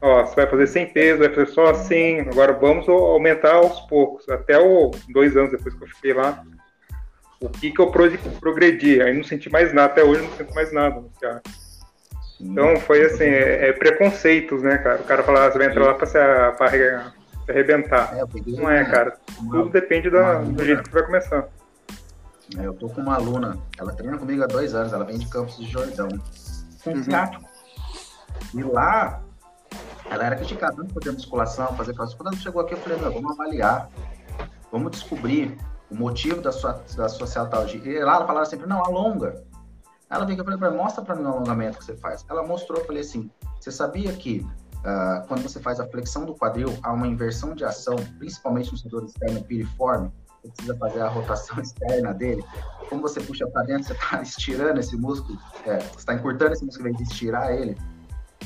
ó, 0.01 0.25
você 0.25 0.35
vai 0.35 0.47
fazer 0.47 0.67
sem 0.67 0.85
peso, 0.87 1.19
vai 1.19 1.29
fazer 1.29 1.47
só 1.47 1.67
assim, 1.67 2.19
agora 2.21 2.53
vamos 2.53 2.87
aumentar 2.87 3.55
aos 3.55 3.79
poucos. 3.81 4.27
Até 4.29 4.57
o 4.59 4.91
dois 5.09 5.35
anos 5.37 5.51
depois 5.51 5.73
que 5.75 5.83
eu 5.83 5.87
fiquei 5.87 6.13
lá, 6.13 6.43
o 7.41 7.49
que 7.49 7.71
que 7.71 7.81
eu 7.81 7.91
progredi? 8.39 9.01
Aí 9.01 9.15
não 9.15 9.23
senti 9.23 9.51
mais 9.51 9.73
nada, 9.73 9.91
até 9.91 10.03
hoje 10.03 10.21
não 10.21 10.31
sinto 10.31 10.53
mais 10.53 10.71
nada 10.73 11.03
cara. 11.21 11.41
Então 12.39 12.75
foi 12.81 13.05
assim, 13.05 13.23
é, 13.23 13.69
é, 13.69 13.73
preconceitos, 13.73 14.61
né, 14.61 14.77
cara? 14.77 15.01
O 15.01 15.05
cara 15.05 15.23
fala, 15.23 15.45
ah, 15.45 15.51
você 15.51 15.57
vai 15.57 15.67
entrar 15.67 15.85
lá 15.85 15.93
pra 15.93 16.05
se, 16.05 16.17
pra 16.57 16.69
se 16.69 17.51
arrebentar. 17.51 18.13
É, 18.17 18.51
não 18.51 18.69
é, 18.69 18.83
cara. 18.85 19.17
Tudo 19.37 19.69
depende 19.69 20.09
da, 20.09 20.39
do 20.39 20.65
jeito 20.65 20.83
que 20.83 20.91
vai 20.91 21.03
começar. 21.03 21.47
É, 22.57 22.65
eu 22.65 22.73
tô 22.73 22.89
com 22.89 23.01
uma 23.01 23.15
aluna, 23.15 23.57
ela 23.77 23.91
treina 23.93 24.17
comigo 24.17 24.43
há 24.43 24.47
dois 24.47 24.75
anos, 24.75 24.93
ela 24.93 25.03
vem 25.03 25.17
de 25.17 25.27
Campos 25.27 25.57
de 25.57 25.65
Jordão, 25.65 26.07
com 26.83 26.91
uhum. 26.91 27.03
E 28.53 28.63
lá, 28.63 29.21
ela 30.09 30.25
era 30.25 30.35
criticada 30.35 30.75
não 30.77 30.89
fazer 30.89 31.11
musculação, 31.11 31.75
fazer 31.75 31.93
crossfit. 31.93 32.17
Quando 32.17 32.33
ela 32.33 32.41
chegou 32.41 32.61
aqui, 32.61 32.73
eu 32.73 32.77
falei, 32.77 32.99
meu, 32.99 33.11
vamos 33.11 33.31
avaliar, 33.31 33.89
vamos 34.71 34.91
descobrir 34.91 35.57
o 35.89 35.95
motivo 35.95 36.41
da 36.41 36.51
sua, 36.51 36.83
da 36.95 37.09
sua 37.09 37.27
cetalgia. 37.27 37.81
E 37.83 38.03
lá 38.03 38.17
ela 38.17 38.27
falava 38.27 38.45
sempre, 38.45 38.67
não, 38.67 38.83
alonga. 38.83 39.43
Ela 40.09 40.25
veio 40.25 40.39
eu 40.39 40.45
falei, 40.45 40.77
mostra 40.77 41.03
para 41.03 41.15
mim 41.15 41.23
o 41.23 41.27
alongamento 41.27 41.79
que 41.79 41.85
você 41.85 41.95
faz. 41.97 42.23
Ela 42.29 42.45
mostrou, 42.45 42.79
eu 42.79 42.85
falei 42.85 43.01
assim, 43.01 43.29
você 43.59 43.71
sabia 43.71 44.13
que 44.13 44.45
uh, 44.77 45.27
quando 45.27 45.41
você 45.41 45.59
faz 45.59 45.79
a 45.79 45.87
flexão 45.87 46.25
do 46.25 46.35
quadril, 46.35 46.69
há 46.83 46.93
uma 46.93 47.07
inversão 47.07 47.55
de 47.55 47.65
ação, 47.65 47.95
principalmente 48.19 48.71
no 48.71 48.77
setor 48.77 49.03
externo 49.03 49.43
piriforme, 49.43 50.11
você 50.45 50.51
precisa 50.51 50.77
fazer 50.77 51.01
a 51.01 51.07
rotação 51.07 51.59
externa 51.61 52.13
dele. 52.13 52.43
Como 52.89 53.01
você 53.01 53.19
puxa 53.19 53.47
para 53.47 53.63
dentro, 53.63 53.87
você 53.87 53.93
está 53.93 54.21
estirando 54.23 54.79
esse 54.79 54.95
músculo, 54.95 55.37
é, 55.65 55.79
você 55.79 55.97
está 55.97 56.13
encurtando 56.13 56.53
esse 56.53 56.65
músculo 56.65 56.89
em 56.89 56.93
vez 56.93 57.07
de 57.07 57.13
estirar 57.13 57.51
ele. 57.51 57.77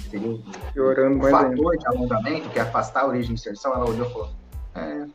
Seria 0.10 0.30
o, 0.30 0.44
Piorando 0.74 1.20
o 1.20 1.30
fator 1.30 1.78
de 1.78 1.88
alongamento, 1.88 2.50
que 2.50 2.60
é 2.60 2.62
afastar 2.62 3.02
a 3.02 3.08
origem 3.08 3.36
de 3.36 3.42
inserção, 3.42 3.74
ela 3.74 3.88
olhou 3.88 4.08
e 4.08 4.14
falou, 4.14 4.30
é, 4.76 5.06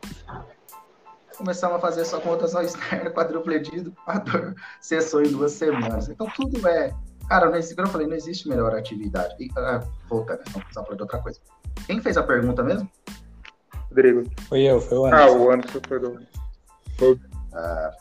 começamos 1.35 1.77
a 1.77 1.79
fazer 1.79 2.05
só 2.05 2.19
com 2.19 2.29
rotação 2.29 2.61
externa, 2.63 3.09
quadrupledido, 3.09 3.91
quadro, 4.03 4.55
sessão 4.79 5.21
em 5.21 5.31
duas 5.31 5.53
semanas. 5.53 6.09
Então 6.09 6.27
tudo 6.35 6.67
é. 6.67 6.93
Cara, 7.27 7.49
nesse 7.49 7.73
eu 7.75 7.87
falei, 7.87 8.05
não 8.05 8.15
existe 8.15 8.47
melhor 8.47 8.75
atividade. 8.75 9.35
E, 9.39 9.47
uh, 9.47 9.83
voltando, 10.07 10.41
não 10.53 10.61
precisava 10.61 10.85
falar 10.85 10.95
de 10.95 11.01
outra 11.01 11.17
coisa. 11.17 11.39
Quem 11.87 11.99
fez 11.99 12.17
a 12.17 12.23
pergunta 12.23 12.61
mesmo? 12.61 12.87
Rodrigo. 13.89 14.23
Foi 14.47 14.61
eu, 14.61 14.79
foi 14.79 14.97
o 14.97 15.05
Anderson. 15.05 15.25
Ah, 15.25 15.31
o 15.31 15.51
Anderson 15.51 15.79
foi 15.87 15.99
do. 15.99 16.19
Uh, 17.03 17.91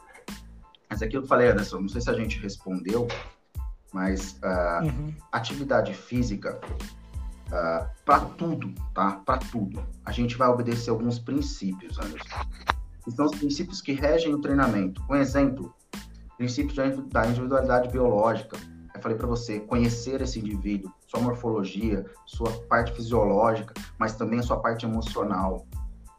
mas 0.88 1.02
aquilo 1.02 1.22
que 1.22 1.26
eu 1.26 1.28
falei, 1.28 1.48
Anderson, 1.48 1.80
não 1.80 1.88
sei 1.88 2.00
se 2.00 2.10
a 2.10 2.14
gente 2.14 2.38
respondeu, 2.38 3.08
mas 3.92 4.38
uh, 4.42 4.84
uhum. 4.84 5.14
atividade 5.32 5.94
física, 5.94 6.60
uh, 7.48 7.86
para 8.04 8.20
tudo, 8.36 8.72
tá? 8.92 9.22
Para 9.24 9.38
tudo, 9.38 9.84
a 10.04 10.12
gente 10.12 10.36
vai 10.36 10.48
obedecer 10.48 10.90
alguns 10.90 11.18
princípios, 11.18 11.98
Anderson 11.98 12.44
que 13.04 13.10
são 13.10 13.26
os 13.26 13.36
princípios 13.36 13.80
que 13.80 13.92
regem 13.92 14.34
o 14.34 14.40
treinamento. 14.40 15.02
Um 15.08 15.14
exemplo, 15.14 15.72
princípios 16.36 16.74
da 17.10 17.26
individualidade 17.26 17.90
biológica. 17.90 18.56
Eu 18.94 19.02
falei 19.02 19.18
para 19.18 19.26
você, 19.26 19.60
conhecer 19.60 20.22
esse 20.22 20.40
indivíduo, 20.40 20.90
sua 21.06 21.20
morfologia, 21.20 22.06
sua 22.24 22.50
parte 22.68 22.92
fisiológica, 22.92 23.74
mas 23.98 24.16
também 24.16 24.38
a 24.38 24.42
sua 24.42 24.58
parte 24.58 24.86
emocional. 24.86 25.66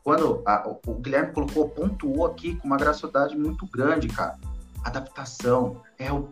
Quando 0.06 0.44
a, 0.46 0.70
o, 0.70 0.80
o 0.86 0.94
Guilherme 0.94 1.34
colocou, 1.34 1.68
pontuou 1.68 2.28
aqui 2.28 2.56
com 2.58 2.68
uma 2.68 2.78
graciosidade 2.78 3.36
muito 3.36 3.66
grande, 3.66 4.08
cara. 4.08 4.38
Adaptação 4.84 5.82
é 5.98 6.14
o 6.14 6.30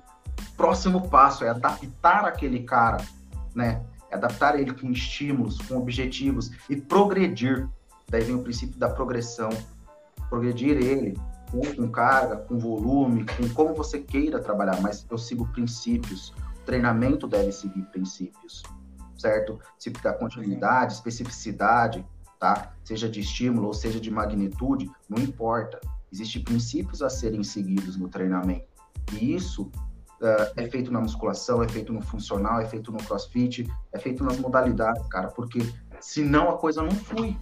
próximo 0.55 1.09
passo, 1.09 1.43
é 1.43 1.49
adaptar 1.49 2.24
aquele 2.24 2.61
cara, 2.61 3.03
né? 3.55 3.84
É 4.11 4.15
adaptar 4.15 4.59
ele 4.59 4.71
com 4.76 4.91
estímulos, 4.91 5.57
com 5.57 5.76
objetivos 5.76 6.51
e 6.69 6.76
progredir. 6.76 7.67
Daí 8.07 8.24
vem 8.24 8.36
o 8.36 8.43
princípio 8.43 8.78
da 8.78 8.88
progressão, 8.88 9.49
progredir 10.30 10.78
ele 10.78 11.19
com, 11.49 11.61
com 11.61 11.89
carga, 11.89 12.36
com 12.36 12.59
volume, 12.59 13.26
com 13.26 13.49
como 13.55 13.74
você 13.74 13.97
queira 13.97 14.39
trabalhar, 14.39 14.80
mas 14.82 15.03
eu 15.09 15.17
sigo 15.17 15.47
princípios. 15.47 16.30
O 16.61 16.63
treinamento 16.63 17.28
deve 17.28 17.51
seguir 17.51 17.82
princípios, 17.86 18.61
certo? 19.17 19.59
Se 19.80 19.89
da 19.89 20.13
continuidade, 20.13 20.93
especificidade, 20.93 22.05
tá? 22.43 22.73
Seja 22.83 23.07
de 23.07 23.21
estímulo 23.21 23.67
ou 23.67 23.73
seja 23.73 24.01
de 24.01 24.11
magnitude, 24.11 24.91
não 25.07 25.17
importa. 25.23 25.79
Existem 26.11 26.43
princípios 26.43 27.01
a 27.01 27.09
serem 27.09 27.41
seguidos 27.41 27.95
no 27.95 28.09
treinamento. 28.09 28.67
E 29.13 29.33
isso 29.33 29.71
uh, 30.19 30.51
é 30.57 30.67
feito 30.67 30.91
na 30.91 30.99
musculação, 30.99 31.63
é 31.63 31.69
feito 31.69 31.93
no 31.93 32.01
funcional, 32.01 32.59
é 32.59 32.65
feito 32.65 32.91
no 32.91 32.97
crossfit, 32.97 33.65
é 33.93 33.97
feito 33.97 34.25
nas 34.25 34.37
modalidades, 34.37 35.07
cara, 35.07 35.29
porque 35.29 35.59
senão 36.01 36.49
a 36.49 36.57
coisa 36.57 36.83
não 36.83 36.91
flui. 36.91 37.37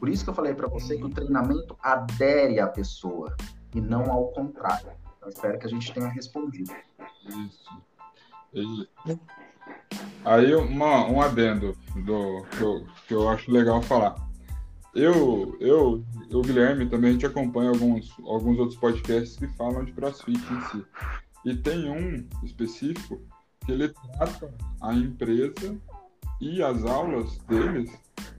Por 0.00 0.08
isso 0.08 0.24
que 0.24 0.30
eu 0.30 0.34
falei 0.34 0.52
para 0.52 0.66
você 0.66 0.96
que 0.96 1.04
o 1.04 1.10
treinamento 1.10 1.76
adere 1.80 2.58
à 2.58 2.66
pessoa 2.66 3.36
e 3.72 3.80
não 3.80 4.10
ao 4.10 4.32
contrário. 4.32 4.90
Então, 5.16 5.28
espero 5.28 5.60
que 5.60 5.66
a 5.66 5.70
gente 5.70 5.94
tenha 5.94 6.08
respondido. 6.08 6.72
Isso. 7.24 7.70
Aí, 10.24 10.54
uma, 10.54 11.06
um 11.06 11.20
adendo 11.20 11.76
do, 12.04 12.44
que, 12.50 12.62
eu, 12.62 12.86
que 13.08 13.14
eu 13.14 13.28
acho 13.28 13.50
legal 13.50 13.82
falar. 13.82 14.14
Eu, 14.94 15.56
eu, 15.60 16.04
o 16.32 16.42
Guilherme 16.42 16.86
também 16.86 17.10
a 17.10 17.12
gente 17.12 17.26
acompanha 17.26 17.70
alguns, 17.70 18.12
alguns 18.26 18.58
outros 18.58 18.78
podcasts 18.78 19.36
que 19.36 19.46
falam 19.56 19.84
de 19.84 19.92
CrossFit 19.92 20.38
em 20.38 20.60
si. 20.70 20.84
E 21.44 21.56
tem 21.56 21.88
um 21.90 22.26
específico 22.44 23.20
que 23.64 23.72
ele 23.72 23.88
trata 23.88 24.52
a 24.80 24.92
empresa 24.92 25.76
e 26.40 26.62
as 26.62 26.84
aulas 26.84 27.38
deles 27.48 27.90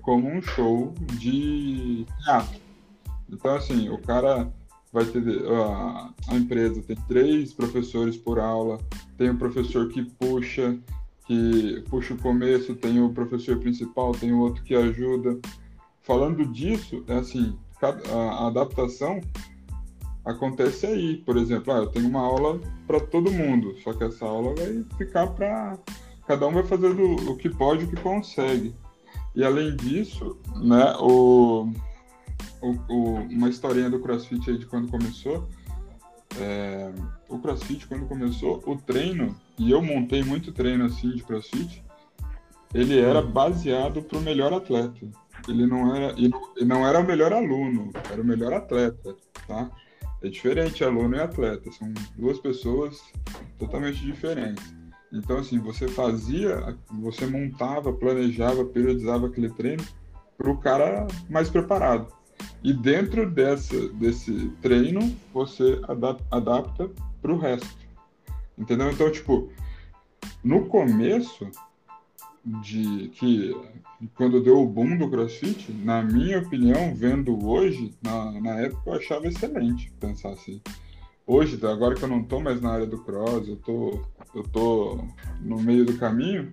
como 0.02 0.28
um 0.28 0.42
show 0.42 0.94
de 1.14 2.06
teatro. 2.24 2.60
Então, 3.30 3.56
assim, 3.56 3.90
o 3.90 3.98
cara 4.00 4.52
vai 4.92 5.06
ter. 5.06 5.24
A, 5.48 6.14
a 6.28 6.36
empresa 6.36 6.82
tem 6.82 6.98
três 7.08 7.54
professores 7.54 8.18
por 8.18 8.40
aula, 8.40 8.78
tem 9.18 9.30
o 9.30 9.38
professor 9.38 9.88
que 9.88 10.04
puxa, 10.04 10.78
que 11.32 11.82
puxa 11.90 12.14
o 12.14 12.18
começo, 12.18 12.76
tem 12.76 13.02
o 13.02 13.14
professor 13.14 13.58
principal, 13.58 14.12
tem 14.12 14.34
o 14.34 14.40
outro 14.40 14.62
que 14.64 14.76
ajuda. 14.76 15.40
Falando 16.02 16.46
disso, 16.46 17.06
é 17.08 17.20
assim, 17.20 17.58
a, 17.82 18.48
adaptação 18.48 19.22
acontece 20.26 20.86
aí. 20.86 21.18
Por 21.26 21.38
exemplo, 21.38 21.74
ah, 21.74 21.78
eu 21.78 21.88
tenho 21.88 22.10
uma 22.10 22.20
aula 22.20 22.60
para 22.86 23.00
todo 23.00 23.32
mundo, 23.32 23.78
só 23.82 23.94
que 23.94 24.04
essa 24.04 24.26
aula 24.26 24.54
vai 24.56 24.84
ficar 24.98 25.28
para. 25.28 25.80
Cada 26.28 26.46
um 26.48 26.52
vai 26.52 26.64
fazer 26.64 26.88
o 26.90 27.38
que 27.38 27.50
pode, 27.50 27.86
o 27.86 27.88
que 27.88 27.96
consegue. 28.02 28.76
E 29.34 29.42
além 29.46 29.74
disso, 29.78 30.38
né, 30.58 30.94
o, 31.00 31.72
o, 32.62 32.70
o, 32.90 33.14
uma 33.30 33.48
historinha 33.48 33.90
do 33.90 34.02
CrossFit 34.02 34.50
aí 34.50 34.58
de 34.58 34.66
quando 34.66 34.92
começou. 34.92 35.48
É, 36.40 36.92
o 37.28 37.40
CrossFit, 37.40 37.88
quando 37.88 38.08
começou, 38.08 38.62
o 38.66 38.76
treino, 38.76 39.36
e 39.58 39.72
eu 39.72 39.82
montei 39.82 40.24
muito 40.24 40.52
treino 40.52 40.86
assim 40.86 41.12
de 41.12 41.24
CrossFit, 41.24 41.84
ele 42.74 43.00
era 43.00 43.22
baseado 43.22 44.02
para 44.02 44.18
o 44.18 44.22
melhor 44.22 44.54
atleta. 44.54 45.06
Ele 45.48 45.66
não 45.66 45.96
era, 45.96 46.12
ele 46.18 46.32
não 46.66 46.88
era 46.88 47.00
o 47.00 47.04
melhor 47.04 47.34
aluno, 47.34 47.92
era 48.12 48.22
o 48.22 48.26
melhor 48.26 48.54
atleta, 48.54 49.16
tá? 49.48 49.70
É 50.22 50.30
diferente 50.30 50.84
aluno 50.84 51.16
e 51.16 51.20
atleta, 51.20 51.72
são 51.72 51.92
duas 52.16 52.40
pessoas 52.40 53.02
totalmente 53.58 54.06
diferentes. 54.06 54.74
Então, 55.12 55.40
assim, 55.40 55.60
você 55.60 55.88
fazia, 55.88 56.78
você 57.00 57.26
montava, 57.26 57.92
planejava, 57.92 58.64
periodizava 58.64 59.28
aquele 59.28 59.50
treino 59.50 59.84
para 60.38 60.52
o 60.52 60.58
cara 60.58 61.08
mais 61.30 61.50
preparado. 61.50 62.08
E 62.64 62.74
dentro 62.74 63.30
dessa, 63.30 63.90
desse 63.90 64.50
treino, 64.62 65.16
você 65.34 65.82
adapta 66.30 66.90
para 67.22 67.34
o 67.34 67.38
resto. 67.38 67.82
Entendeu? 68.58 68.92
Então, 68.92 69.12
tipo, 69.12 69.50
no 70.44 70.66
começo 70.66 71.50
de 72.44 73.10
que 73.10 73.56
quando 74.16 74.42
deu 74.42 74.60
o 74.60 74.68
boom 74.68 74.98
do 74.98 75.10
CrossFit, 75.10 75.72
na 75.72 76.02
minha 76.02 76.40
opinião, 76.40 76.94
vendo 76.96 77.48
hoje, 77.48 77.94
na, 78.02 78.32
na 78.40 78.60
época 78.60 78.82
eu 78.90 78.94
achava 78.94 79.28
excelente 79.28 79.92
pensar 80.00 80.30
assim. 80.30 80.62
Hoje, 81.26 81.60
agora 81.66 81.96
que 81.96 82.04
eu 82.04 82.10
não 82.10 82.24
tô 82.24 82.40
mais 82.40 82.60
na 82.62 82.72
área 82.72 82.88
do 82.88 83.04
cross, 83.04 83.48
eu 83.48 83.58
tô 83.58 84.02
eu 84.34 84.44
tô 84.44 85.04
no 85.42 85.62
meio 85.62 85.86
do 85.86 85.98
caminho, 85.98 86.52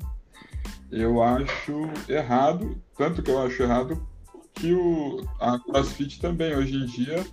eu 0.91 1.23
acho 1.23 1.89
errado, 2.09 2.77
tanto 2.97 3.23
que 3.23 3.31
eu 3.31 3.41
acho 3.41 3.63
errado 3.63 4.08
que 4.59 4.73
o, 4.73 5.25
a 5.41 5.59
CrossFit 5.59 6.21
também, 6.21 6.55
hoje 6.55 6.77
em 6.77 6.87
dia, 6.87 7.25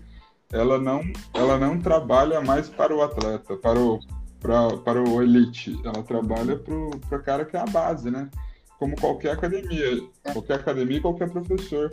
ela 0.52 0.80
não, 0.80 1.02
ela 1.34 1.58
não 1.58 1.80
trabalha 1.80 2.42
mais 2.42 2.70
para 2.70 2.96
o 2.96 3.02
atleta, 3.02 3.58
para 3.58 3.80
o, 3.80 4.00
para, 4.40 4.78
para 4.78 5.02
o 5.02 5.22
elite, 5.22 5.80
ela 5.84 6.04
trabalha 6.04 6.58
para 6.58 6.74
o 6.74 7.24
cara 7.24 7.46
que 7.46 7.58
é 7.58 7.60
a 7.60 7.66
base, 7.66 8.12
né? 8.12 8.30
Como 8.78 8.96
qualquer 8.96 9.32
academia, 9.32 10.02
qualquer 10.34 10.56
academia, 10.56 11.02
qualquer 11.02 11.30
professor 11.30 11.92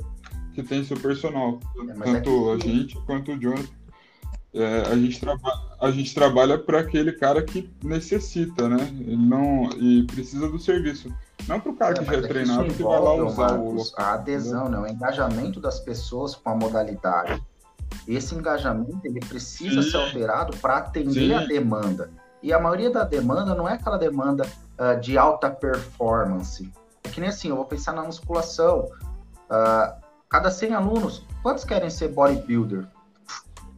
que 0.53 0.63
tem 0.63 0.85
seu 0.85 0.99
personal, 0.99 1.59
é, 1.89 1.93
tanto 2.05 2.51
a 2.51 2.59
gente 2.59 3.01
quanto 3.07 3.33
o 3.33 3.39
Jonathan 3.39 3.82
é, 4.55 4.83
a, 4.83 4.97
gente 4.97 5.21
a 5.81 5.91
gente 5.91 6.15
trabalha 6.15 6.59
para 6.59 6.81
aquele 6.81 7.13
cara 7.13 7.43
que 7.43 7.71
necessita, 7.83 8.69
né? 8.69 8.83
Ele 9.01 9.17
não 9.17 9.71
e 9.79 10.05
precisa 10.05 10.49
do 10.49 10.59
serviço. 10.59 11.13
Não 11.49 11.59
pro 11.59 11.75
cara 11.75 11.95
É, 11.95 11.99
que 11.99 12.05
já 12.05 12.13
é 12.13 12.19
é 12.19 12.23
treinado 12.23 12.75
que 12.75 12.83
vai 12.83 13.01
lá 13.01 13.15
usar 13.15 13.53
o 13.55 13.65
Marcos, 13.65 13.91
local. 13.91 14.07
a 14.07 14.13
adesão, 14.15 14.69
né? 14.69 14.79
o 14.79 14.87
engajamento 14.87 15.59
das 15.59 15.81
pessoas 15.81 16.35
com 16.35 16.51
a 16.51 16.55
modalidade. 16.55 17.43
Esse 18.07 18.35
engajamento 18.35 19.01
ele 19.05 19.21
precisa 19.21 19.83
Sim. 19.83 19.91
ser 19.91 19.97
alterado 19.97 20.57
para 20.59 20.77
atender 20.77 21.29
Sim. 21.29 21.35
a 21.35 21.47
demanda. 21.47 22.11
E 22.43 22.53
a 22.53 22.59
maioria 22.59 22.91
da 22.91 23.05
demanda 23.05 23.55
não 23.55 23.69
é 23.69 23.75
aquela 23.75 23.97
demanda 23.97 24.47
ah, 24.77 24.95
de 24.95 25.17
alta 25.17 25.49
performance. 25.49 26.71
É 27.05 27.09
que 27.09 27.21
nem 27.21 27.29
assim, 27.29 27.49
eu 27.49 27.57
vou 27.57 27.65
pensar 27.65 27.93
na 27.93 28.03
musculação. 28.03 28.91
Ah, 29.49 29.97
cada 30.29 30.51
100 30.51 30.75
alunos, 30.75 31.25
quantos 31.43 31.65
querem 31.65 31.89
ser 31.89 32.09
bodybuilder? 32.09 32.87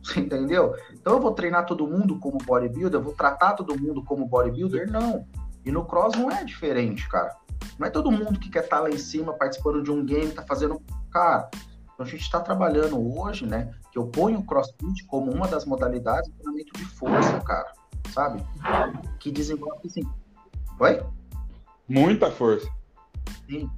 Você 0.05 0.20
entendeu? 0.20 0.76
Então 0.92 1.14
eu 1.14 1.20
vou 1.20 1.32
treinar 1.32 1.64
todo 1.64 1.86
mundo 1.86 2.18
como 2.18 2.38
bodybuilder, 2.38 3.00
eu 3.00 3.05
vou 3.05 3.14
tratar 3.14 3.55
todo 3.55 3.78
mundo 3.78 4.05
como 4.05 4.26
bodybuilder? 4.26 4.90
Não. 4.90 5.26
E 5.64 5.72
no 5.72 5.84
cross 5.84 6.14
não 6.14 6.30
é 6.30 6.44
diferente, 6.44 7.09
cara. 7.09 7.34
Não 7.78 7.86
é 7.86 7.90
todo 7.90 8.12
mundo 8.12 8.38
que 8.38 8.50
quer 8.50 8.64
estar 8.64 8.80
lá 8.80 8.90
em 8.90 8.98
cima 8.98 9.32
participando 9.32 9.82
de 9.82 9.90
um 9.90 10.05
game, 10.05 10.30
tá 10.30 10.42
fazendo. 10.42 10.80
Cara, 11.11 11.48
então 11.94 12.05
a 12.05 12.09
gente 12.09 12.20
está 12.20 12.40
trabalhando 12.40 13.18
hoje, 13.18 13.46
né? 13.46 13.72
Que 13.90 13.98
eu 13.98 14.07
ponho 14.07 14.40
o 14.40 14.46
crossfit 14.46 15.07
como 15.07 15.32
uma 15.32 15.48
das 15.48 15.64
modalidades 15.64 16.30
de 16.30 16.36
treinamento 16.36 16.72
de 16.76 16.84
força, 16.84 17.40
cara. 17.40 17.72
Sabe? 18.11 18.44
Que 19.18 19.32
desenvolve 19.32 19.86
assim. 19.86 20.02
Oi? 20.78 21.02
Muita 21.88 22.30
força. 22.30 22.68
Sim. 23.48 23.70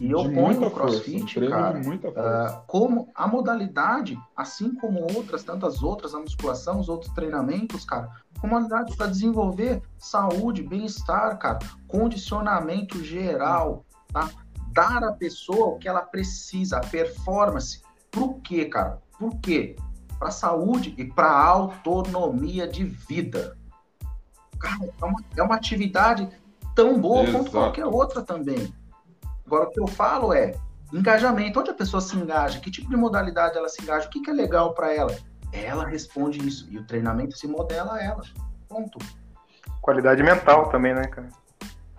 E 0.00 0.10
eu 0.10 0.24
de 0.24 0.34
ponho 0.34 0.66
o 0.66 0.70
crossfit, 0.70 1.40
cara, 1.48 1.78
muita 1.78 2.10
força. 2.10 2.46
ah, 2.48 2.62
como 2.66 3.08
a 3.14 3.26
modalidade, 3.26 4.18
assim 4.36 4.74
como 4.74 5.00
outras, 5.14 5.44
tantas 5.44 5.82
outras, 5.82 6.14
a 6.14 6.18
musculação, 6.18 6.80
os 6.80 6.88
outros 6.88 7.12
treinamentos, 7.12 7.84
cara, 7.84 8.10
como 8.40 8.54
modalidade 8.54 8.96
para 8.96 9.06
desenvolver 9.06 9.82
saúde, 9.98 10.62
bem-estar, 10.62 11.38
cara, 11.38 11.58
condicionamento 11.86 13.02
geral, 13.04 13.84
tá? 14.12 14.28
Dar 14.72 15.04
à 15.04 15.12
pessoa 15.12 15.68
o 15.68 15.78
que 15.78 15.88
ela 15.88 16.02
precisa, 16.02 16.78
a 16.78 16.80
performance. 16.80 17.80
Por 18.10 18.40
quê, 18.40 18.64
cara? 18.64 19.00
Por 19.18 19.36
quê? 19.36 19.76
Para 20.18 20.30
saúde 20.30 20.94
e 20.98 21.04
para 21.04 21.30
autonomia 21.30 22.66
de 22.66 22.84
vida. 22.84 23.56
Cara, 24.58 24.88
é 25.00 25.04
uma, 25.04 25.24
é 25.36 25.42
uma 25.42 25.54
atividade 25.54 26.28
tão 26.74 26.98
boa 27.00 27.22
Exato. 27.22 27.38
quanto 27.38 27.50
qualquer 27.52 27.86
outra 27.86 28.22
também. 28.22 28.72
Agora, 29.54 29.68
o 29.68 29.70
que 29.70 29.80
eu 29.80 29.86
falo 29.86 30.32
é 30.32 30.52
engajamento. 30.92 31.60
Onde 31.60 31.70
a 31.70 31.74
pessoa 31.74 32.00
se 32.00 32.16
engaja? 32.16 32.58
Que 32.58 32.70
tipo 32.70 32.90
de 32.90 32.96
modalidade 32.96 33.56
ela 33.56 33.68
se 33.68 33.80
engaja? 33.82 34.06
O 34.06 34.10
que, 34.10 34.20
que 34.20 34.30
é 34.30 34.32
legal 34.32 34.74
para 34.74 34.92
ela? 34.92 35.16
Ela 35.52 35.86
responde 35.86 36.44
isso. 36.46 36.66
E 36.70 36.78
o 36.78 36.84
treinamento 36.84 37.38
se 37.38 37.46
modela 37.46 37.94
a 37.94 38.02
ela. 38.02 38.22
Ponto. 38.68 38.98
Qualidade 39.80 40.22
mental 40.24 40.68
também, 40.70 40.92
né, 40.92 41.04
cara? 41.06 41.28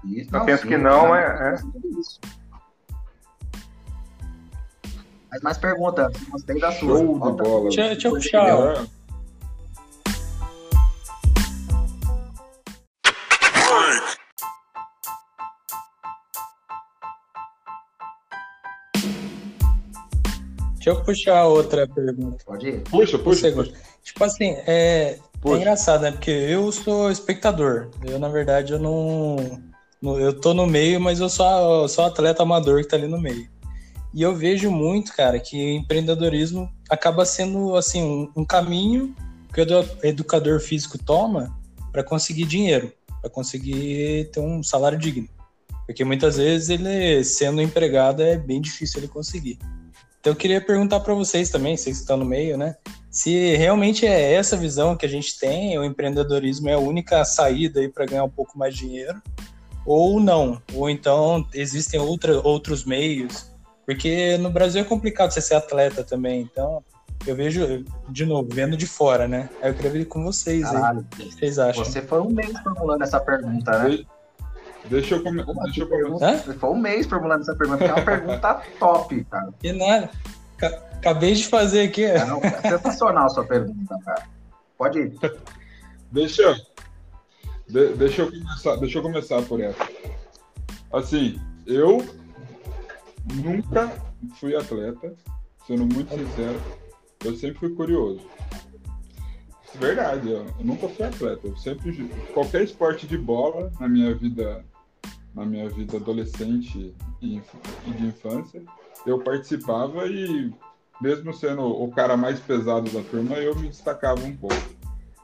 Isso, 0.03 0.35
Eu 0.35 0.45
penso 0.45 0.67
que 0.67 0.77
não, 0.77 1.15
é- 1.15 1.55
isso. 1.97 2.19
Mas 5.31 5.41
mais 5.41 5.57
pergunta. 5.57 6.11
Gostei 6.29 6.59
da 6.59 6.71
sua. 6.73 6.97
Show 6.97 7.13
de 7.13 7.19
bola. 7.19 7.63
Deixa, 7.63 7.87
deixa 7.87 8.07
eu 8.07 8.13
puxar. 8.13 8.85
Deixa 20.85 20.99
eu 20.99 21.03
puxar 21.03 21.45
outra 21.45 21.87
pergunta. 21.87 22.43
Pode 22.45 22.67
ir. 22.69 22.81
Puxa, 22.81 23.17
puxa, 23.17 23.41
segundo. 23.41 23.69
puxa. 23.69 23.81
Tipo 24.03 24.23
assim, 24.23 24.51
é, 24.67 25.17
é 25.43 25.49
engraçado, 25.49 26.01
né? 26.03 26.11
Porque 26.11 26.29
eu 26.29 26.71
sou 26.71 27.09
espectador. 27.09 27.89
Eu, 28.03 28.19
na 28.19 28.29
verdade, 28.29 28.73
eu 28.73 28.77
não. 28.79 29.35
no- 29.99 30.19
Eu 30.19 30.39
tô 30.39 30.53
no 30.53 30.67
meio, 30.67 31.01
mas 31.01 31.19
eu 31.19 31.27
sou, 31.27 31.87
sou 31.87 32.05
atleta 32.05 32.43
amador 32.43 32.83
que 32.83 32.87
tá 32.87 32.95
ali 32.97 33.07
no 33.07 33.19
meio. 33.19 33.49
E 34.13 34.21
eu 34.21 34.35
vejo 34.35 34.69
muito, 34.69 35.11
cara, 35.15 35.39
que 35.39 35.57
empreendedorismo 35.73 36.69
acaba 36.87 37.25
sendo, 37.25 37.75
assim, 37.75 38.03
um, 38.03 38.31
um 38.41 38.45
caminho 38.45 39.15
que 39.51 39.61
o 39.61 39.63
edu- 39.63 39.89
educador 40.03 40.59
físico 40.59 40.99
toma 40.99 41.51
para 41.91 42.03
conseguir 42.03 42.45
dinheiro, 42.45 42.93
para 43.21 43.29
conseguir 43.31 44.29
ter 44.31 44.39
um 44.39 44.61
salário 44.61 44.99
digno. 44.99 45.27
Porque 45.87 46.05
muitas 46.05 46.37
vezes 46.37 46.69
ele, 46.69 47.23
sendo 47.23 47.59
empregado, 47.59 48.21
é 48.21 48.37
bem 48.37 48.61
difícil 48.61 48.99
ele 48.99 49.07
conseguir. 49.07 49.57
Então 50.25 50.33
eu 50.33 50.37
queria 50.37 50.59
perguntar 50.59 51.01
para 51.01 51.13
vocês 51.13 51.51
também, 51.51 51.77
vocês 51.77 51.97
que 51.97 52.01
estão 52.01 52.17
no 52.17 52.25
meio, 52.25 52.57
né? 52.57 52.75
Se 53.11 53.55
realmente 53.57 54.07
é 54.07 54.33
essa 54.33 54.57
visão 54.57 54.97
que 54.97 55.05
a 55.05 55.09
gente 55.09 55.37
tem, 55.37 55.77
o 55.77 55.83
empreendedorismo 55.83 56.67
é 56.67 56.73
a 56.73 56.79
única 56.79 57.23
saída 57.23 57.79
aí 57.79 57.87
para 57.87 58.07
ganhar 58.07 58.23
um 58.23 58.29
pouco 58.29 58.57
mais 58.57 58.75
de 58.75 58.87
dinheiro, 58.87 59.21
ou 59.85 60.19
não, 60.19 60.59
ou 60.73 60.89
então 60.89 61.45
existem 61.53 61.99
outra, 61.99 62.39
outros 62.39 62.85
meios, 62.85 63.51
porque 63.85 64.35
no 64.39 64.49
Brasil 64.49 64.81
é 64.81 64.83
complicado 64.83 65.29
você 65.29 65.41
ser 65.41 65.53
atleta 65.53 66.03
também, 66.03 66.41
então 66.41 66.83
eu 67.27 67.35
vejo, 67.35 67.85
de 68.09 68.25
novo, 68.25 68.49
vendo 68.51 68.75
de 68.75 68.87
fora, 68.87 69.27
né? 69.27 69.47
Aí 69.61 69.69
eu 69.69 69.75
queria 69.75 69.91
ver 69.91 70.05
com 70.05 70.23
vocês 70.23 70.65
aí, 70.65 70.73
Caralho. 70.73 71.01
o 71.01 71.15
que 71.15 71.31
vocês 71.31 71.59
acham? 71.59 71.85
Você 71.85 72.01
foi 72.01 72.21
um 72.21 72.31
mês 72.31 72.51
formulando 72.63 73.03
essa 73.03 73.19
pergunta, 73.19 73.77
né? 73.77 74.03
De- 74.85 74.89
Deixa 74.89 75.15
eu, 75.15 75.23
come... 75.23 75.43
Deixa 75.63 75.81
eu 75.83 75.87
começar. 75.89 76.37
Foi 76.53 76.69
um 76.69 76.77
mês 76.77 77.05
formulando 77.07 77.41
essa 77.41 77.55
pergunta, 77.55 77.83
que 77.83 77.89
é 77.89 77.93
uma 77.93 78.05
pergunta 78.05 78.61
top, 78.79 79.23
cara. 79.25 79.53
Que 79.59 79.71
nada, 79.73 80.09
Ca- 80.57 80.81
acabei 80.93 81.33
de 81.33 81.45
fazer 81.47 81.81
aqui, 81.87 82.03
É, 82.03 82.23
não, 82.25 82.39
é 82.41 82.61
sensacional 82.61 83.25
a 83.25 83.29
sua 83.29 83.45
pergunta, 83.45 83.97
cara. 84.05 84.23
Pode 84.77 84.99
ir. 84.99 85.13
Deixa, 86.11 86.41
eu- 86.43 86.55
de- 87.67 87.93
deixa, 87.95 88.21
eu 88.21 88.31
começar, 88.31 88.75
deixa 88.77 88.97
eu 88.99 89.01
começar 89.03 89.41
por 89.41 89.59
essa. 89.61 89.87
Assim, 90.93 91.39
eu 91.65 92.05
nunca 93.43 93.91
fui 94.39 94.55
atleta, 94.55 95.13
sendo 95.67 95.85
muito 95.85 96.09
sincero, 96.13 96.61
eu 97.23 97.35
sempre 97.35 97.59
fui 97.59 97.69
curioso. 97.75 98.21
Verdade, 99.75 100.31
eu, 100.31 100.45
eu 100.45 100.53
nunca 100.65 100.87
fui 100.87 101.05
atleta. 101.05 101.47
Eu 101.47 101.57
sempre 101.57 102.07
qualquer 102.33 102.61
esporte 102.63 103.05
de 103.07 103.17
bola 103.17 103.71
na 103.79 103.89
minha 103.89 104.15
vida, 104.15 104.63
na 105.35 105.45
minha 105.45 105.69
vida 105.69 105.97
adolescente 105.97 106.95
e, 107.21 107.41
de 107.85 108.05
infância, 108.05 108.63
eu 109.05 109.19
participava 109.19 110.07
e 110.07 110.51
mesmo 111.01 111.33
sendo 111.33 111.61
o 111.61 111.91
cara 111.91 112.15
mais 112.15 112.39
pesado 112.39 112.89
da 112.89 113.01
turma, 113.01 113.35
eu 113.35 113.55
me 113.55 113.67
destacava 113.67 114.23
um 114.25 114.35
pouco. 114.35 114.55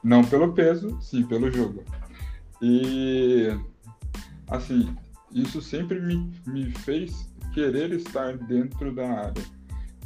Não 0.03 0.23
pelo 0.23 0.51
peso, 0.53 0.99
sim 1.01 1.23
pelo 1.23 1.49
jogo. 1.49 1.83
E 2.61 3.47
assim, 4.49 4.93
isso 5.31 5.61
sempre 5.61 5.99
me, 5.99 6.31
me 6.45 6.71
fez 6.71 7.31
querer 7.53 7.91
estar 7.93 8.37
dentro 8.37 8.93
da 8.93 9.07
área. 9.07 9.43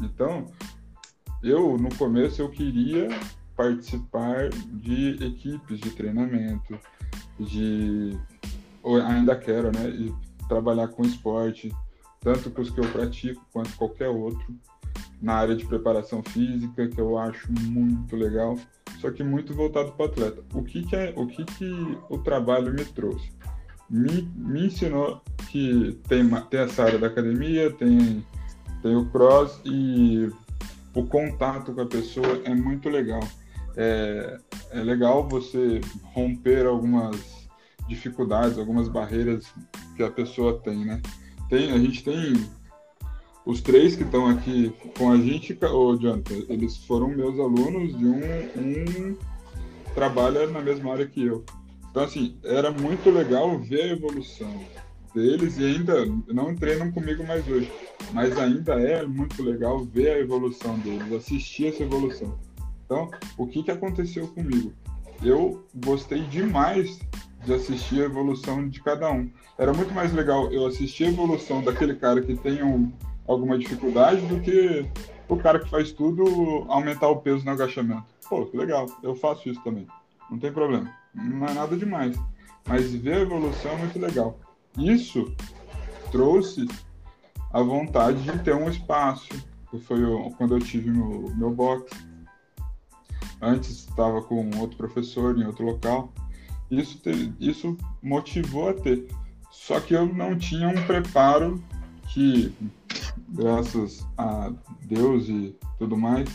Então, 0.02 0.46
eu 1.42 1.78
no 1.78 1.94
começo 1.96 2.42
eu 2.42 2.50
queria 2.50 3.08
participar 3.56 4.50
de 4.50 5.12
equipes 5.24 5.80
de 5.80 5.90
treinamento, 5.92 6.78
de 7.40 8.18
ou 8.86 9.02
ainda 9.02 9.36
quero, 9.36 9.72
né, 9.72 9.90
e 9.90 10.14
trabalhar 10.48 10.88
com 10.90 11.02
esporte, 11.02 11.74
tanto 12.22 12.52
com 12.52 12.62
os 12.62 12.70
que 12.70 12.80
eu 12.80 12.88
pratico 12.92 13.44
quanto 13.52 13.76
qualquer 13.76 14.10
outro, 14.10 14.46
na 15.20 15.34
área 15.34 15.56
de 15.56 15.66
preparação 15.66 16.22
física, 16.22 16.88
que 16.88 17.02
eu 17.02 17.18
acho 17.18 17.52
muito 17.52 18.16
legal, 18.16 18.56
só 19.02 19.10
que 19.10 19.24
muito 19.24 19.56
voltado 19.56 19.92
para 19.94 20.06
o 20.06 20.10
atleta. 20.10 20.44
O 20.54 20.64
que 20.64 20.84
que 20.84 20.96
é, 20.96 21.12
o 21.18 21.26
que 21.26 21.44
que 21.44 21.98
o 22.10 22.20
trabalho 22.20 22.72
me 22.72 22.86
trouxe? 22.86 23.32
Me, 23.90 24.32
me 24.36 24.68
ensinou 24.68 25.20
que 25.50 26.00
tem, 26.08 26.30
tem 26.50 26.60
essa 26.60 26.84
área 26.84 27.00
da 27.00 27.08
academia, 27.08 27.72
tem, 27.72 28.24
tem 28.84 28.96
o 28.96 29.10
cross 29.10 29.60
e 29.66 30.32
o 30.94 31.04
contato 31.08 31.74
com 31.74 31.82
a 31.82 31.88
pessoa 31.88 32.42
é 32.44 32.54
muito 32.54 32.88
legal. 32.88 33.24
É, 33.76 34.40
é 34.70 34.80
legal 34.82 35.28
você 35.28 35.82
romper 36.14 36.66
algumas 36.66 37.35
dificuldades, 37.88 38.58
algumas 38.58 38.88
barreiras 38.88 39.46
que 39.96 40.04
a 40.04 40.12
pessoa 40.12 40.60
tem, 40.60 40.86
né? 40.86 41.02
Tem, 41.50 41.72
a 41.72 41.78
gente 41.78 42.04
tem 42.04 42.34
os 43.46 43.62
três 43.62 43.96
que 43.96 44.04
estão 44.04 44.28
aqui 44.28 44.74
com 44.98 45.12
a 45.12 45.18
gente, 45.18 45.58
ô 45.64 45.96
Jonathan, 45.96 46.46
eles 46.50 46.78
foram 46.78 47.10
meus 47.10 47.40
alunos 47.40 47.96
de 47.96 48.06
um, 48.06 48.20
um 48.58 49.18
trabalha 49.94 50.48
na 50.48 50.62
mesma 50.62 50.94
área 50.94 51.06
que 51.06 51.24
eu. 51.24 51.46
Então, 51.90 52.04
assim, 52.04 52.38
era 52.44 52.72
muito 52.72 53.10
legal 53.10 53.58
ver 53.60 53.84
a 53.84 53.88
evolução 53.94 54.52
deles 55.14 55.58
e 55.58 55.64
ainda 55.64 56.06
não 56.28 56.54
treinam 56.54 56.92
comigo 56.92 57.26
mais 57.26 57.48
hoje, 57.48 57.72
mas 58.12 58.38
ainda 58.38 58.74
é 58.74 59.06
muito 59.06 59.42
legal 59.42 59.86
ver 59.86 60.10
a 60.10 60.20
evolução 60.20 60.78
deles, 60.80 61.14
assistir 61.14 61.68
essa 61.68 61.84
evolução. 61.84 62.38
Então, 62.86 63.10
o 63.38 63.48
que, 63.48 63.64
que 63.64 63.72
aconteceu 63.72 64.28
comigo? 64.28 64.74
Eu 65.24 65.66
gostei 65.86 66.22
demais 66.24 67.00
de 67.46 67.54
assistir 67.54 68.02
a 68.02 68.06
evolução 68.06 68.68
de 68.68 68.82
cada 68.82 69.12
um. 69.12 69.30
Era 69.58 69.74
muito 69.74 69.94
mais 69.94 70.12
legal 70.12 70.52
eu 70.52 70.66
assistir 70.66 71.06
a 71.06 71.10
evolução 71.10 71.64
daquele 71.64 71.96
cara 71.96 72.22
que 72.22 72.36
tem 72.36 72.64
um, 72.64 72.92
alguma 73.28 73.58
dificuldade 73.58 74.22
do 74.26 74.40
que 74.42 74.86
o 75.30 75.38
cara 75.38 75.60
que 75.60 75.70
faz 75.70 75.92
tudo 75.92 76.66
aumentar 76.68 77.08
o 77.08 77.18
peso 77.18 77.46
no 77.46 77.52
agachamento. 77.52 78.06
Pô, 78.28 78.46
que 78.46 78.58
legal, 78.58 78.88
eu 79.04 79.16
faço 79.16 79.48
isso 79.48 79.62
também. 79.64 79.88
Não 80.30 80.40
tem 80.40 80.52
problema. 80.52 80.92
Não 81.14 81.46
é 81.48 81.54
nada 81.54 81.78
demais. 81.78 82.18
Mas 82.68 82.94
ver 82.94 83.14
a 83.14 83.22
evolução 83.22 83.72
é 83.72 83.78
muito 83.78 84.00
legal. 84.00 84.40
isso 84.78 85.34
trouxe 86.12 86.68
a 87.54 87.62
vontade 87.62 88.22
de 88.24 88.40
ter 88.40 88.56
um 88.56 88.70
espaço. 88.70 89.30
Foi 89.84 90.00
quando 90.38 90.56
eu 90.56 90.60
tive 90.60 90.90
meu, 90.90 91.32
meu 91.36 91.52
box. 91.52 91.92
Antes 93.42 93.70
estava 93.70 94.22
com 94.22 94.50
outro 94.58 94.78
professor 94.78 95.38
em 95.38 95.46
outro 95.46 95.66
local. 95.66 96.12
Isso, 96.80 97.00
isso 97.40 97.78
motivou 98.02 98.70
a 98.70 98.74
ter. 98.74 99.08
Só 99.52 99.80
que 99.80 99.94
eu 99.94 100.06
não 100.06 100.38
tinha 100.38 100.68
um 100.68 100.86
preparo 100.86 101.64
que, 102.10 102.54
graças 103.30 104.06
a 104.18 104.52
Deus 104.82 105.28
e 105.30 105.56
tudo 105.78 105.98
mais, 105.98 106.30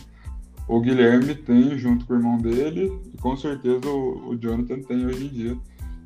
o 0.66 0.80
Guilherme 0.80 1.34
tem 1.34 1.76
junto 1.76 2.06
com 2.06 2.14
o 2.14 2.16
irmão 2.16 2.38
dele, 2.38 3.00
e 3.12 3.18
com 3.18 3.36
certeza 3.36 3.88
o, 3.88 4.30
o 4.30 4.36
Jonathan 4.36 4.80
tem 4.82 5.04
hoje 5.04 5.26
em 5.26 5.28
dia, 5.28 5.58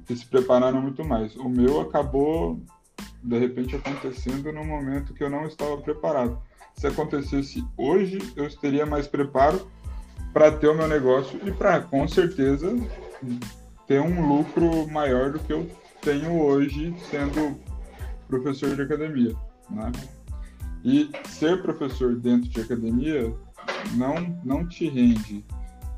que 0.06 0.16
se 0.16 0.26
prepararam 0.26 0.80
muito 0.82 1.04
mais. 1.04 1.36
O 1.36 1.48
meu 1.48 1.80
acabou, 1.80 2.60
de 3.22 3.38
repente, 3.38 3.76
acontecendo 3.76 4.52
no 4.52 4.64
momento 4.64 5.14
que 5.14 5.22
eu 5.22 5.30
não 5.30 5.46
estava 5.46 5.76
preparado. 5.78 6.38
Se 6.74 6.86
acontecesse 6.86 7.64
hoje, 7.76 8.18
eu 8.36 8.48
teria 8.56 8.84
mais 8.84 9.06
preparo 9.06 9.66
para 10.32 10.50
ter 10.50 10.68
o 10.68 10.74
meu 10.74 10.88
negócio 10.88 11.38
e 11.46 11.52
para, 11.52 11.80
com 11.80 12.06
certeza, 12.08 12.74
ter 13.86 14.00
um 14.00 14.26
lucro 14.26 14.88
maior 14.90 15.32
do 15.32 15.38
que 15.38 15.52
eu 15.52 15.70
tenho 16.00 16.40
hoje 16.40 16.94
sendo 17.10 17.58
professor 18.28 18.74
de 18.74 18.82
academia, 18.82 19.34
né? 19.70 19.92
E 20.84 21.10
ser 21.26 21.62
professor 21.62 22.14
dentro 22.16 22.48
de 22.48 22.60
academia 22.60 23.32
não, 23.94 24.38
não 24.44 24.68
te 24.68 24.88
rende 24.88 25.44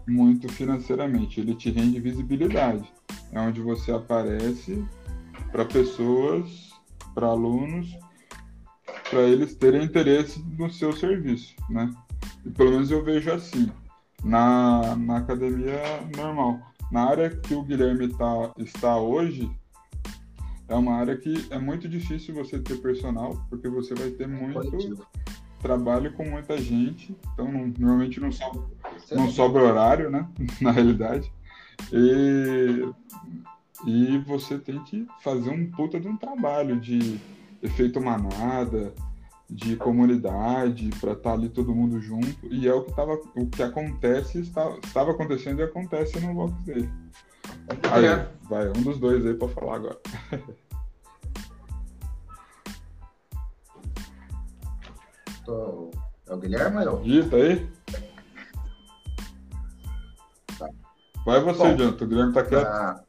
muito 0.06 0.48
financeiramente, 0.48 1.40
ele 1.40 1.54
te 1.54 1.70
rende 1.70 1.98
visibilidade. 1.98 2.84
É 3.32 3.40
onde 3.40 3.60
você 3.60 3.90
aparece 3.90 4.84
para 5.50 5.64
pessoas, 5.64 6.70
para 7.14 7.26
alunos, 7.26 7.96
para 9.10 9.22
eles 9.22 9.54
terem 9.54 9.84
interesse 9.84 10.44
no 10.56 10.70
seu 10.70 10.92
serviço, 10.92 11.54
né? 11.68 11.92
E 12.44 12.50
pelo 12.50 12.70
menos 12.70 12.90
eu 12.90 13.02
vejo 13.02 13.32
assim, 13.32 13.70
na, 14.24 14.94
na 14.96 15.18
academia 15.18 15.80
normal. 16.16 16.60
Na 16.90 17.04
área 17.04 17.30
que 17.30 17.54
o 17.54 17.62
Guilherme 17.62 18.08
tá, 18.08 18.52
está 18.58 18.96
hoje, 18.96 19.50
é 20.68 20.74
uma 20.74 20.94
área 20.94 21.16
que 21.16 21.46
é 21.50 21.58
muito 21.58 21.88
difícil 21.88 22.34
você 22.34 22.58
ter 22.58 22.76
personal, 22.80 23.36
porque 23.48 23.68
você 23.68 23.94
vai 23.94 24.10
ter 24.10 24.26
muito 24.26 25.06
trabalho 25.60 26.12
com 26.12 26.24
muita 26.24 26.56
gente, 26.58 27.16
então 27.32 27.50
não, 27.50 27.72
normalmente 27.78 28.20
não 28.20 28.30
sobra, 28.30 28.62
não 29.12 29.30
sobra 29.30 29.62
horário, 29.62 30.10
né? 30.10 30.28
Na 30.60 30.70
realidade. 30.70 31.32
E, 31.92 32.88
e 33.86 34.18
você 34.18 34.58
tem 34.58 34.82
que 34.84 35.06
fazer 35.22 35.50
um 35.50 35.70
puta 35.70 35.98
de 36.00 36.08
um 36.08 36.16
trabalho 36.16 36.80
de 36.80 37.20
efeito 37.62 38.00
manada, 38.00 38.94
de 39.48 39.76
comunidade, 39.76 40.90
para 41.00 41.12
estar 41.12 41.30
tá 41.30 41.32
ali 41.32 41.48
todo 41.48 41.74
mundo 41.74 42.00
junto. 42.00 42.46
E 42.46 42.66
é 42.66 42.74
o 42.74 42.82
que, 42.82 42.92
tava, 42.94 43.14
o 43.36 43.46
que 43.46 43.62
acontece, 43.62 44.40
está, 44.40 44.76
estava 44.84 45.12
acontecendo 45.12 45.60
e 45.60 45.64
acontece 45.64 46.18
no 46.20 46.34
box 46.34 46.60
dele. 46.64 46.90
Aí, 47.92 48.26
vai, 48.48 48.68
um 48.68 48.82
dos 48.82 48.98
dois 48.98 49.24
aí 49.24 49.34
para 49.34 49.48
falar 49.48 49.76
agora. 49.76 50.00
É 56.28 56.34
o 56.34 56.38
Guilherme 56.38 56.78
ou 56.78 56.82
eu? 56.82 57.02
Dita 57.02 57.36
aí. 57.36 57.70
Tá. 60.58 60.68
Vai 61.24 61.40
você, 61.40 61.58
Bom, 61.58 61.76
Jonathan. 61.76 62.04
O 62.04 62.08
Guilherme 62.08 62.32
tá 62.32 62.44
quieto. 62.44 62.66
Ah, 62.66 63.04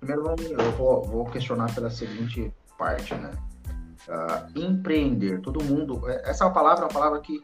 primeiro, 0.00 0.34
eu 0.58 0.72
vou, 0.72 1.04
vou 1.04 1.24
questionar 1.26 1.74
pela 1.74 1.90
seguinte 1.90 2.50
parte, 2.78 3.14
né? 3.14 3.30
Uh, 4.06 4.58
empreender, 4.58 5.40
todo 5.40 5.64
mundo. 5.64 6.08
É, 6.08 6.30
essa 6.30 6.44
é 6.44 6.50
palavra, 6.50 6.84
uma 6.84 6.92
palavra 6.92 7.20
que 7.20 7.42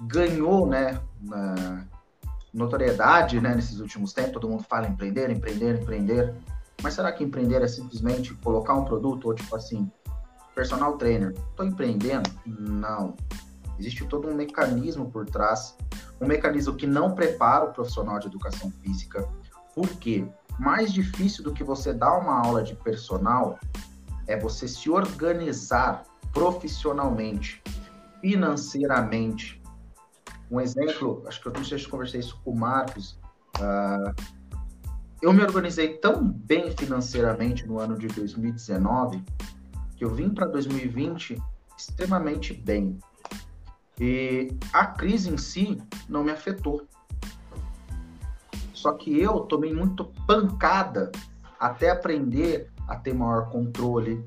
ganhou, 0.00 0.66
né, 0.66 1.00
notoriedade, 2.52 3.40
né, 3.40 3.54
nesses 3.54 3.78
últimos 3.80 4.12
tempos. 4.12 4.32
Todo 4.32 4.48
mundo 4.48 4.64
fala 4.64 4.88
empreender, 4.88 5.30
empreender, 5.30 5.80
empreender. 5.80 6.34
Mas 6.82 6.94
será 6.94 7.12
que 7.12 7.22
empreender 7.22 7.62
é 7.62 7.68
simplesmente 7.68 8.34
colocar 8.34 8.74
um 8.74 8.84
produto 8.84 9.26
ou 9.26 9.34
tipo 9.34 9.54
assim, 9.54 9.90
personal 10.54 10.96
trainer? 10.96 11.34
Estou 11.50 11.66
empreendendo? 11.66 12.30
Não. 12.46 13.14
Existe 13.78 14.04
todo 14.06 14.28
um 14.28 14.34
mecanismo 14.34 15.10
por 15.10 15.26
trás, 15.26 15.76
um 16.20 16.26
mecanismo 16.26 16.74
que 16.74 16.86
não 16.86 17.14
prepara 17.14 17.66
o 17.66 17.72
profissional 17.72 18.18
de 18.18 18.26
educação 18.26 18.70
física. 18.82 19.26
Por 19.74 19.88
quê? 19.88 20.26
Mais 20.58 20.92
difícil 20.92 21.44
do 21.44 21.52
que 21.52 21.64
você 21.64 21.92
dar 21.92 22.18
uma 22.18 22.44
aula 22.44 22.62
de 22.62 22.74
personal 22.74 23.58
é 24.30 24.38
você 24.38 24.68
se 24.68 24.88
organizar 24.88 26.04
profissionalmente, 26.32 27.60
financeiramente. 28.20 29.60
Um 30.48 30.60
exemplo, 30.60 31.24
acho 31.26 31.40
que 31.40 31.48
eu 31.48 31.52
não 31.52 31.64
sei 31.64 31.78
se 31.78 31.84
eu 31.84 31.90
conversei 31.90 32.20
isso 32.20 32.40
com 32.44 32.52
o 32.52 32.56
Marcos. 32.56 33.18
Uh, 33.58 34.14
eu 35.20 35.32
me 35.32 35.42
organizei 35.42 35.98
tão 35.98 36.24
bem 36.24 36.70
financeiramente 36.76 37.66
no 37.66 37.80
ano 37.80 37.98
de 37.98 38.06
2019 38.06 39.22
que 39.96 40.04
eu 40.04 40.14
vim 40.14 40.30
para 40.30 40.46
2020 40.46 41.36
extremamente 41.76 42.54
bem. 42.54 42.98
E 43.98 44.56
a 44.72 44.86
crise 44.86 45.28
em 45.28 45.36
si 45.36 45.76
não 46.08 46.22
me 46.24 46.30
afetou. 46.30 46.86
Só 48.72 48.92
que 48.92 49.20
eu 49.20 49.40
tomei 49.40 49.74
muito 49.74 50.06
pancada 50.26 51.10
até 51.58 51.90
aprender 51.90 52.69
a 52.86 52.96
ter 52.96 53.14
maior 53.14 53.50
controle, 53.50 54.24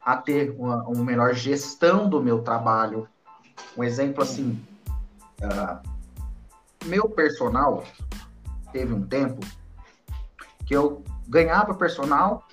a 0.00 0.16
ter 0.16 0.50
uma, 0.58 0.82
uma 0.84 1.04
melhor 1.04 1.34
gestão 1.34 2.08
do 2.08 2.22
meu 2.22 2.42
trabalho. 2.42 3.08
Um 3.76 3.84
exemplo 3.84 4.22
assim, 4.22 4.62
uh, 5.40 5.80
meu 6.84 7.08
personal 7.08 7.84
teve 8.72 8.92
um 8.92 9.06
tempo 9.06 9.40
que 10.66 10.74
eu 10.74 11.02
ganhava 11.28 11.74
personal 11.74 12.46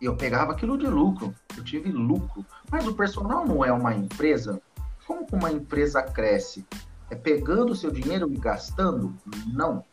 e 0.00 0.06
eu 0.06 0.16
pegava 0.16 0.52
aquilo 0.52 0.78
de 0.78 0.86
lucro. 0.86 1.34
Eu 1.56 1.62
tive 1.62 1.90
lucro. 1.92 2.44
Mas 2.70 2.86
o 2.86 2.94
personal 2.94 3.46
não 3.46 3.64
é 3.64 3.72
uma 3.72 3.94
empresa 3.94 4.60
como 5.06 5.26
uma 5.32 5.50
empresa 5.50 6.02
cresce? 6.02 6.64
É 7.10 7.16
pegando 7.16 7.72
o 7.72 7.76
seu 7.76 7.90
dinheiro 7.90 8.32
e 8.32 8.36
gastando? 8.36 9.12
Não. 9.52 9.84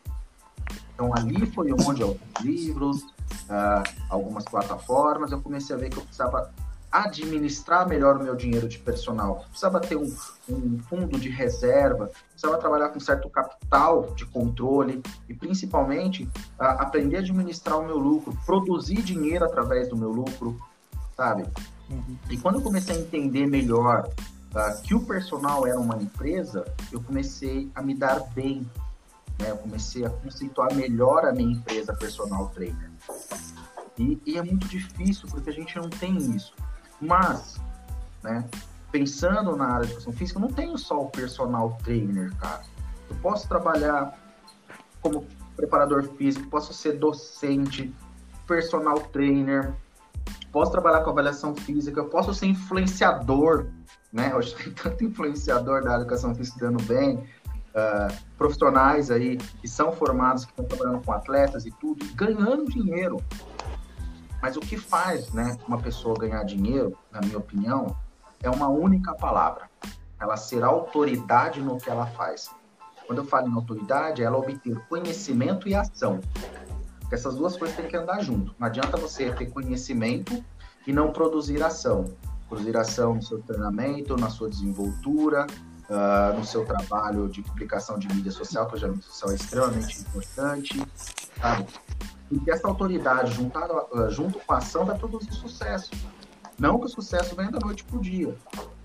Então, 0.94 1.12
ali 1.16 1.46
foi 1.48 1.72
onde 1.74 2.04
alguns 2.04 2.42
livros, 2.42 3.06
uh, 3.50 3.84
algumas 4.10 4.46
plataformas, 4.46 5.32
eu 5.32 5.42
comecei 5.42 5.76
a 5.76 5.80
ver 5.80 5.90
que 5.90 5.98
eu 5.98 6.04
precisava 6.04 6.52
administrar 6.92 7.88
melhor 7.88 8.16
o 8.16 8.24
meu 8.24 8.36
dinheiro 8.36 8.68
de 8.68 8.80
personal. 8.80 9.46
Precisava 9.50 9.80
ter 9.80 9.98
um, 9.98 10.16
um, 10.50 10.80
fundo 10.90 11.20
de 11.20 11.30
reserva, 11.30 12.10
precisava 12.32 12.58
trabalhar 12.58 12.90
com 12.90 13.00
certo 13.00 13.30
capital 13.30 14.14
de 14.16 14.26
controle 14.26 15.02
e, 15.28 15.34
principalmente, 15.34 16.24
uh, 16.24 16.80
aprender 16.80 17.18
a 17.18 17.20
administrar 17.20 17.78
o 17.78 17.86
meu 17.86 17.98
lucro, 17.98 18.38
produzir 18.46 19.02
dinheiro 19.02 19.46
através 19.46 19.90
do 19.90 19.98
meu 19.98 20.12
lucro, 20.12 20.58
sabe? 21.16 21.46
Uhum. 21.90 22.18
E 22.30 22.38
quando 22.38 22.56
eu 22.56 22.62
comecei 22.62 22.96
a 22.96 23.00
entender 23.00 23.46
melhor 23.46 24.08
uh, 24.08 24.82
que 24.82 24.96
o 24.96 25.06
personal 25.06 25.68
era 25.68 25.80
uma 25.80 25.98
empresa, 25.98 26.66
eu 26.92 27.02
comecei 27.02 27.70
a 27.76 27.82
me 27.82 27.94
dar 27.94 28.22
bem, 28.34 28.66
né? 29.40 29.52
Eu 29.52 29.58
comecei 29.58 30.06
a 30.06 30.10
conceituar 30.10 30.74
melhor 30.74 31.26
a 31.26 31.34
minha 31.34 31.52
empresa 31.52 31.94
personal 31.94 32.48
trainer. 32.50 32.90
E, 33.98 34.22
e 34.26 34.38
é 34.38 34.44
muito 34.44 34.68
difícil 34.68 35.28
porque 35.30 35.50
a 35.50 35.54
gente 35.54 35.76
não 35.76 35.90
tem 35.90 36.18
isso. 36.18 36.54
Mas, 37.02 37.60
né? 38.24 38.48
Pensando 38.92 39.56
na 39.56 39.68
área 39.68 39.86
de 39.86 39.92
educação 39.94 40.14
física, 40.14 40.40
eu 40.40 40.42
não 40.42 40.54
tenho 40.54 40.78
só 40.78 41.02
o 41.02 41.10
personal 41.10 41.78
trainer, 41.84 42.36
cara. 42.38 42.64
Eu 43.10 43.16
posso 43.18 43.48
trabalhar 43.48 44.18
como 45.02 45.26
preparador 45.56 46.04
físico, 46.04 46.48
posso 46.50 46.74
ser 46.74 46.94
docente, 46.94 47.94
personal 48.46 49.00
trainer, 49.00 49.74
posso 50.52 50.72
trabalhar 50.72 51.02
com 51.02 51.10
avaliação 51.10 51.56
física, 51.56 52.04
posso 52.04 52.34
ser 52.34 52.48
influenciador, 52.48 53.68
né? 54.12 54.34
Hoje 54.36 54.56
tem 54.56 54.74
tanto 54.74 55.04
influenciador 55.04 55.84
da 55.84 55.96
educação 55.96 56.34
física 56.34 56.60
dando 56.60 56.82
bem, 56.84 57.28
uh, 57.78 58.14
profissionais 58.38 59.12
aí 59.12 59.38
que 59.38 59.68
são 59.68 59.92
formados, 59.92 60.46
que 60.46 60.52
estão 60.52 60.66
trabalhando 60.66 61.04
com 61.06 61.12
atletas 61.12 61.66
e 61.66 61.72
tudo, 61.72 62.06
ganhando 62.16 62.66
dinheiro. 62.66 63.22
Mas 64.42 64.58
o 64.58 64.60
que 64.60 64.78
faz, 64.78 65.32
né, 65.32 65.58
uma 65.68 65.80
pessoa 65.80 66.18
ganhar 66.18 66.44
dinheiro, 66.44 66.98
na 67.12 67.22
minha 67.22 67.38
opinião, 67.38 67.96
é 68.42 68.50
uma 68.50 68.68
única 68.68 69.14
palavra. 69.16 69.70
Ela 70.20 70.36
ser 70.36 70.64
autoridade 70.64 71.62
no 71.62 71.78
que 71.78 71.90
ela 71.90 72.08
faz. 72.08 72.50
Quando 73.06 73.20
eu 73.20 73.26
falo 73.26 73.48
em 73.48 73.54
autoridade, 73.54 74.22
é 74.22 74.26
ela 74.26 74.38
obter 74.38 74.78
conhecimento 74.88 75.68
e 75.68 75.76
ação. 75.76 76.20
Porque 77.00 77.16
essas 77.16 77.36
duas 77.36 77.56
coisas 77.56 77.76
têm 77.78 77.88
que 77.88 77.96
andar 77.96 78.20
junto. 78.20 78.54
Não 78.60 78.68
adianta 78.68 78.98
você 78.98 79.32
ter 79.32 79.46
conhecimento 79.48 80.44
e 80.86 80.92
não 80.92 81.12
produzir 81.12 81.64
ação 81.64 82.14
ação 82.80 83.16
no 83.16 83.22
seu 83.22 83.40
treinamento, 83.40 84.16
na 84.16 84.30
sua 84.30 84.50
desenvoltura, 84.50 85.46
uh, 85.90 86.38
no 86.38 86.46
seu 86.46 86.66
trabalho 86.66 87.28
de 87.28 87.42
publicação 87.42 87.98
de 87.98 88.08
mídia 88.08 88.32
social, 88.32 88.68
que 88.68 88.86
mídia 88.86 89.04
social 89.04 89.32
é 89.32 89.36
extremamente 89.36 90.02
importante, 90.02 90.82
sabe? 91.40 91.66
Porque 92.30 92.52
essa 92.52 92.68
autoridade 92.68 93.34
juntada, 93.34 93.74
uh, 93.74 94.10
junto 94.10 94.40
com 94.40 94.54
a 94.54 94.58
ação 94.58 94.86
vai 94.86 94.98
produzir 94.98 95.32
sucesso. 95.32 95.92
Não 96.58 96.80
que 96.80 96.86
o 96.86 96.90
sucesso 96.90 97.36
venha 97.36 97.52
da 97.52 97.60
noite 97.60 97.84
pro 97.84 98.00
dia, 98.00 98.36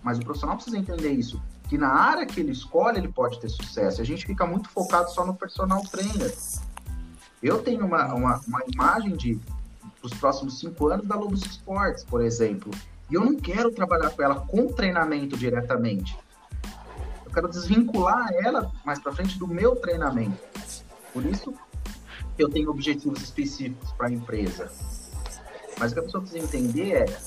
mas 0.03 0.19
o 0.19 0.23
profissional 0.23 0.57
precisa 0.57 0.77
entender 0.77 1.11
isso, 1.11 1.43
que 1.69 1.79
na 1.79 1.89
área 1.89 2.27
que 2.27 2.39
ele 2.39 2.53
escolhe 2.53 2.99
ele 2.99 3.09
pode 3.09 3.41
ter 3.41 3.49
sucesso. 3.49 4.01
A 4.01 4.05
gente 4.05 4.27
fica 4.27 4.47
muito 4.47 4.69
focado 4.69 5.11
só 5.11 5.25
no 5.25 5.35
personal 5.35 5.81
trainer. 5.91 6.35
Eu 7.43 7.63
tenho 7.63 7.87
uma, 7.87 8.13
uma, 8.15 8.41
uma 8.47 8.61
imagem 8.73 9.17
de 9.17 9.41
os 10.03 10.13
próximos 10.15 10.59
cinco 10.59 10.89
anos 10.89 11.07
da 11.07 11.15
Lobos 11.15 11.43
Esportes, 11.43 12.05
por 12.05 12.23
exemplo, 12.23 12.71
e 13.11 13.15
eu 13.15 13.25
não 13.25 13.37
quero 13.37 13.71
trabalhar 13.71 14.11
com 14.11 14.23
ela 14.23 14.35
com 14.35 14.67
treinamento 14.69 15.37
diretamente. 15.37 16.19
Eu 17.33 17.35
quero 17.35 17.49
desvincular 17.49 18.31
ela 18.45 18.71
mais 18.85 18.99
para 18.99 19.11
frente 19.11 19.39
do 19.39 19.49
meu 19.49 19.75
treinamento. 19.75 20.37
Por 21.15 21.25
isso, 21.25 21.55
eu 22.39 22.47
tenho 22.47 22.69
objetivos 22.69 23.23
específicos 23.23 23.91
para 23.93 24.09
a 24.09 24.11
empresa. 24.11 24.71
Mas 25.79 25.93
o 25.93 25.95
que 25.95 26.01
a 26.01 26.03
pessoa 26.03 26.23
precisa 26.23 26.45
entender 26.45 26.93
é 26.93 27.19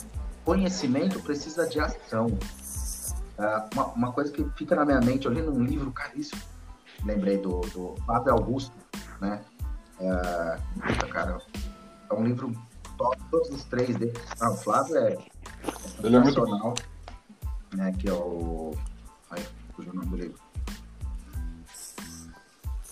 conhecimento 0.43 1.20
precisa 1.22 1.68
de 1.68 1.80
ação. 1.80 2.28
Uh, 2.28 3.68
uma, 3.74 3.86
uma, 3.88 4.12
coisa 4.12 4.32
que 4.32 4.45
fica 4.56 4.76
na 4.76 4.86
minha 4.86 5.01
mente, 5.01 5.26
eu 5.26 5.34
li 5.34 5.41
num 5.41 5.64
livro 5.64 5.91
caríssimo, 5.91 6.39
lembrei 7.03 7.39
do, 7.39 7.62
do 7.62 7.95
Fábio 8.06 8.32
Augusto, 8.32 8.76
né? 9.20 9.41
Uh, 9.99 11.08
cara, 11.10 11.39
é 12.12 12.14
um 12.14 12.24
livro 12.24 12.56
top, 12.95 13.18
todos 13.32 13.49
os 13.49 13.64
três 13.64 13.97
dele. 13.97 14.14
Ah, 14.39 14.51
o 14.51 14.56
Flávio 14.56 14.97
é, 14.97 15.18
Ele 16.03 16.16
é 16.16 16.20
muito 16.20 16.45
bom. 16.45 16.76
né? 17.74 17.91
Que 17.99 18.08
é 18.08 18.14
o. 18.14 18.76
fugiu 19.76 19.91
o 19.91 19.95
nome 19.95 20.17
livro. 20.17 20.39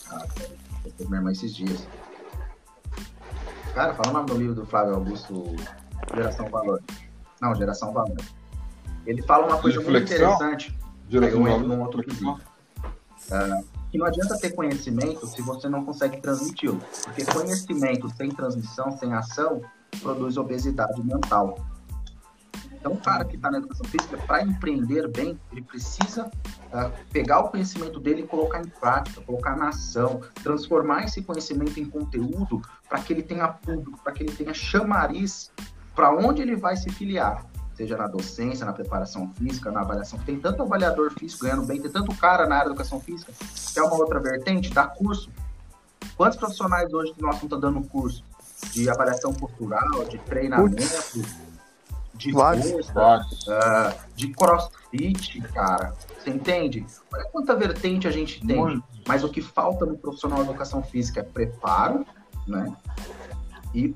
Ah, 0.09 0.25
eu 0.85 0.91
fiz 0.91 1.07
minha 1.07 1.19
irmã 1.19 1.31
esses 1.31 1.55
dias. 1.55 1.87
Cara, 3.73 3.93
fala 3.95 4.09
o 4.09 4.13
nome 4.13 4.27
do 4.27 4.37
livro 4.37 4.55
do 4.55 4.65
Flávio 4.65 4.95
Augusto, 4.95 5.55
Geração 6.13 6.47
Valor. 6.49 6.81
Não, 7.41 7.55
Geração 7.55 7.91
Valor. 7.91 8.17
Ele 9.05 9.21
fala 9.23 9.47
uma 9.47 9.59
coisa 9.59 9.81
muito 9.81 9.97
interessante. 9.97 10.77
Geração 11.09 11.41
um, 11.41 11.43
Valor. 11.43 11.63
Um 11.63 11.81
outro 11.81 12.03
quesito. 12.03 12.29
Uh, 12.29 13.65
que 13.89 13.97
não 13.97 14.05
adianta 14.05 14.37
ter 14.37 14.51
conhecimento 14.51 15.25
se 15.27 15.41
você 15.41 15.69
não 15.69 15.85
consegue 15.85 16.17
transmiti-lo. 16.17 16.79
Porque 17.03 17.25
conhecimento 17.25 18.09
sem 18.15 18.29
transmissão, 18.29 18.91
sem 18.97 19.13
ação, 19.13 19.61
produz 20.01 20.37
obesidade 20.37 21.01
mental. 21.03 21.57
Então, 22.83 22.91
o 22.91 22.97
cara 22.97 23.23
que 23.23 23.37
está 23.37 23.49
na 23.49 23.59
educação 23.59 23.85
física, 23.85 24.17
para 24.27 24.43
empreender 24.43 25.07
bem, 25.07 25.39
ele 25.53 25.61
precisa 25.61 26.25
uh, 26.25 26.91
pegar 27.13 27.39
o 27.39 27.47
conhecimento 27.47 27.97
dele 27.97 28.23
e 28.23 28.27
colocar 28.27 28.59
em 28.59 28.67
prática, 28.67 29.21
colocar 29.21 29.55
na 29.55 29.69
ação, 29.69 30.19
transformar 30.43 31.05
esse 31.05 31.21
conhecimento 31.21 31.79
em 31.79 31.85
conteúdo 31.85 32.61
para 32.89 32.99
que 32.99 33.13
ele 33.13 33.23
tenha 33.23 33.47
público, 33.47 33.97
para 34.03 34.11
que 34.11 34.23
ele 34.23 34.33
tenha 34.33 34.53
chamariz 34.53 35.49
para 35.95 36.13
onde 36.13 36.41
ele 36.41 36.57
vai 36.57 36.75
se 36.75 36.89
filiar. 36.89 37.45
Seja 37.73 37.95
na 37.95 38.05
docência, 38.05 38.65
na 38.65 38.73
preparação 38.73 39.33
física, 39.33 39.71
na 39.71 39.79
avaliação. 39.79 40.19
Tem 40.19 40.37
tanto 40.37 40.61
avaliador 40.61 41.13
físico 41.17 41.45
ganhando 41.45 41.65
bem, 41.65 41.81
tem 41.81 41.89
tanto 41.89 42.13
cara 42.17 42.45
na 42.45 42.55
área 42.55 42.65
da 42.67 42.71
educação 42.71 42.99
física. 42.99 43.31
Que 43.73 43.79
é 43.79 43.81
uma 43.83 43.95
outra 43.95 44.19
vertente, 44.19 44.73
dá 44.73 44.85
curso. 44.85 45.31
Quantos 46.17 46.37
profissionais 46.37 46.93
hoje 46.93 47.13
que 47.13 47.21
nós 47.21 47.41
estão 47.41 47.57
dando 47.57 47.81
curso 47.87 48.25
de 48.73 48.89
avaliação 48.89 49.33
postural, 49.33 50.03
de 50.03 50.17
treinamento, 50.17 50.75
Putz 50.75 51.52
de 52.27 52.31
força, 52.31 53.25
uh, 53.47 54.15
de 54.15 54.27
crossfit, 54.29 55.41
cara. 55.53 55.93
Você 56.17 56.29
entende? 56.29 56.85
Olha 57.13 57.25
quanta 57.25 57.55
vertente 57.55 58.07
a 58.07 58.11
gente 58.11 58.45
tem. 58.45 58.57
Muito. 58.57 58.83
Mas 59.07 59.23
o 59.23 59.29
que 59.29 59.41
falta 59.41 59.85
no 59.85 59.97
profissional 59.97 60.43
de 60.43 60.49
educação 60.49 60.81
física 60.81 61.19
é 61.19 61.23
preparo, 61.23 62.05
né? 62.47 62.73
E 63.73 63.93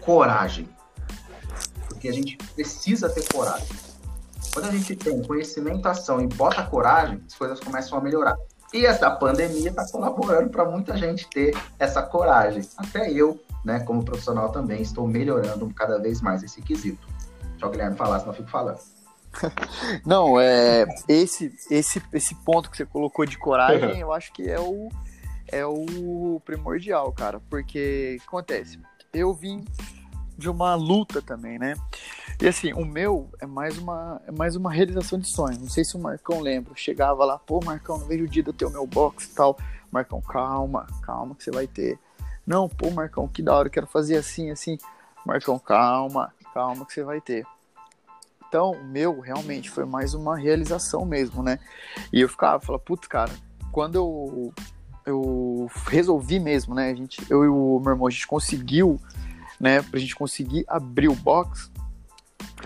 coragem. 0.00 0.68
Porque 1.88 2.08
a 2.08 2.12
gente 2.12 2.36
precisa 2.54 3.08
ter 3.08 3.26
coragem. 3.32 3.76
Quando 4.52 4.66
a 4.66 4.70
gente 4.70 4.94
tem 4.94 5.20
conhecimento, 5.22 5.86
ação 5.88 6.20
e 6.20 6.28
bota 6.28 6.62
coragem, 6.62 7.20
as 7.26 7.34
coisas 7.34 7.58
começam 7.58 7.98
a 7.98 8.00
melhorar. 8.00 8.36
E 8.72 8.86
essa 8.86 9.10
pandemia 9.10 9.70
está 9.70 9.86
colaborando 9.90 10.50
para 10.50 10.64
muita 10.64 10.96
gente 10.96 11.28
ter 11.28 11.56
essa 11.78 12.02
coragem. 12.02 12.62
Até 12.76 13.10
eu, 13.10 13.40
né, 13.64 13.80
como 13.80 14.04
profissional 14.04 14.50
também, 14.50 14.82
estou 14.82 15.06
melhorando 15.06 15.68
cada 15.74 15.98
vez 15.98 16.20
mais 16.20 16.42
esse 16.42 16.60
quesito. 16.62 17.13
Só 17.58 17.66
o 17.66 17.70
Guilherme 17.70 17.96
falar, 17.96 18.20
senão 18.20 18.32
eu 18.32 18.36
fico 18.36 18.50
falando. 18.50 18.78
Não, 20.06 20.40
é 20.40 20.86
esse, 21.08 21.52
esse, 21.70 22.02
esse 22.12 22.34
ponto 22.36 22.70
que 22.70 22.76
você 22.76 22.86
colocou 22.86 23.24
de 23.26 23.38
coragem, 23.38 23.98
eu 24.00 24.12
acho 24.12 24.32
que 24.32 24.48
é 24.48 24.60
o, 24.60 24.88
é 25.48 25.64
o 25.66 26.40
primordial, 26.44 27.12
cara. 27.12 27.40
Porque 27.50 28.18
acontece, 28.26 28.78
eu 29.12 29.32
vim 29.32 29.64
de 30.36 30.48
uma 30.48 30.74
luta 30.74 31.22
também, 31.22 31.58
né? 31.58 31.74
E 32.40 32.48
assim, 32.48 32.72
o 32.72 32.84
meu 32.84 33.30
é 33.40 33.46
mais 33.46 33.78
uma, 33.78 34.20
é 34.26 34.32
mais 34.32 34.56
uma 34.56 34.70
realização 34.72 35.18
de 35.18 35.28
sonho. 35.28 35.58
Não 35.60 35.68
sei 35.68 35.84
se 35.84 35.96
o 35.96 36.00
Marcão 36.00 36.40
lembra. 36.40 36.72
Eu 36.72 36.76
chegava 36.76 37.24
lá, 37.24 37.38
pô, 37.38 37.60
Marcão, 37.64 37.98
não 37.98 38.06
vejo 38.06 38.24
o 38.24 38.28
dia 38.28 38.42
de 38.42 38.50
eu 38.50 38.54
ter 38.54 38.64
o 38.64 38.70
meu 38.70 38.86
box 38.86 39.26
e 39.26 39.34
tal. 39.34 39.56
Marcão, 39.90 40.20
calma, 40.20 40.86
calma 41.02 41.34
que 41.34 41.44
você 41.44 41.52
vai 41.52 41.66
ter. 41.66 41.98
Não, 42.44 42.68
pô, 42.68 42.90
Marcão, 42.90 43.28
que 43.28 43.40
da 43.40 43.54
hora, 43.54 43.68
eu 43.68 43.72
quero 43.72 43.86
fazer 43.86 44.16
assim, 44.16 44.50
assim. 44.50 44.76
Marcão, 45.24 45.58
calma, 45.58 46.34
calma 46.54 46.86
que 46.86 46.94
você 46.94 47.02
vai 47.02 47.20
ter. 47.20 47.44
Então, 48.48 48.70
o 48.70 48.84
meu 48.84 49.18
realmente 49.18 49.68
foi 49.68 49.84
mais 49.84 50.14
uma 50.14 50.38
realização 50.38 51.04
mesmo, 51.04 51.42
né? 51.42 51.58
E 52.12 52.20
eu 52.20 52.28
ficava, 52.28 52.64
falava, 52.64 52.84
putz, 52.84 53.08
cara, 53.08 53.32
quando 53.72 53.96
eu, 53.96 54.54
eu 55.04 55.68
resolvi 55.88 56.38
mesmo, 56.38 56.72
né? 56.72 56.90
A 56.90 56.94
gente, 56.94 57.20
eu 57.28 57.44
e 57.44 57.48
o 57.48 57.80
meu 57.80 57.94
irmão, 57.94 58.06
a 58.06 58.10
gente 58.10 58.28
conseguiu, 58.28 59.00
né? 59.58 59.82
Pra 59.82 59.98
gente 59.98 60.14
conseguir 60.14 60.64
abrir 60.68 61.08
o 61.08 61.16
box, 61.16 61.72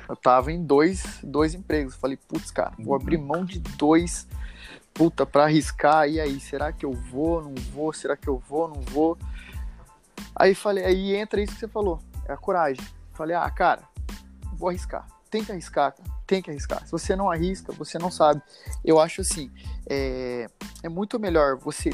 eu 0.07 0.14
tava 0.14 0.53
em 0.53 0.62
dois, 0.62 1.20
dois 1.22 1.55
empregos. 1.55 1.95
Eu 1.95 2.01
falei, 2.01 2.18
putz, 2.28 2.51
cara, 2.51 2.74
vou 2.78 2.95
abrir 2.95 3.16
mão 3.16 3.43
de 3.43 3.59
dois, 3.59 4.28
puta, 4.93 5.24
pra 5.24 5.45
arriscar. 5.45 6.07
E 6.07 6.20
aí, 6.20 6.39
será 6.39 6.70
que 6.70 6.84
eu 6.84 6.93
vou, 6.93 7.43
não 7.43 7.55
vou? 7.72 7.95
Será 7.95 8.14
que 8.14 8.28
eu 8.28 8.39
vou, 8.47 8.68
não 8.68 8.82
vou? 8.82 9.16
Aí 10.36 10.55
falei, 10.55 10.84
aí 10.84 11.16
entra 11.16 11.41
isso 11.41 11.55
que 11.55 11.61
você 11.61 11.68
falou, 11.68 11.99
é 12.26 12.32
a 12.34 12.36
coragem. 12.36 12.84
Falei, 13.19 13.37
ah, 13.37 13.51
cara, 13.51 13.83
vou 14.57 14.71
arriscar 14.71 15.07
tem 15.31 15.45
que 15.45 15.53
arriscar, 15.53 15.95
tem 16.27 16.43
que 16.43 16.51
arriscar. 16.51 16.85
Se 16.85 16.93
você 16.93 17.14
não 17.14 17.31
arrisca, 17.31 17.73
você 17.73 17.99
não 17.99 18.11
sabe. 18.11 18.43
Eu 18.85 18.99
acho 18.99 19.21
assim, 19.21 19.51
é, 19.89 20.47
é 20.83 20.89
muito 20.89 21.19
melhor 21.19 21.57
você 21.57 21.91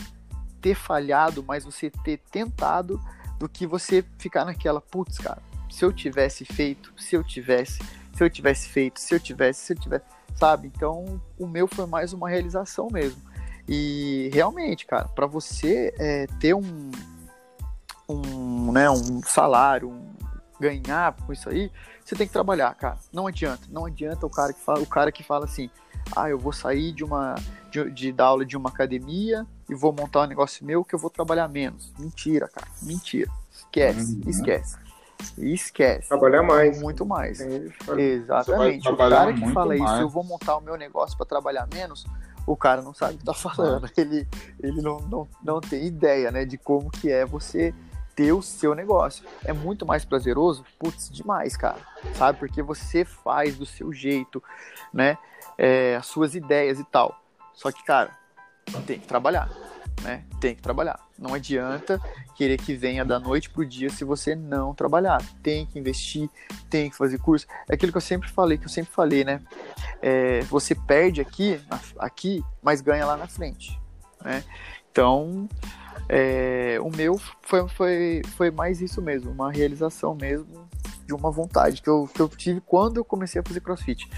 ter 0.61 0.75
falhado, 0.75 1.43
mas 1.43 1.65
você 1.65 1.91
ter 1.91 2.19
tentado, 2.31 3.01
do 3.39 3.49
que 3.49 3.67
você 3.67 4.05
ficar 4.17 4.45
naquela, 4.45 4.81
putz, 4.81 5.19
cara, 5.19 5.43
se 5.71 5.85
eu 5.85 5.93
tivesse 5.93 6.45
feito, 6.45 6.93
se 6.97 7.17
eu 7.17 7.25
tivesse, 7.25 7.81
se 8.15 8.23
eu 8.23 8.31
tivesse 8.31 8.69
feito, 8.69 9.01
se 9.01 9.13
eu 9.13 9.21
tivesse, 9.21 9.61
se 9.61 9.73
eu 9.73 9.79
tivesse, 9.79 10.05
sabe? 10.37 10.71
Então, 10.75 11.21
o 11.39 11.47
meu 11.47 11.67
foi 11.67 11.85
mais 11.87 12.13
uma 12.13 12.29
realização 12.29 12.89
mesmo. 12.91 13.21
E 13.69 14.31
realmente, 14.33 14.87
cara, 14.87 15.09
para 15.09 15.27
você 15.27 15.93
é, 15.99 16.27
ter 16.39 16.55
um, 16.55 16.91
um, 18.09 18.71
né, 18.71 18.89
um 18.89 19.21
salário, 19.23 19.91
um, 19.91 20.14
ganhar 20.65 21.15
com 21.27 21.33
isso 21.33 21.49
aí, 21.49 21.71
você 22.03 22.15
tem 22.15 22.27
que 22.27 22.33
trabalhar, 22.33 22.75
cara. 22.75 22.97
Não 23.13 23.27
adianta. 23.27 23.63
Não 23.69 23.85
adianta 23.85 24.25
o 24.25 24.31
cara 24.31 24.53
que 24.53 24.61
fala, 24.61 24.81
o 24.81 24.87
cara 24.87 25.13
que 25.13 25.23
fala 25.23 25.45
assim: 25.45 25.69
"Ah, 26.17 26.31
eu 26.31 26.39
vou 26.39 26.53
sair 26.53 26.93
de 26.93 27.05
uma 27.05 27.35
de, 27.71 27.91
de 27.91 28.13
dar 28.13 28.27
aula 28.27 28.45
de 28.45 28.57
uma 28.57 28.71
academia 28.71 29.47
e 29.69 29.75
vou 29.75 29.93
montar 29.93 30.23
um 30.23 30.27
negócio 30.27 30.65
meu 30.65 30.85
que 30.85 30.95
eu 30.95 30.99
vou 30.99 31.11
trabalhar 31.11 31.49
menos". 31.49 31.93
Mentira, 31.99 32.49
cara. 32.49 32.67
Mentira. 32.83 33.31
Esquece, 33.53 34.15
uhum. 34.15 34.31
esquece. 34.31 34.77
Esquece. 35.39 36.09
Trabalhar 36.09 36.43
mais. 36.43 36.81
Muito 36.81 37.07
mais. 37.07 37.41
Exatamente. 37.41 38.89
O 38.89 38.97
cara 38.97 39.33
que 39.33 39.53
fala 39.53 39.77
mais. 39.77 39.91
isso, 39.91 40.01
eu 40.03 40.09
vou 40.09 40.25
montar 40.25 40.57
o 40.57 40.61
meu 40.61 40.77
negócio 40.77 41.17
para 41.17 41.27
trabalhar 41.27 41.69
menos, 41.73 42.05
o 42.47 42.57
cara 42.57 42.83
não 42.83 42.93
sabe 42.93 43.15
o 43.15 43.19
que 43.19 43.25
tá 43.25 43.35
falando. 43.35 43.89
Ele, 43.97 44.27
ele 44.63 44.83
não, 44.83 44.99
não, 45.01 45.29
não 45.43 45.61
tem 45.61 45.87
ideia, 45.87 46.31
né, 46.31 46.45
de 46.45 46.59
como 46.59 46.91
que 46.91 47.11
é 47.11 47.25
você 47.25 47.73
ter 48.15 48.33
o 48.33 48.43
seu 48.43 48.75
negócio. 48.75 49.25
É 49.45 49.53
muito 49.53 49.85
mais 49.85 50.05
prazeroso, 50.05 50.65
putz, 50.79 51.11
demais, 51.11 51.57
cara. 51.57 51.79
Sabe? 52.15 52.39
Porque 52.39 52.63
você 52.63 53.05
faz 53.05 53.57
do 53.57 53.67
seu 53.67 53.93
jeito, 53.93 54.43
né? 54.93 55.19
É, 55.57 55.97
as 55.97 56.07
suas 56.07 56.35
ideias 56.35 56.79
e 56.79 56.85
tal. 56.85 57.21
Só 57.53 57.71
que, 57.71 57.85
cara, 57.85 58.17
tem 58.87 58.99
que 58.99 59.07
trabalhar, 59.07 59.49
né? 60.03 60.25
Tem 60.41 60.55
que 60.55 60.63
trabalhar. 60.63 60.99
Não 61.19 61.35
adianta 61.35 62.01
querer 62.35 62.59
que 62.59 62.75
venha 62.75 63.05
da 63.05 63.21
noite 63.21 63.49
pro 63.51 63.65
dia 63.65 63.89
se 63.89 64.05
você 64.05 64.35
não 64.35 64.75
trabalhar. 64.75 65.23
Tem 65.43 65.67
que 65.67 65.79
investir, 65.79 66.29
tem 66.69 66.91
que 66.91 66.97
fazer 66.97 67.19
curso. 67.19 67.47
É 67.69 67.75
aquilo 67.75 67.93
que 67.93 67.99
eu 67.99 68.03
sempre 68.03 68.29
falei, 68.29 68.59
que 68.59 68.65
eu 68.65 68.71
sempre 68.71 68.93
falei, 68.93 69.25
né? 69.25 69.41
É, 70.03 70.41
você 70.43 70.75
perde 70.75 71.21
aqui, 71.21 71.61
aqui, 71.99 72.45
mas 72.63 72.81
ganha 72.81 73.07
lá 73.07 73.17
na 73.17 73.29
frente, 73.29 73.81
né? 74.23 74.43
Então, 74.91 75.49
é, 76.09 76.79
o 76.81 76.91
meu 76.91 77.19
foi, 77.43 77.69
foi, 77.69 78.23
foi 78.37 78.51
mais 78.51 78.81
isso 78.81 79.01
mesmo, 79.01 79.31
uma 79.31 79.51
realização 79.51 80.15
mesmo 80.15 80.69
de 81.07 81.15
uma 81.15 81.31
vontade 81.31 81.83
que 81.83 81.89
eu, 81.89 82.09
que 82.13 82.21
eu 82.21 82.29
tive 82.29 82.61
quando 82.61 82.99
eu 82.99 83.05
comecei 83.05 83.41
a 83.41 83.45
fazer 83.45 83.61
crossfit. 83.61 84.09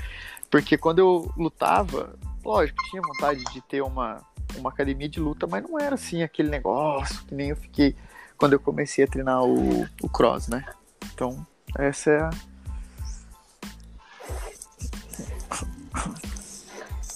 Porque 0.51 0.79
quando 0.79 1.01
eu 1.01 1.33
lutava, 1.37 2.17
lógico, 2.45 2.79
tinha 2.91 3.03
vontade 3.03 3.43
de 3.53 3.61
ter 3.63 3.83
uma, 3.83 4.23
uma 4.57 4.71
academia 4.71 5.09
de 5.09 5.21
luta, 5.21 5.47
mas 5.47 5.63
não 5.63 5.79
era 5.79 5.95
assim 5.95 6.23
aquele 6.23 6.49
negócio 6.49 7.25
que 7.27 7.35
nem 7.35 7.51
eu 7.51 7.57
fiquei 7.57 7.97
quando 8.37 8.53
eu 8.53 8.61
comecei 8.61 9.05
a 9.05 9.09
treinar 9.09 9.43
o, 9.43 9.83
o 10.03 10.09
cross, 10.09 10.49
né? 10.49 10.65
Então, 11.13 11.47
essa 11.79 12.11
é 12.11 12.21
a. 12.21 12.31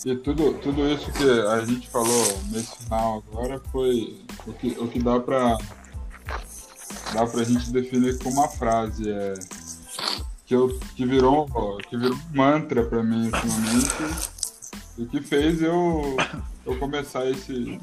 E 0.05 0.17
tudo, 0.17 0.55
tudo 0.55 0.89
isso 0.89 1.13
que 1.13 1.29
a 1.49 1.65
gente 1.65 1.89
falou 1.89 2.27
nesse 2.51 2.85
final 2.85 3.23
agora 3.31 3.61
foi 3.71 4.19
o 4.47 4.53
que, 4.55 4.69
o 4.79 4.89
que 4.89 4.99
dá 4.99 5.21
para 5.21 5.59
dá 7.13 7.27
pra 7.27 7.45
gente 7.45 7.71
definir 7.71 8.19
com 8.19 8.31
uma 8.31 8.49
frase. 8.49 9.11
É, 9.11 9.35
que, 10.47 10.55
eu, 10.55 10.81
que, 10.97 11.05
virou, 11.07 11.47
que 11.89 11.97
virou 11.97 12.17
um 12.17 12.37
mantra 12.37 12.85
para 12.85 13.03
mim 13.03 13.27
ultimamente 13.27 13.91
e 14.99 15.07
que 15.07 15.21
fez 15.21 15.63
eu, 15.63 16.17
eu 16.67 16.77
começar 16.79 17.25
esse, 17.31 17.81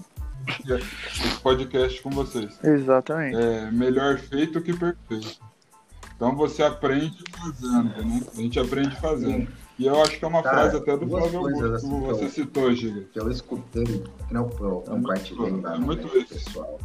esse 0.68 1.40
podcast 1.42 2.02
com 2.02 2.10
vocês. 2.10 2.60
Exatamente. 2.64 3.38
É 3.38 3.72
melhor 3.72 4.18
feito 4.18 4.62
que 4.62 4.74
perfeito. 4.74 5.40
Então 6.16 6.36
você 6.36 6.64
aprende 6.64 7.24
fazendo, 7.40 8.06
né? 8.06 8.22
A 8.34 8.42
gente 8.42 8.60
aprende 8.60 8.96
fazendo. 8.98 9.48
E 9.80 9.86
eu 9.86 10.02
acho 10.02 10.18
que 10.18 10.26
é 10.26 10.28
uma 10.28 10.42
Cara, 10.42 10.58
frase 10.58 10.78
até 10.78 10.98
do 10.98 11.08
Flávio 11.08 11.40
Augusto, 11.40 11.66
assim, 11.74 12.00
você 12.00 12.26
eu, 12.26 12.30
citou, 12.30 12.74
Giga. 12.74 13.02
Que 13.14 13.20
eu 13.20 13.30
escutei, 13.30 13.84
que 13.84 14.34
não 14.34 14.50
eu 14.60 14.84
compartilhei 14.88 15.62
lá 15.62 15.76
é 15.76 15.80
muito 15.80 16.08
pessoal. 16.28 16.80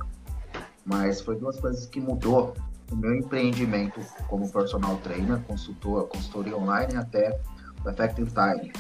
Mas 0.85 1.21
foi 1.21 1.37
duas 1.37 1.59
coisas 1.59 1.87
que 1.87 2.01
mudou 2.01 2.55
o 2.91 2.97
meu 2.97 3.15
empreendimento 3.15 3.99
como 4.29 4.51
personal 4.53 4.99
trainer, 4.99 5.41
consultor, 5.45 6.07
consultoria 6.09 6.57
online 6.57 6.95
até 6.97 7.41
o 7.83 7.89
Effective 7.89 8.31
Time. 8.31 8.73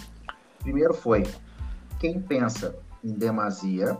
Primeiro 0.58 0.92
foi, 0.92 1.26
quem 1.98 2.20
pensa 2.20 2.76
em 3.02 3.12
demasia 3.12 3.96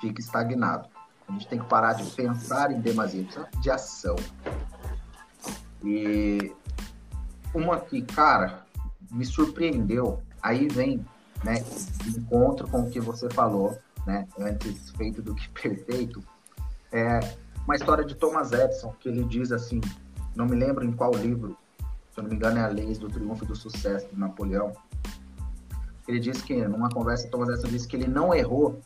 fica 0.00 0.20
estagnado. 0.20 0.88
A 1.28 1.32
gente 1.32 1.46
tem 1.46 1.60
que 1.60 1.66
parar 1.66 1.92
de 1.92 2.10
pensar 2.10 2.72
em 2.72 2.80
demasia, 2.80 3.24
de 3.60 3.70
ação. 3.70 4.16
E 5.84 6.52
uma 7.54 7.78
que, 7.78 8.02
cara, 8.02 8.61
me 9.12 9.24
surpreendeu. 9.24 10.22
Aí 10.42 10.66
vem, 10.68 11.04
né, 11.44 11.64
encontro 12.16 12.66
com 12.68 12.80
o 12.80 12.90
que 12.90 12.98
você 12.98 13.28
falou, 13.30 13.78
né, 14.06 14.26
antes 14.38 14.90
feito 14.90 15.22
do 15.22 15.34
que 15.34 15.48
perfeito. 15.60 16.22
É 16.90 17.20
uma 17.64 17.76
história 17.76 18.04
de 18.04 18.14
Thomas 18.14 18.52
Edison, 18.52 18.92
que 18.98 19.08
ele 19.08 19.24
diz 19.24 19.52
assim, 19.52 19.80
não 20.34 20.46
me 20.46 20.56
lembro 20.56 20.84
em 20.84 20.92
qual 20.92 21.12
livro, 21.12 21.56
se 22.10 22.18
eu 22.18 22.24
não 22.24 22.30
me 22.30 22.36
engano 22.36 22.58
é 22.58 22.62
a 22.62 22.68
Leis 22.68 22.98
do 22.98 23.08
Triunfo 23.08 23.44
do 23.44 23.54
Sucesso 23.54 24.08
de 24.08 24.18
Napoleão. 24.18 24.72
Ele 26.08 26.18
diz 26.18 26.42
que, 26.42 26.66
numa 26.66 26.88
conversa, 26.88 27.28
Thomas 27.28 27.48
Edison 27.48 27.68
disse 27.68 27.86
que 27.86 27.96
ele 27.96 28.08
não 28.08 28.34
errou 28.34 28.80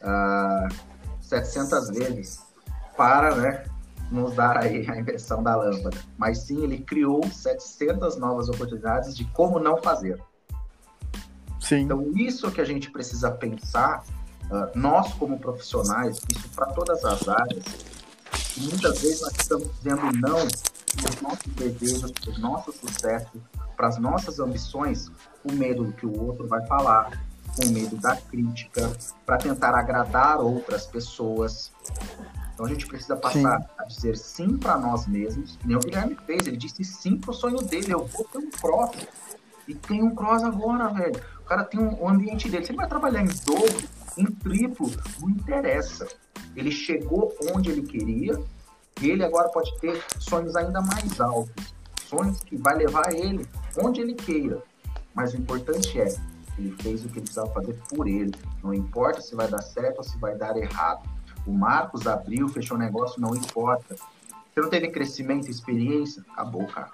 uh, 0.00 0.74
700 1.20 1.90
vezes 1.90 2.46
para, 2.96 3.34
né, 3.34 3.64
nos 4.10 4.34
dar 4.34 4.58
aí 4.58 4.88
a 4.88 4.98
inversão 4.98 5.42
da 5.42 5.56
lâmpada, 5.56 5.96
mas 6.16 6.38
sim 6.38 6.62
ele 6.62 6.78
criou 6.78 7.22
700 7.28 8.16
novas 8.16 8.48
oportunidades 8.48 9.16
de 9.16 9.24
como 9.26 9.58
não 9.58 9.76
fazer. 9.82 10.20
Sim. 11.60 11.80
Então, 11.80 12.12
isso 12.14 12.50
que 12.50 12.60
a 12.60 12.64
gente 12.64 12.90
precisa 12.90 13.30
pensar, 13.30 14.04
uh, 14.44 14.78
nós 14.78 15.12
como 15.14 15.38
profissionais, 15.38 16.20
isso 16.30 16.48
para 16.50 16.66
todas 16.66 17.04
as 17.04 17.28
áreas, 17.28 17.64
muitas 18.58 19.00
vezes 19.00 19.20
nós 19.22 19.32
estamos 19.38 19.68
dizendo 19.76 20.02
não 20.20 20.46
para 20.96 21.10
os 21.10 21.20
nossos 21.20 21.52
desejos, 21.54 22.10
para 22.12 22.30
o 22.30 22.38
nosso 22.38 22.72
sucesso, 22.72 23.42
para 23.76 23.88
as 23.88 23.98
nossas 23.98 24.38
ambições, 24.38 25.10
com 25.42 25.52
medo 25.52 25.84
do 25.84 25.92
que 25.92 26.06
o 26.06 26.24
outro 26.24 26.46
vai 26.46 26.64
falar, 26.66 27.20
com 27.56 27.66
medo 27.70 27.96
da 27.96 28.16
crítica, 28.16 28.90
para 29.24 29.36
tentar 29.36 29.74
agradar 29.74 30.40
outras 30.40 30.86
pessoas. 30.86 31.72
Então 32.56 32.64
a 32.64 32.68
gente 32.70 32.86
precisa 32.86 33.14
passar 33.14 33.60
sim. 33.60 33.66
a 33.78 33.84
dizer 33.84 34.16
sim 34.16 34.56
para 34.56 34.78
nós 34.78 35.06
mesmos. 35.06 35.58
Nem 35.62 35.76
o 35.76 35.78
Guilherme 35.78 36.16
fez, 36.24 36.46
ele 36.46 36.56
disse 36.56 36.82
sim 36.84 37.18
pro 37.18 37.34
sonho 37.34 37.58
dele. 37.58 37.92
Eu 37.92 38.06
vou 38.06 38.24
ter 38.24 38.38
um 38.38 38.50
cross. 38.50 38.96
E 39.68 39.74
tem 39.74 40.02
um 40.02 40.14
cross 40.14 40.42
agora, 40.42 40.88
velho. 40.88 41.20
O 41.38 41.44
cara 41.44 41.64
tem 41.64 41.78
um, 41.78 42.02
um 42.02 42.08
ambiente 42.08 42.48
dele. 42.48 42.64
Se 42.64 42.70
ele 42.70 42.78
vai 42.78 42.88
trabalhar 42.88 43.20
em 43.20 43.28
dobro, 43.44 43.86
em 44.16 44.24
triplo, 44.24 44.90
não 45.20 45.28
interessa. 45.28 46.08
Ele 46.56 46.70
chegou 46.70 47.36
onde 47.54 47.70
ele 47.70 47.82
queria 47.82 48.42
e 49.02 49.10
ele 49.10 49.22
agora 49.22 49.50
pode 49.50 49.78
ter 49.78 50.02
sonhos 50.18 50.56
ainda 50.56 50.80
mais 50.80 51.20
altos. 51.20 51.74
Sonhos 52.06 52.42
que 52.42 52.56
vai 52.56 52.74
levar 52.74 53.12
ele 53.12 53.46
onde 53.76 54.00
ele 54.00 54.14
queira. 54.14 54.62
Mas 55.12 55.34
o 55.34 55.36
importante 55.36 56.00
é, 56.00 56.08
ele 56.58 56.74
fez 56.80 57.04
o 57.04 57.08
que 57.08 57.18
ele 57.18 57.20
precisava 57.20 57.52
fazer 57.52 57.78
por 57.90 58.08
ele. 58.08 58.32
Não 58.64 58.72
importa 58.72 59.20
se 59.20 59.34
vai 59.34 59.46
dar 59.46 59.60
certo 59.60 59.98
ou 59.98 60.04
se 60.04 60.16
vai 60.16 60.34
dar 60.34 60.56
errado 60.56 61.15
o 61.46 61.52
Marcos 61.52 62.06
abriu, 62.06 62.48
fechou 62.48 62.76
o 62.76 62.80
negócio, 62.80 63.20
não 63.20 63.34
importa. 63.34 63.94
Você 63.94 64.60
não 64.60 64.68
teve 64.68 64.88
crescimento, 64.88 65.50
experiência, 65.50 66.24
acabou, 66.32 66.66
cara. 66.66 66.90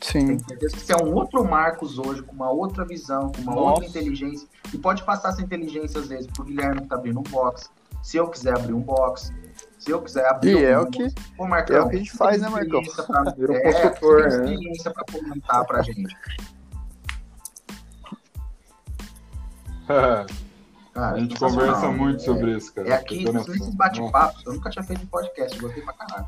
Sim. 0.00 0.38
Você 0.60 0.92
é 0.92 0.96
um 0.96 1.14
outro 1.14 1.44
Marcos 1.44 1.98
hoje, 1.98 2.22
com 2.22 2.32
uma 2.32 2.50
outra 2.50 2.84
visão, 2.84 3.32
com 3.32 3.40
uma 3.42 3.54
Nossa. 3.54 3.70
outra 3.70 3.86
inteligência. 3.86 4.46
E 4.72 4.78
pode 4.78 5.02
passar 5.02 5.30
essa 5.30 5.42
inteligência, 5.42 6.00
às 6.00 6.08
vezes, 6.08 6.26
pro 6.26 6.44
Guilherme 6.44 6.82
que 6.82 6.88
tá 6.88 6.96
abrindo 6.96 7.18
um 7.18 7.22
box. 7.22 7.70
Se 8.02 8.16
eu 8.16 8.28
quiser 8.28 8.54
abrir 8.54 8.72
um 8.72 8.80
box, 8.80 9.32
se 9.78 9.90
eu 9.90 10.00
quiser 10.00 10.28
abrir 10.28 10.52
e 10.52 10.56
um 10.56 10.60
é 10.60 10.78
o 10.78 10.86
que 10.86 11.08
Marcão, 11.38 11.76
é 11.76 11.80
o 11.80 11.88
que 11.88 11.96
a 11.96 11.98
gente 11.98 12.12
faz, 12.12 12.40
né, 12.40 12.48
Marcão? 12.48 12.82
Pra... 12.82 13.32
Vira 13.36 13.52
um 13.52 13.56
é, 13.56 13.72
consultor, 13.72 14.22
né? 14.22 14.28
experiência 14.28 14.90
para 14.92 15.04
comentar 15.12 15.64
pra 15.64 15.82
gente. 15.82 16.16
Cara, 20.96 21.14
a 21.14 21.20
gente 21.20 21.38
conversa 21.38 21.90
muito 21.90 22.22
sobre 22.22 22.56
isso, 22.56 22.72
cara. 22.72 22.88
É 22.88 22.92
aqui, 22.94 23.30
nesses 23.30 23.74
bate-papos, 23.74 24.42
eu 24.46 24.54
nunca 24.54 24.70
tinha 24.70 24.82
feito 24.82 25.02
um 25.02 25.06
podcast, 25.06 25.58
gostei 25.60 25.82
pra 25.82 25.92
caralho. 25.92 26.26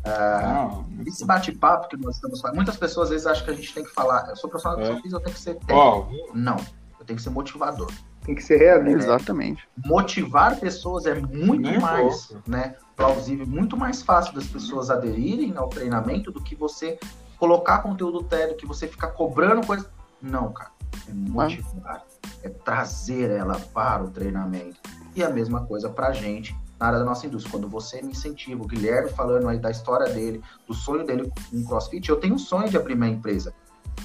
Uh, 0.00 0.84
esse 1.06 1.24
bate-papo 1.24 1.88
que 1.88 1.96
nós 1.96 2.16
estamos 2.16 2.38
falando, 2.38 2.56
muitas 2.56 2.76
pessoas 2.76 3.06
às 3.06 3.10
vezes 3.12 3.26
acham 3.26 3.46
que 3.46 3.50
a 3.50 3.54
gente 3.54 3.72
tem 3.72 3.82
que 3.82 3.90
falar, 3.94 4.28
eu 4.28 4.36
sou 4.36 4.50
profissional 4.50 4.78
de 4.78 4.84
é. 4.84 4.92
eu 4.92 5.20
tenho 5.20 5.34
que 5.34 5.40
ser 5.40 5.54
técnico. 5.54 5.74
Oh. 5.74 6.34
Não, 6.34 6.56
eu 6.98 7.06
tenho 7.06 7.16
que 7.16 7.22
ser 7.22 7.30
motivador. 7.30 7.90
Tem 8.22 8.34
que 8.34 8.42
ser 8.42 8.58
realista. 8.58 8.98
É, 8.98 9.14
Exatamente. 9.14 9.66
Motivar 9.86 10.60
pessoas 10.60 11.06
é 11.06 11.14
muito 11.14 11.70
Nem 11.70 11.80
mais 11.80 12.36
né, 12.46 12.76
plausível, 12.94 13.46
muito 13.46 13.74
mais 13.74 14.02
fácil 14.02 14.34
das 14.34 14.46
pessoas 14.46 14.90
aderirem 14.90 15.54
ao 15.56 15.68
treinamento 15.68 16.30
do 16.30 16.42
que 16.42 16.54
você 16.54 16.98
colocar 17.38 17.78
conteúdo 17.78 18.22
técnico, 18.22 18.58
que 18.58 18.66
você 18.66 18.86
ficar 18.86 19.12
cobrando 19.12 19.66
coisa. 19.66 19.90
Não, 20.20 20.52
cara. 20.52 20.72
É 21.08 21.12
motivar 21.14 22.04
é 22.42 22.48
trazer 22.48 23.30
ela 23.30 23.58
para 23.72 24.04
o 24.04 24.10
treinamento. 24.10 24.80
E 25.14 25.22
a 25.22 25.30
mesma 25.30 25.66
coisa 25.66 25.88
para 25.88 26.08
a 26.08 26.12
gente 26.12 26.56
na 26.80 26.86
área 26.86 26.98
da 26.98 27.04
nossa 27.04 27.26
indústria. 27.26 27.52
Quando 27.52 27.68
você 27.68 28.00
me 28.00 28.12
incentiva, 28.12 28.62
o 28.62 28.66
Guilherme 28.66 29.10
falando 29.10 29.46
aí 29.48 29.58
da 29.58 29.70
história 29.70 30.10
dele, 30.12 30.42
do 30.66 30.72
sonho 30.72 31.04
dele 31.04 31.30
com 31.50 31.64
CrossFit, 31.64 32.08
eu 32.08 32.16
tenho 32.16 32.34
um 32.34 32.38
sonho 32.38 32.70
de 32.70 32.76
abrir 32.76 32.94
minha 32.94 33.10
empresa. 33.10 33.52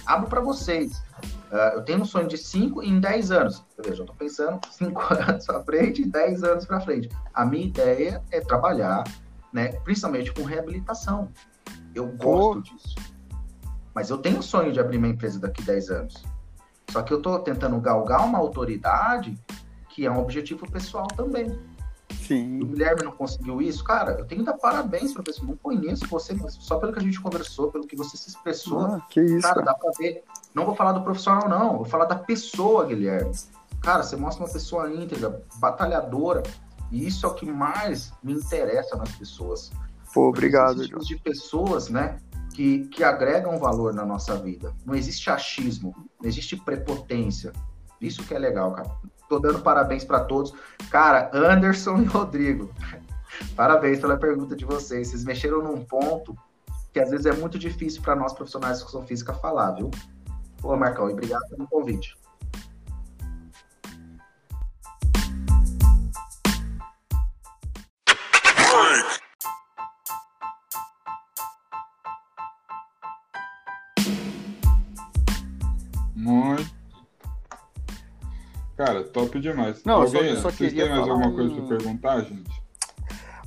Abro 0.06 0.28
para 0.28 0.42
vocês. 0.42 1.02
Uh, 1.52 1.76
eu 1.76 1.84
tenho 1.84 2.02
um 2.02 2.06
sonho 2.06 2.28
de 2.28 2.38
5 2.38 2.84
em 2.84 3.00
10 3.00 3.32
anos. 3.32 3.64
Veja, 3.78 4.02
eu 4.02 4.04
estou 4.04 4.16
pensando 4.16 4.60
5 4.70 5.02
anos 5.14 5.46
para 5.46 5.64
frente 5.64 6.02
e 6.02 6.06
10 6.06 6.44
anos 6.44 6.66
para 6.66 6.82
frente. 6.82 7.10
A 7.34 7.46
minha 7.46 7.66
ideia 7.66 8.22
é 8.30 8.42
trabalhar, 8.42 9.06
né, 9.54 9.72
principalmente 9.84 10.34
com 10.34 10.44
reabilitação. 10.44 11.30
Eu 11.94 12.08
gosto 12.08 12.60
oh. 12.60 12.62
disso. 12.62 12.96
Mas 13.94 14.10
eu 14.10 14.18
tenho 14.18 14.40
um 14.40 14.42
sonho 14.42 14.74
de 14.74 14.80
abrir 14.82 14.98
minha 14.98 15.14
empresa 15.14 15.40
daqui 15.40 15.62
a 15.62 15.66
10 15.66 15.90
anos. 15.90 16.26
Só 16.90 17.02
que 17.02 17.14
eu 17.14 17.18
estou 17.18 17.40
tentando 17.40 17.80
galgar 17.80 18.26
uma 18.26 18.38
autoridade 18.38 19.38
que 19.90 20.06
é 20.06 20.12
um 20.12 20.20
objetivo 20.20 20.70
pessoal 20.70 21.08
também. 21.08 21.58
Sim. 22.28 22.62
O 22.62 22.66
Guilherme 22.66 23.04
não 23.04 23.12
conseguiu 23.12 23.62
isso, 23.62 23.84
cara, 23.84 24.14
eu 24.14 24.26
tenho 24.26 24.42
que 24.42 24.46
dar 24.46 24.58
parabéns 24.58 25.14
para 25.14 25.24
você. 25.26 25.44
Não 25.44 25.56
conheço 25.56 26.08
você, 26.08 26.34
mas 26.34 26.56
só 26.56 26.78
pelo 26.78 26.92
que 26.92 27.00
a 27.00 27.02
gente 27.02 27.22
conversou, 27.22 27.72
pelo 27.72 27.86
que 27.86 27.96
você 27.96 28.18
se 28.18 28.30
expressou. 28.30 28.82
Ah, 28.82 29.02
que 29.10 29.22
isso, 29.22 29.42
cara, 29.42 29.56
cara, 29.56 29.66
dá 29.66 29.74
pra 29.74 29.92
ver. 29.98 30.24
Não 30.54 30.66
vou 30.66 30.76
falar 30.76 30.94
do 30.94 31.02
profissional, 31.02 31.48
não. 31.48 31.78
Vou 31.78 31.86
falar 31.86 32.06
da 32.06 32.16
pessoa, 32.16 32.86
Guilherme. 32.86 33.32
Cara, 33.82 34.04
você 34.04 34.16
mostra 34.16 34.44
uma 34.44 34.52
pessoa 34.52 34.92
íntegra, 34.92 35.42
batalhadora. 35.60 36.42
E 36.92 37.08
isso 37.08 37.26
é 37.26 37.30
o 37.30 37.34
que 37.34 37.46
mais 37.46 38.12
me 38.24 38.34
interessa 38.34 38.96
nas 38.96 39.12
pessoas. 39.12 39.72
Pô, 40.14 40.30
obrigado, 40.30 40.84
tipos 40.84 41.08
de 41.08 41.18
pessoas, 41.18 41.90
né? 41.90 42.18
Que, 42.56 42.88
que 42.88 43.04
agregam 43.04 43.60
valor 43.60 43.94
na 43.94 44.06
nossa 44.06 44.38
vida. 44.38 44.74
Não 44.86 44.96
existe 44.96 45.30
achismo, 45.30 45.94
não 46.22 46.28
existe 46.28 46.56
prepotência. 46.56 47.52
Isso 48.00 48.24
que 48.24 48.34
é 48.34 48.40
legal, 48.40 48.72
cara. 48.74 48.90
Tô 49.28 49.40
dando 49.40 49.60
parabéns 49.60 50.06
para 50.06 50.22
todos. 50.22 50.54
Cara, 50.90 51.30
Anderson 51.34 51.98
e 52.02 52.06
Rodrigo, 52.06 52.74
parabéns 53.58 54.00
pela 54.00 54.16
pergunta 54.16 54.56
de 54.56 54.64
vocês. 54.64 55.10
Vocês 55.10 55.26
mexeram 55.26 55.62
num 55.62 55.84
ponto 55.84 56.34
que 56.94 57.00
às 57.02 57.10
vezes 57.10 57.26
é 57.26 57.34
muito 57.34 57.60
difícil 57.60 58.02
para 58.02 58.16
nós 58.16 58.32
profissionais 58.32 58.78
de 58.78 58.84
educação 58.84 59.06
física 59.06 59.34
falar, 59.34 59.72
viu? 59.72 59.92
Pô, 60.62 60.78
Marcão, 60.78 61.10
obrigado 61.10 61.46
pelo 61.50 61.68
convite. 61.68 62.16
Cara, 78.96 79.04
top 79.04 79.40
demais. 79.40 79.84
Não, 79.84 80.02
Alguém, 80.02 80.22
eu 80.22 80.28
só, 80.28 80.36
eu 80.36 80.36
só 80.38 80.50
vocês 80.50 80.72
queria. 80.72 80.86
Tem 80.86 80.96
mais 80.96 81.10
alguma 81.10 81.28
um... 81.28 81.36
coisa 81.36 81.56
pra 81.56 81.78
perguntar, 81.78 82.22
gente? 82.22 82.66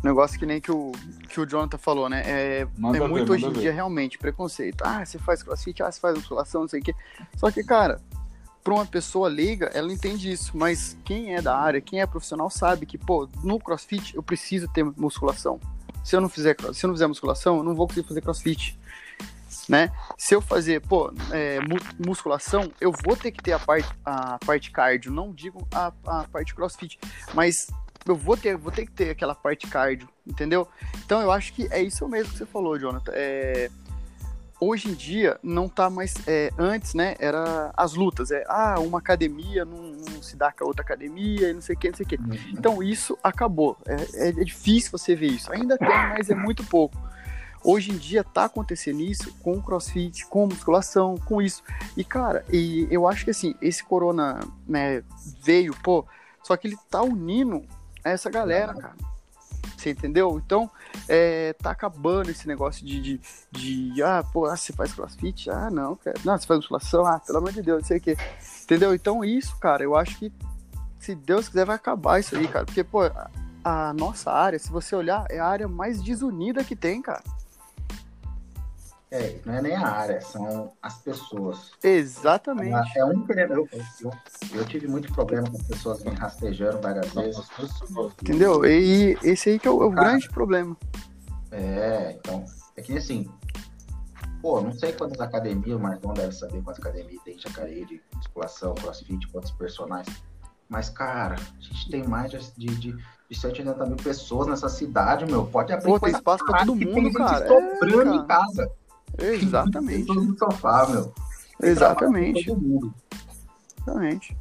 Um 0.03 0.07
negócio 0.07 0.38
que 0.38 0.46
nem 0.46 0.61
que 0.61 0.70
o, 0.70 0.92
que 1.28 1.40
o 1.40 1.46
Jonathan 1.46 1.78
falou, 1.78 2.09
né? 2.09 2.22
É, 2.24 2.61
é 2.61 3.09
muito 3.09 3.26
ver, 3.26 3.32
hoje 3.32 3.46
em 3.46 3.53
ver. 3.53 3.61
dia 3.61 3.72
realmente 3.72 4.16
preconceito. 4.16 4.82
Ah, 4.84 5.05
você 5.05 5.18
faz 5.18 5.42
crossfit, 5.42 5.82
ah, 5.82 5.90
você 5.90 5.99
faz 5.99 6.16
musculação, 6.16 6.62
não 6.62 6.68
sei 6.68 6.80
o 6.80 6.82
quê. 6.84 6.94
Só 7.36 7.51
que, 7.51 7.64
cara, 7.64 8.01
para 8.62 8.74
uma 8.74 8.86
pessoa 8.86 9.28
leiga, 9.28 9.66
ela 9.74 9.92
entende 9.92 10.30
isso, 10.30 10.57
mas 10.57 10.96
quem 11.05 11.34
é 11.34 11.42
da 11.42 11.57
área, 11.57 11.80
quem 11.80 12.01
é 12.01 12.07
profissional 12.07 12.49
sabe 12.49 12.86
que, 12.86 12.96
pô, 12.96 13.28
no 13.42 13.59
CrossFit 13.59 14.14
eu 14.14 14.22
preciso 14.22 14.68
ter 14.68 14.84
musculação. 14.84 15.59
Se 16.05 16.14
eu 16.14 16.20
não 16.20 16.28
fizer, 16.28 16.57
se 16.72 16.86
eu 16.86 16.88
não 16.88 16.94
fizer 16.94 17.07
musculação, 17.09 17.57
eu 17.57 17.64
não 17.64 17.74
vou 17.74 17.88
conseguir 17.88 18.07
fazer 18.07 18.20
CrossFit. 18.20 18.78
Né? 19.68 19.90
Se 20.16 20.34
eu 20.34 20.40
fazer, 20.40 20.80
pô, 20.80 21.12
é, 21.32 21.59
musculação, 21.99 22.72
eu 22.80 22.92
vou 23.05 23.16
ter 23.16 23.30
que 23.30 23.42
ter 23.42 23.53
a 23.53 23.59
parte, 23.59 23.88
a 24.05 24.38
parte 24.44 24.70
cardio, 24.70 25.12
não 25.12 25.32
digo 25.32 25.66
a, 25.72 25.92
a 26.07 26.24
parte 26.24 26.55
crossfit, 26.55 26.99
mas 27.34 27.66
eu 28.07 28.16
vou 28.16 28.36
ter, 28.36 28.57
vou 28.57 28.72
ter 28.72 28.86
que 28.86 28.92
ter 28.92 29.11
aquela 29.11 29.34
parte 29.34 29.66
cardio, 29.66 30.09
entendeu? 30.26 30.66
Então 31.05 31.20
eu 31.20 31.30
acho 31.30 31.53
que 31.53 31.68
é 31.70 31.82
isso 31.82 32.09
mesmo 32.09 32.32
que 32.32 32.38
você 32.38 32.46
falou, 32.46 32.78
Jonathan. 32.78 33.12
É, 33.14 33.70
hoje 34.61 34.88
em 34.88 34.94
dia 34.94 35.38
não 35.42 35.68
tá 35.68 35.88
mais. 35.88 36.14
É, 36.26 36.51
antes, 36.59 36.94
né? 36.94 37.14
Era 37.18 37.72
as 37.76 37.94
lutas. 37.94 38.30
É, 38.30 38.44
ah, 38.49 38.76
uma 38.80 38.99
academia 38.99 39.64
não, 39.64 39.82
não 39.82 40.22
se 40.22 40.36
dá 40.36 40.53
com 40.53 40.64
a 40.64 40.66
outra 40.66 40.82
academia, 40.82 41.53
não 41.53 41.61
sei 41.61 41.74
o 41.74 41.78
que, 41.78 41.88
não 41.88 41.96
sei 41.96 42.07
o 42.07 42.09
que. 42.09 42.16
Uhum. 42.16 42.38
Então 42.53 42.82
isso 42.82 43.18
acabou. 43.22 43.76
É, 43.86 43.94
é, 43.94 44.28
é, 44.28 44.44
difícil 44.44 44.90
você 44.90 45.14
ver 45.14 45.28
isso. 45.28 45.53
Ainda 45.53 45.76
tem, 45.78 45.88
mas 45.88 46.30
é 46.30 46.34
muito 46.34 46.64
pouco. 46.64 46.96
Hoje 47.62 47.90
em 47.90 47.96
dia 47.96 48.22
tá 48.22 48.44
acontecendo 48.44 49.00
isso 49.00 49.34
com 49.42 49.61
crossfit, 49.61 50.26
com 50.26 50.46
musculação, 50.46 51.16
com 51.16 51.42
isso. 51.42 51.62
E, 51.96 52.04
cara, 52.04 52.44
e 52.50 52.86
eu 52.90 53.06
acho 53.06 53.24
que 53.24 53.30
assim, 53.30 53.54
esse 53.61 53.84
corona 53.84 54.40
né, 54.66 55.02
veio, 55.42 55.74
pô, 55.82 56.06
só 56.42 56.56
que 56.56 56.68
ele 56.68 56.78
tá 56.88 57.02
unindo 57.02 57.64
essa 58.04 58.30
galera, 58.30 58.74
cara. 58.74 58.94
Você 59.76 59.90
entendeu? 59.90 60.40
Então, 60.44 60.68
é, 61.09 61.52
tá 61.52 61.70
acabando 61.70 62.30
esse 62.30 62.48
negócio 62.48 62.84
de, 62.84 63.00
de, 63.00 63.20
de, 63.92 64.02
ah, 64.02 64.24
pô, 64.32 64.46
ah, 64.46 64.56
você 64.56 64.72
faz 64.72 64.92
crossfit? 64.92 65.48
Ah, 65.50 65.70
não, 65.70 65.94
cara. 65.94 66.16
Não, 66.24 66.36
você 66.36 66.46
faz 66.46 66.59
musculação? 66.59 67.06
Ah, 67.06 67.20
pelo 67.20 67.38
amor 67.38 67.52
de 67.52 67.62
Deus, 67.62 67.82
não 67.82 67.86
sei 67.86 67.98
o 67.98 68.00
quê. 68.00 68.16
Entendeu? 68.62 68.92
Então, 68.92 69.24
isso, 69.24 69.56
cara, 69.59 69.84
eu 69.84 69.94
acho 69.94 70.18
que, 70.18 70.32
se 70.98 71.14
Deus 71.14 71.48
quiser, 71.48 71.64
vai 71.64 71.76
acabar 71.76 72.18
isso 72.18 72.36
aí, 72.36 72.48
cara. 72.48 72.64
Porque, 72.64 72.82
pô, 72.82 73.04
a, 73.04 73.30
a 73.62 73.92
nossa 73.92 74.32
área, 74.32 74.59
se 74.59 74.70
você 74.70 74.96
olhar, 74.96 75.26
é 75.30 75.38
a 75.38 75.46
área 75.46 75.68
mais 75.68 76.02
desunida 76.02 76.64
que 76.64 76.74
tem, 76.74 77.00
cara. 77.00 77.22
É, 79.11 79.38
não 79.44 79.54
é 79.54 79.62
nem 79.62 79.74
a 79.74 79.88
área, 79.88 80.20
são 80.20 80.72
as 80.82 80.98
pessoas. 80.98 81.70
Exatamente. 81.82 82.98
É 82.98 83.04
um 83.04 83.24
eu, 83.26 83.68
eu, 83.72 84.12
eu, 84.52 84.64
tive 84.66 84.86
muito 84.86 85.11
problema 85.14 85.50
com 85.50 85.59
pessoas 85.64 86.04
me 86.04 86.11
rastejando 86.11 86.78
várias 86.78 87.11
vezes. 87.14 87.48
Entendeu? 88.22 88.66
E 88.66 89.16
esse 89.22 89.50
aí 89.50 89.59
que 89.59 89.66
é 89.66 89.70
o, 89.70 89.82
é 89.82 89.86
o 89.86 89.90
grande 89.90 90.28
problema. 90.28 90.76
É, 91.50 92.16
então, 92.18 92.44
é 92.76 92.82
que 92.82 92.98
assim, 92.98 93.30
pô, 94.42 94.61
não 94.61 94.72
sei 94.72 94.92
quantas 94.92 95.20
academias, 95.20 95.78
o 95.78 95.80
Marcão 95.80 96.12
deve 96.12 96.32
saber 96.32 96.62
quantas 96.62 96.84
academias 96.84 97.22
tem 97.24 97.38
Jacareí 97.38 97.86
de 97.86 98.02
musculação, 98.14 98.74
crossfit, 98.74 99.26
quantos 99.28 99.52
personagens. 99.52 100.22
Mas, 100.68 100.90
cara, 100.90 101.36
a 101.36 101.61
gente 101.62 101.90
tem 101.90 102.06
mais 102.06 102.30
de, 102.30 102.66
de, 102.66 102.94
de 103.28 103.34
180 103.34 103.86
mil 103.86 103.96
pessoas 103.96 104.46
nessa 104.46 104.68
cidade, 104.68 105.24
meu. 105.24 105.46
Pode 105.46 105.72
abrir 105.72 105.86
Pô, 105.86 105.98
tem 105.98 106.11
espaço 106.11 106.44
pra 106.44 106.59
todo 106.59 106.76
mundo, 106.76 107.11
cara. 107.14 107.48
Sobrando 107.48 108.12
é, 108.12 108.16
em 108.16 108.26
casa. 108.26 108.70
Exatamente. 109.19 110.14
No 110.14 110.37
sofá, 110.39 110.89
meu. 110.89 111.12
Exatamente. 111.62 112.51
Exatamente. 113.81 114.37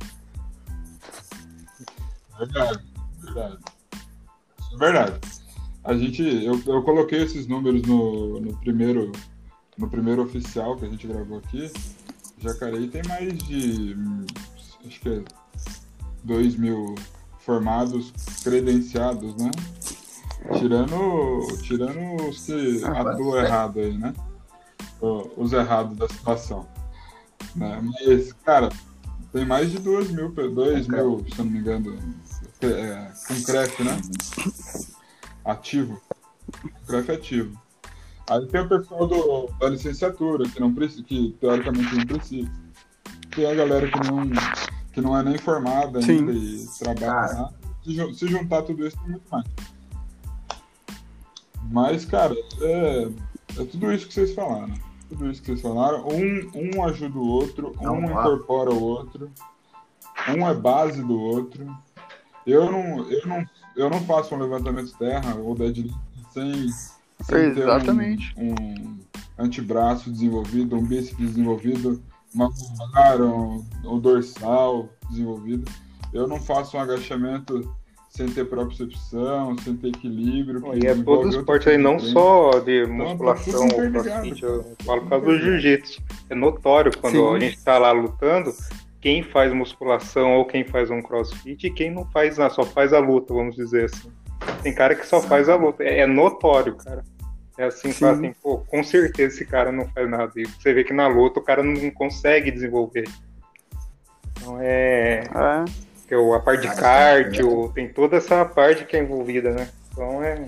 Verdade, 2.37 2.83
verdade. 3.23 3.57
Verdade. 4.77 5.19
A 5.83 5.93
gente, 5.95 6.21
eu, 6.21 6.61
eu 6.67 6.83
coloquei 6.83 7.23
esses 7.23 7.47
números 7.47 7.81
no, 7.83 8.39
no 8.39 8.57
primeiro 8.57 9.11
no 9.77 9.87
primeiro 9.89 10.23
oficial 10.23 10.75
que 10.75 10.85
a 10.85 10.89
gente 10.89 11.07
gravou 11.07 11.37
aqui. 11.37 11.71
Jacareí 12.39 12.87
tem 12.87 13.01
mais 13.07 13.37
de 13.37 13.95
acho 14.85 14.99
que 14.99 15.09
é 15.09 15.23
2 16.23 16.55
mil 16.55 16.95
formados 17.39 18.11
credenciados, 18.43 19.35
né? 19.37 19.51
Tirando, 20.59 21.47
tirando 21.61 22.29
os 22.29 22.45
que 22.45 22.83
ah, 22.83 23.01
atuam 23.01 23.37
errado 23.37 23.79
aí, 23.79 23.97
né? 23.97 24.13
Os 25.01 25.53
errados 25.53 25.97
da 25.97 26.07
situação. 26.07 26.67
Né? 27.55 27.81
Mas, 27.83 28.33
cara, 28.45 28.69
tem 29.31 29.45
mais 29.45 29.71
de 29.71 29.79
2 29.79 30.11
mil, 30.11 30.31
2 30.31 30.87
mil, 30.87 31.25
se 31.29 31.37
não 31.37 31.45
me 31.45 31.59
engano, 31.59 31.97
é, 32.61 33.11
com 33.27 33.43
CREF, 33.43 33.83
né? 33.83 34.01
Ativo. 35.45 36.01
CREF 36.87 37.11
ativo. 37.11 37.61
Aí 38.29 38.45
tem 38.47 38.61
o 38.61 38.67
pessoal 38.69 39.07
do, 39.07 39.47
da 39.59 39.69
licenciatura, 39.69 40.49
que, 40.49 40.59
não 40.59 40.73
precisa, 40.73 41.03
que 41.03 41.35
teoricamente 41.39 41.95
não 41.95 42.05
precisa. 42.05 42.51
Tem 43.33 43.45
a 43.45 43.53
galera 43.53 43.89
que 43.89 44.11
não, 44.11 44.29
que 44.91 45.01
não 45.01 45.17
é 45.17 45.23
nem 45.23 45.37
formada 45.37 45.99
ainda 45.99 46.33
Sim. 46.33 46.39
e 46.39 46.67
trabalha 46.79 47.39
lá. 47.39 47.53
Se, 47.83 48.13
se 48.15 48.27
juntar 48.27 48.63
tudo 48.63 48.85
isso, 48.85 48.97
tem 48.97 49.11
muito 49.11 49.29
mais. 49.31 49.45
Mas, 51.69 52.05
cara, 52.05 52.35
é, 52.61 53.07
é 53.57 53.65
tudo 53.65 53.93
isso 53.93 54.07
que 54.07 54.13
vocês 54.13 54.33
falaram 54.33 54.86
tudo 55.09 55.29
isso 55.29 55.41
que 55.41 55.47
vocês 55.47 55.61
falaram. 55.61 56.07
Um, 56.07 56.77
um 56.77 56.83
ajuda 56.85 57.17
o 57.17 57.27
outro, 57.27 57.73
um 57.79 58.05
incorpora 58.05 58.71
o 58.71 58.81
outro, 58.81 59.31
um 60.29 60.47
é 60.47 60.53
base 60.53 61.01
do 61.01 61.19
outro. 61.19 61.65
Eu 62.45 62.71
não, 62.71 63.11
eu 63.11 63.27
não, 63.27 63.45
eu 63.75 63.89
não 63.89 63.99
faço 64.01 64.33
um 64.33 64.39
levantamento 64.39 64.87
de 64.87 64.97
terra 64.97 65.35
ou 65.35 65.53
deadlift 65.53 65.97
sem, 66.31 66.69
sem 67.21 67.53
ter 67.53 67.67
um, 68.37 68.53
um, 68.53 68.99
antebraço 69.37 70.11
desenvolvido, 70.11 70.77
um 70.77 70.85
bíceps 70.85 71.17
desenvolvido, 71.17 72.01
uma 72.33 72.49
lombar, 72.79 73.21
um, 73.21 73.65
um 73.83 73.99
dorsal 73.99 74.89
desenvolvido. 75.09 75.69
Eu 76.13 76.27
não 76.27 76.39
faço 76.39 76.77
um 76.77 76.79
agachamento 76.79 77.75
sem 78.17 78.27
ter 78.27 78.45
propriocepção, 78.45 79.55
sem 79.59 79.77
ter 79.77 79.89
equilíbrio. 79.89 80.63
E 80.73 80.87
é 80.87 80.95
todo 80.95 81.29
esporte 81.29 81.69
aí, 81.69 81.77
não 81.77 81.99
só 81.99 82.59
de 82.59 82.81
então, 82.81 82.95
musculação 82.95 83.67
ou 83.67 83.91
crossfit, 83.91 84.43
eu 84.43 84.75
falo 84.83 85.01
por 85.01 85.09
causa 85.09 85.25
do 85.27 85.37
jiu-jitsu. 85.37 86.01
É 86.27 86.33
notório 86.33 86.91
quando 86.97 87.13
Sim. 87.13 87.35
a 87.35 87.39
gente 87.39 87.63
tá 87.63 87.77
lá 87.77 87.91
lutando, 87.91 88.51
quem 88.99 89.21
faz 89.21 89.53
musculação 89.53 90.33
ou 90.33 90.45
quem 90.45 90.65
faz 90.65 90.89
um 90.89 90.99
crossfit 90.99 91.67
e 91.67 91.69
quem 91.69 91.91
não 91.91 92.05
faz 92.05 92.39
nada, 92.39 92.51
só 92.51 92.63
faz 92.63 92.91
a 92.91 92.97
luta, 92.97 93.35
vamos 93.35 93.55
dizer 93.55 93.85
assim. 93.85 94.11
Tem 94.63 94.73
cara 94.73 94.95
que 94.95 95.05
só 95.05 95.21
faz 95.21 95.47
a 95.47 95.55
luta, 95.55 95.83
é, 95.83 95.99
é 95.99 96.07
notório, 96.07 96.75
cara. 96.75 97.03
É 97.55 97.65
assim, 97.65 97.91
fala 97.91 98.13
assim, 98.13 98.33
pô, 98.41 98.59
com 98.59 98.83
certeza 98.83 99.35
esse 99.35 99.45
cara 99.45 99.71
não 99.71 99.87
faz 99.89 100.09
nada. 100.09 100.31
E 100.35 100.45
você 100.45 100.73
vê 100.73 100.83
que 100.83 100.93
na 100.93 101.07
luta 101.07 101.39
o 101.39 101.43
cara 101.43 101.61
não 101.61 101.89
consegue 101.91 102.49
desenvolver. 102.49 103.07
Então 104.39 104.57
é. 104.59 105.23
é 105.23 105.86
que 106.07 106.13
é 106.15 106.35
a 106.35 106.39
parte 106.39 106.67
de 106.67 106.75
cardio, 106.75 107.71
tem 107.75 107.91
toda 107.91 108.17
essa 108.17 108.45
parte 108.45 108.85
que 108.85 108.95
é 108.95 109.03
envolvida, 109.03 109.51
né? 109.51 109.69
Então 109.91 110.23
é, 110.23 110.47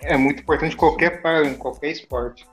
é 0.00 0.16
muito 0.16 0.42
importante 0.42 0.74
em 0.74 0.76
qualquer, 0.76 1.22
em 1.44 1.54
qualquer 1.54 1.92
esporte. 1.92 2.46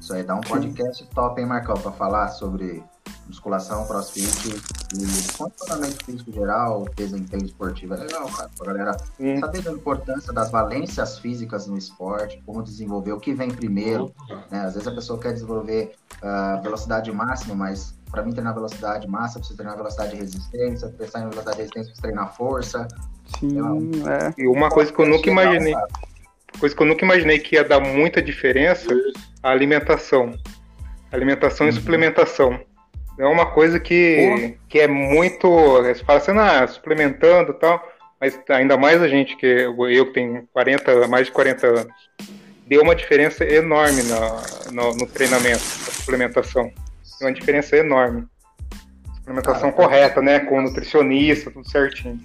Isso 0.00 0.12
aí 0.12 0.24
dá 0.24 0.34
um 0.34 0.40
podcast 0.40 1.06
top, 1.14 1.40
hein, 1.40 1.46
Marcão, 1.46 1.76
para 1.76 1.92
falar 1.92 2.28
sobre 2.28 2.82
musculação, 3.28 3.86
crossfit 3.86 4.48
e 4.94 5.36
condicionamento 5.38 6.04
físico 6.04 6.32
geral, 6.32 6.86
desempenho 6.96 7.44
esportivo. 7.44 7.94
É 7.94 7.98
legal, 7.98 8.26
cara, 8.26 8.50
pra 8.58 8.66
galera 8.66 8.96
Sim. 9.16 9.38
saber 9.38 9.62
da 9.62 9.70
importância 9.70 10.32
das 10.32 10.50
valências 10.50 11.20
físicas 11.20 11.68
no 11.68 11.78
esporte, 11.78 12.42
como 12.44 12.64
desenvolver, 12.64 13.12
o 13.12 13.20
que 13.20 13.32
vem 13.32 13.50
primeiro. 13.50 14.12
Né? 14.50 14.60
Às 14.60 14.74
vezes 14.74 14.88
a 14.88 14.92
pessoa 14.92 15.20
quer 15.20 15.32
desenvolver 15.32 15.94
uh, 16.20 16.60
velocidade 16.62 17.12
máxima, 17.12 17.54
mas 17.54 17.94
para 18.12 18.22
mim 18.22 18.30
treinar 18.30 18.54
velocidade 18.54 19.08
massa, 19.08 19.38
precisa 19.38 19.56
treinar 19.56 19.76
velocidade 19.76 20.10
de 20.10 20.16
resistência, 20.18 20.88
pensar 20.90 21.20
em 21.20 21.30
velocidade 21.30 21.56
de 21.56 21.62
resistência, 21.62 21.92
precisa 21.92 22.02
treinar 22.02 22.36
força. 22.36 22.86
Sim, 23.40 23.58
é. 24.06 24.34
E 24.36 24.46
uma 24.46 24.68
coisa 24.68 24.92
que 24.92 25.00
eu 25.00 25.06
nunca 25.06 25.30
imaginei, 25.30 25.74
coisa 26.60 26.76
que 26.76 26.82
eu 26.82 26.86
nunca 26.86 27.04
imaginei 27.04 27.38
que 27.38 27.56
ia 27.56 27.64
dar 27.64 27.80
muita 27.80 28.20
diferença, 28.20 28.94
a 29.42 29.50
alimentação. 29.50 30.38
Alimentação 31.10 31.66
uhum. 31.66 31.72
e 31.72 31.74
suplementação. 31.74 32.60
É 33.18 33.26
uma 33.26 33.46
coisa 33.46 33.80
que, 33.80 34.56
que 34.68 34.78
é 34.78 34.86
muito. 34.86 35.48
Você 35.82 36.04
fala 36.04 36.18
assim, 36.18 36.32
ah, 36.32 36.66
suplementando 36.66 37.52
e 37.52 37.54
tal, 37.54 37.82
mas 38.20 38.38
ainda 38.50 38.76
mais 38.76 39.00
a 39.02 39.08
gente, 39.08 39.36
que 39.36 39.46
eu, 39.46 39.88
eu 39.88 40.06
que 40.06 40.14
tenho 40.14 40.46
40, 40.52 41.08
mais 41.08 41.26
de 41.26 41.32
40 41.32 41.66
anos, 41.66 41.92
deu 42.66 42.82
uma 42.82 42.94
diferença 42.94 43.44
enorme 43.44 44.02
no, 44.02 44.72
no, 44.72 44.96
no 44.96 45.06
treinamento, 45.06 45.62
na 45.62 45.92
suplementação 45.92 46.70
uma 47.22 47.32
diferença 47.32 47.76
enorme. 47.76 48.26
Suplementação 49.16 49.70
cara, 49.70 49.72
correta, 49.72 50.22
né? 50.22 50.40
Com 50.40 50.62
nutricionista, 50.62 51.50
tudo 51.50 51.68
certinho. 51.68 52.20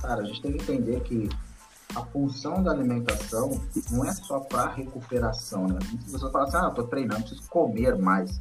Cara, 0.00 0.22
a 0.22 0.24
gente 0.24 0.42
tem 0.42 0.52
que 0.52 0.62
entender 0.62 1.00
que 1.00 1.28
a 1.94 2.02
função 2.02 2.62
da 2.62 2.70
alimentação 2.70 3.60
não 3.90 4.04
é 4.04 4.12
só 4.12 4.40
para 4.40 4.68
recuperação, 4.68 5.66
né? 5.66 5.78
Muitas 5.88 6.12
pessoas 6.12 6.32
falam 6.32 6.48
assim, 6.48 6.56
ah, 6.58 6.64
eu 6.64 6.74
tô 6.74 6.84
treinando, 6.84 7.22
preciso 7.22 7.48
comer 7.48 7.96
mais. 7.96 8.38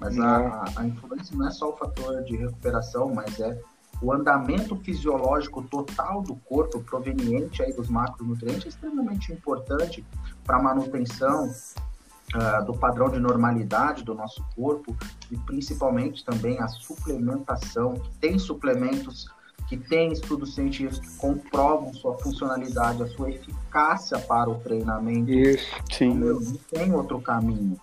Mas 0.00 0.18
a, 0.18 0.64
a 0.76 0.84
influência 0.84 1.36
não 1.36 1.46
é 1.46 1.50
só 1.50 1.70
o 1.70 1.76
fator 1.76 2.22
de 2.24 2.36
recuperação, 2.36 3.14
mas 3.14 3.38
é 3.38 3.56
o 4.02 4.12
andamento 4.12 4.76
fisiológico 4.76 5.62
total 5.62 6.22
do 6.22 6.34
corpo 6.34 6.80
proveniente 6.80 7.62
aí 7.62 7.72
dos 7.72 7.88
macronutrientes 7.88 8.66
é 8.66 8.68
extremamente 8.70 9.32
importante 9.32 10.04
para 10.44 10.56
a 10.56 10.62
manutenção 10.62 11.52
uh, 12.34 12.64
do 12.64 12.74
padrão 12.74 13.08
de 13.08 13.18
normalidade 13.18 14.02
do 14.04 14.14
nosso 14.14 14.44
corpo 14.54 14.96
e 15.30 15.36
principalmente 15.38 16.24
também 16.24 16.60
a 16.60 16.68
suplementação. 16.68 17.94
Tem 18.20 18.38
suplementos 18.38 19.26
que 19.68 19.76
têm 19.76 20.12
estudos 20.12 20.54
científicos 20.54 20.98
que 20.98 21.16
comprovam 21.16 21.94
sua 21.94 22.18
funcionalidade, 22.18 23.02
a 23.02 23.06
sua 23.08 23.30
eficácia 23.30 24.18
para 24.18 24.50
o 24.50 24.56
treinamento. 24.56 25.30
Isso, 25.30 25.74
sim. 25.90 26.14
Não 26.14 26.40
tem 26.70 26.92
outro 26.92 27.20
caminho, 27.20 27.80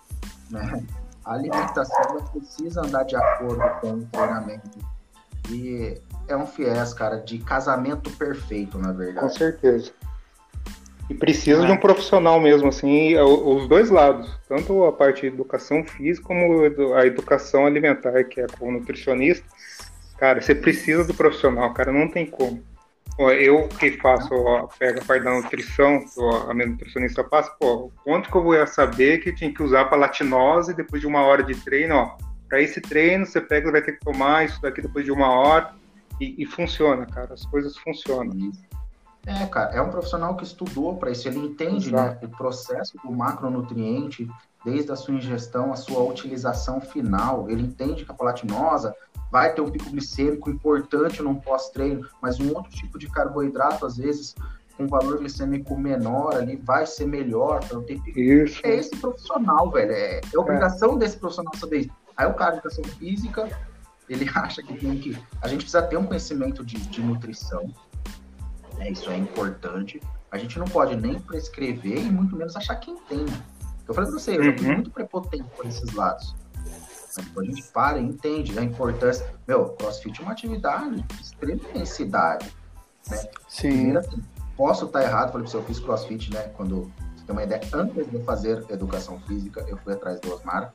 né? 0.52 0.84
A 1.26 1.34
alimentação 1.34 2.24
precisa 2.32 2.82
andar 2.82 3.04
de 3.04 3.16
acordo 3.16 3.64
com 3.82 3.94
o 3.94 4.06
treinamento. 4.06 4.80
E 5.50 6.00
é 6.28 6.38
um 6.38 6.46
fiéis, 6.46 6.94
cara, 6.94 7.18
de 7.18 7.40
casamento 7.40 8.12
perfeito, 8.12 8.78
na 8.78 8.92
verdade. 8.92 9.28
Com 9.28 9.34
certeza. 9.34 9.92
E 11.10 11.14
precisa 11.16 11.64
é. 11.64 11.66
de 11.66 11.72
um 11.72 11.78
profissional 11.78 12.40
mesmo, 12.40 12.70
assim, 12.70 13.18
os 13.18 13.68
dois 13.68 13.90
lados, 13.90 14.30
tanto 14.48 14.84
a 14.84 14.92
parte 14.92 15.22
de 15.22 15.28
educação 15.28 15.84
física 15.84 16.28
como 16.28 16.64
a 16.96 17.06
educação 17.06 17.66
alimentar, 17.66 18.24
que 18.26 18.42
é 18.42 18.48
com 18.48 18.70
o 18.70 18.72
nutricionista. 18.72 19.46
Cara, 20.20 20.40
você 20.40 20.54
precisa 20.54 21.04
do 21.04 21.14
profissional, 21.14 21.74
cara, 21.74 21.92
não 21.92 22.08
tem 22.08 22.26
como. 22.26 22.62
Eu 23.18 23.68
que 23.68 23.92
faço, 23.98 24.34
ó, 24.34 24.68
pega 24.78 25.02
a 25.02 25.06
parte 25.06 25.24
da 25.24 25.34
nutrição, 25.34 26.06
ó, 26.18 26.52
a 26.52 26.54
minha 26.54 26.68
nutricionista 26.68 27.24
passa, 27.24 27.52
pô, 27.60 27.92
quanto 28.04 28.30
que 28.30 28.38
eu 28.38 28.44
vou 28.44 28.68
saber 28.68 29.18
que 29.18 29.34
tinha 29.34 29.54
que 29.54 29.64
usar 29.64 29.86
para 29.86 29.98
latinose 29.98 30.74
depois 30.74 31.02
de 31.02 31.08
uma 31.08 31.24
hora 31.24 31.44
de 31.44 31.56
treino, 31.56 31.96
ó. 31.96 32.18
Para 32.48 32.62
esse 32.62 32.80
treino, 32.80 33.26
você 33.26 33.42
pega, 33.42 33.72
vai 33.72 33.82
ter 33.82 33.94
que 33.94 34.06
tomar 34.06 34.46
isso 34.46 34.62
daqui 34.62 34.82
depois 34.82 35.06
de 35.06 35.12
uma 35.12 35.30
hora. 35.30 35.74
E, 36.20 36.36
e 36.42 36.46
funciona, 36.46 37.06
cara, 37.06 37.34
as 37.34 37.46
coisas 37.46 37.78
funcionam. 37.78 38.52
É, 39.26 39.46
cara, 39.46 39.76
é 39.76 39.82
um 39.82 39.90
profissional 39.90 40.36
que 40.36 40.44
estudou 40.44 40.98
para 40.98 41.12
isso, 41.12 41.28
ele 41.28 41.40
entende 41.40 41.92
né, 41.92 42.18
o 42.24 42.30
processo 42.30 42.98
do 43.04 43.12
macronutriente, 43.12 44.30
desde 44.64 44.92
a 44.92 44.96
sua 44.96 45.14
ingestão, 45.14 45.72
a 45.72 45.76
sua 45.76 46.02
utilização 46.04 46.82
final. 46.82 47.50
Ele 47.50 47.64
entende 47.64 48.06
que 48.06 48.12
a 48.12 48.14
palatinosa 48.14 48.96
vai 49.32 49.54
ter 49.54 49.62
um 49.62 49.70
pico 49.70 49.90
glicêmico 49.90 50.50
importante 50.50 51.22
num 51.22 51.36
pós-treino, 51.36 52.08
mas 52.22 52.40
um 52.40 52.50
outro 52.56 52.72
tipo 52.72 52.98
de 52.98 53.08
carboidrato, 53.08 53.86
às 53.86 53.98
vezes, 53.98 54.36
com 54.76 54.88
valor 54.88 55.20
glicêmico 55.20 55.78
menor 55.78 56.36
ali, 56.36 56.56
vai 56.56 56.86
ser 56.86 57.06
melhor 57.06 57.64
para 57.64 57.78
não 57.78 57.84
ter 57.84 58.02
pico. 58.02 58.20
Isso. 58.20 58.62
É 58.64 58.76
esse 58.76 58.96
profissional, 58.96 59.70
velho. 59.70 59.92
É, 59.92 60.22
é 60.34 60.40
obrigação 60.40 60.96
é. 60.96 61.00
desse 61.00 61.18
profissional 61.18 61.54
saber 61.56 61.80
isso. 61.82 61.92
Aí 62.18 62.28
o 62.28 62.34
cara 62.34 62.52
de 62.52 62.58
educação 62.58 62.84
física, 62.84 63.48
ele 64.10 64.30
acha 64.34 64.64
que 64.64 64.74
tem 64.74 64.98
que. 64.98 65.18
A 65.42 65.48
gente 65.48 65.62
precisa 65.62 65.82
ter 65.82 65.98
um 65.98 66.06
conhecimento 66.06 66.66
de, 66.66 66.78
de 66.78 67.02
nutrição 67.02 67.72
né? 68.80 68.90
Isso 68.90 69.10
é 69.10 69.18
importante. 69.18 70.02
A 70.32 70.38
gente 70.38 70.58
não 70.58 70.66
pode 70.66 70.96
nem 70.96 71.20
prescrever 71.20 72.00
e 72.00 72.10
muito 72.10 72.36
menos 72.36 72.56
achar 72.56 72.76
que 72.78 72.90
entende. 72.90 73.34
Eu 73.88 73.94
falei 73.94 74.10
pra 74.10 74.20
você, 74.20 74.38
eu 74.38 74.44
já 74.44 74.58
fui 74.58 74.68
uhum. 74.68 74.74
muito 74.76 74.92
prepotente 74.92 75.46
por 75.56 75.66
esses 75.66 75.94
lados. 75.94 76.36
Mas 76.56 77.18
a 77.38 77.44
gente 77.44 77.64
para 77.72 78.00
e 78.00 78.04
entende 78.04 78.58
a 78.58 78.64
importância. 78.64 79.34
Meu, 79.48 79.70
crossfit 79.70 80.20
é 80.20 80.24
uma 80.24 80.32
atividade 80.32 81.02
de 81.02 81.22
extrema 81.22 81.62
intensidade. 81.62 82.54
Né? 83.10 83.18
Sim. 83.48 83.70
Primeiro, 83.70 84.00
assim, 84.00 84.24
posso 84.56 84.86
estar 84.86 85.02
errado, 85.02 85.32
falei 85.32 85.44
pra 85.44 85.52
você, 85.52 85.58
eu 85.58 85.64
fiz 85.64 85.80
crossfit, 85.80 86.32
né? 86.32 86.52
Quando 86.56 86.92
você 87.16 87.26
tem 87.26 87.36
uma 87.36 87.44
ideia, 87.44 87.62
antes 87.74 88.08
de 88.08 88.16
eu 88.16 88.24
fazer 88.24 88.64
educação 88.70 89.20
física, 89.22 89.66
eu 89.68 89.78
fui 89.78 89.94
atrás 89.94 90.20
do 90.20 90.32
Osmar, 90.32 90.72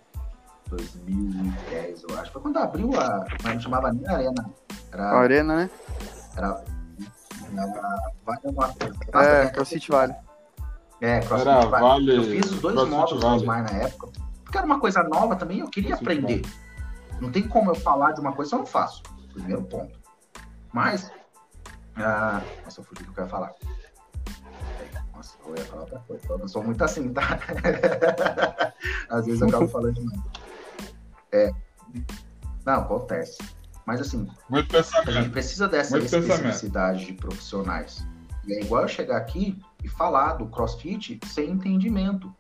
2010, 0.69 2.05
eu 2.09 2.19
acho. 2.19 2.33
Foi 2.33 2.43
quando 2.43 2.59
abriu 2.59 2.91
a. 2.99 3.25
Não 3.45 3.61
chamava 3.61 3.93
nem 3.93 4.07
Arena. 4.09 4.51
Era, 4.91 5.05
a 5.05 5.19
Arena, 5.21 5.57
né? 5.57 5.71
Era 6.37 6.65
Vale 7.53 9.27
é, 9.27 9.49
CrossFit 9.49 9.91
Vale. 9.91 10.15
É, 11.01 11.21
CrossFit 11.21 11.47
vale. 11.47 11.71
vale. 11.71 12.17
Eu 12.17 12.23
fiz 12.25 12.51
os 12.51 12.61
dois 12.61 12.89
módulos 12.89 13.23
vale. 13.23 13.47
mais 13.47 13.71
na 13.71 13.79
época. 13.79 14.09
Porque 14.43 14.59
era 14.59 14.67
uma 14.67 14.81
coisa 14.81 15.03
nova 15.03 15.37
também, 15.37 15.61
eu 15.61 15.69
queria 15.69 15.97
CrossFit 15.97 16.21
aprender. 16.21 16.43
Vale. 16.43 17.21
Não 17.21 17.31
tem 17.31 17.47
como 17.47 17.71
eu 17.71 17.75
falar 17.75 18.13
de 18.13 18.21
uma 18.21 18.33
coisa 18.33 18.51
se 18.51 18.55
eu 18.55 18.59
não 18.61 18.67
faço. 18.67 19.03
Primeiro 19.33 19.63
ponto. 19.63 19.99
Mas. 20.73 21.11
Ah, 21.97 22.43
nossa, 22.65 22.81
eu 22.81 22.85
fugi 22.85 23.03
o 23.03 23.13
que 23.13 23.21
eu 23.21 23.25
ia 23.25 23.31
falar. 23.31 23.55
Nossa, 25.15 25.37
eu 25.47 25.57
ia 25.57 25.65
falar 25.65 25.83
outra 25.83 25.99
coisa. 26.01 26.27
Eu 26.29 26.49
sou 26.49 26.63
muito 26.63 26.83
assim, 26.83 27.13
tá? 27.13 27.23
Às 29.09 29.27
vezes 29.27 29.41
eu 29.41 29.49
acabo 29.49 29.69
falando 29.69 29.95
demais. 29.95 30.21
É. 31.33 31.53
Não, 32.65 32.81
acontece. 32.81 33.39
Mas 33.87 34.01
assim, 34.01 34.29
a 35.07 35.11
gente 35.11 35.31
precisa 35.31 35.69
dessa 35.69 35.99
Muito 35.99 36.15
especificidade 36.15 37.07
de 37.07 37.13
profissionais. 37.13 38.07
E 38.47 38.55
é 38.55 38.61
igual 38.63 38.83
eu 38.83 38.89
chegar 38.89 39.17
aqui 39.17 39.59
e 39.83 39.89
falar 39.89 40.35
do 40.35 40.47
crossfit 40.47 41.21
sem 41.27 41.51
entendimento. 41.51 42.35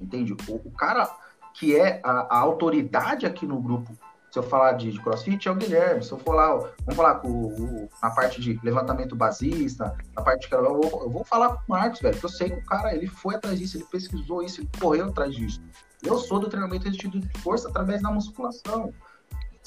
Entende? 0.00 0.32
O, 0.48 0.54
o 0.54 0.70
cara 0.70 1.10
que 1.54 1.76
é 1.76 2.00
a, 2.02 2.36
a, 2.36 2.38
autoridade 2.38 3.26
aqui 3.26 3.46
no 3.46 3.60
grupo, 3.60 3.92
se 4.30 4.38
eu 4.38 4.42
falar 4.42 4.72
de, 4.72 4.92
de, 4.92 5.00
crossfit, 5.00 5.46
é 5.46 5.50
o 5.50 5.54
Guilherme. 5.54 6.02
Se 6.02 6.12
eu 6.12 6.18
for 6.18 6.34
lá, 6.34 6.54
vamos 6.54 6.94
falar 6.94 7.16
com 7.16 7.28
o, 7.28 7.88
na 8.02 8.10
parte 8.10 8.40
de 8.40 8.58
levantamento 8.62 9.16
basista, 9.16 9.94
na 10.14 10.22
parte 10.22 10.48
de. 10.48 10.54
Eu 10.54 10.80
vou, 10.80 11.02
eu 11.02 11.10
vou 11.10 11.24
falar 11.24 11.50
com 11.50 11.60
o 11.60 11.62
Marcos, 11.68 12.00
velho, 12.00 12.14
porque 12.14 12.26
eu 12.26 12.30
sei 12.30 12.50
que 12.50 12.60
o 12.60 12.64
cara 12.64 12.94
ele 12.94 13.06
foi 13.06 13.34
atrás 13.34 13.58
disso, 13.58 13.76
ele 13.76 13.84
pesquisou 13.90 14.42
isso, 14.42 14.60
ele 14.60 14.70
correu 14.80 15.06
atrás 15.06 15.34
disso. 15.34 15.60
Eu 16.02 16.16
sou 16.16 16.38
do 16.38 16.48
treinamento 16.48 16.84
resistido 16.84 17.20
de 17.20 17.38
força 17.40 17.68
através 17.68 18.00
da 18.00 18.10
musculação 18.10 18.94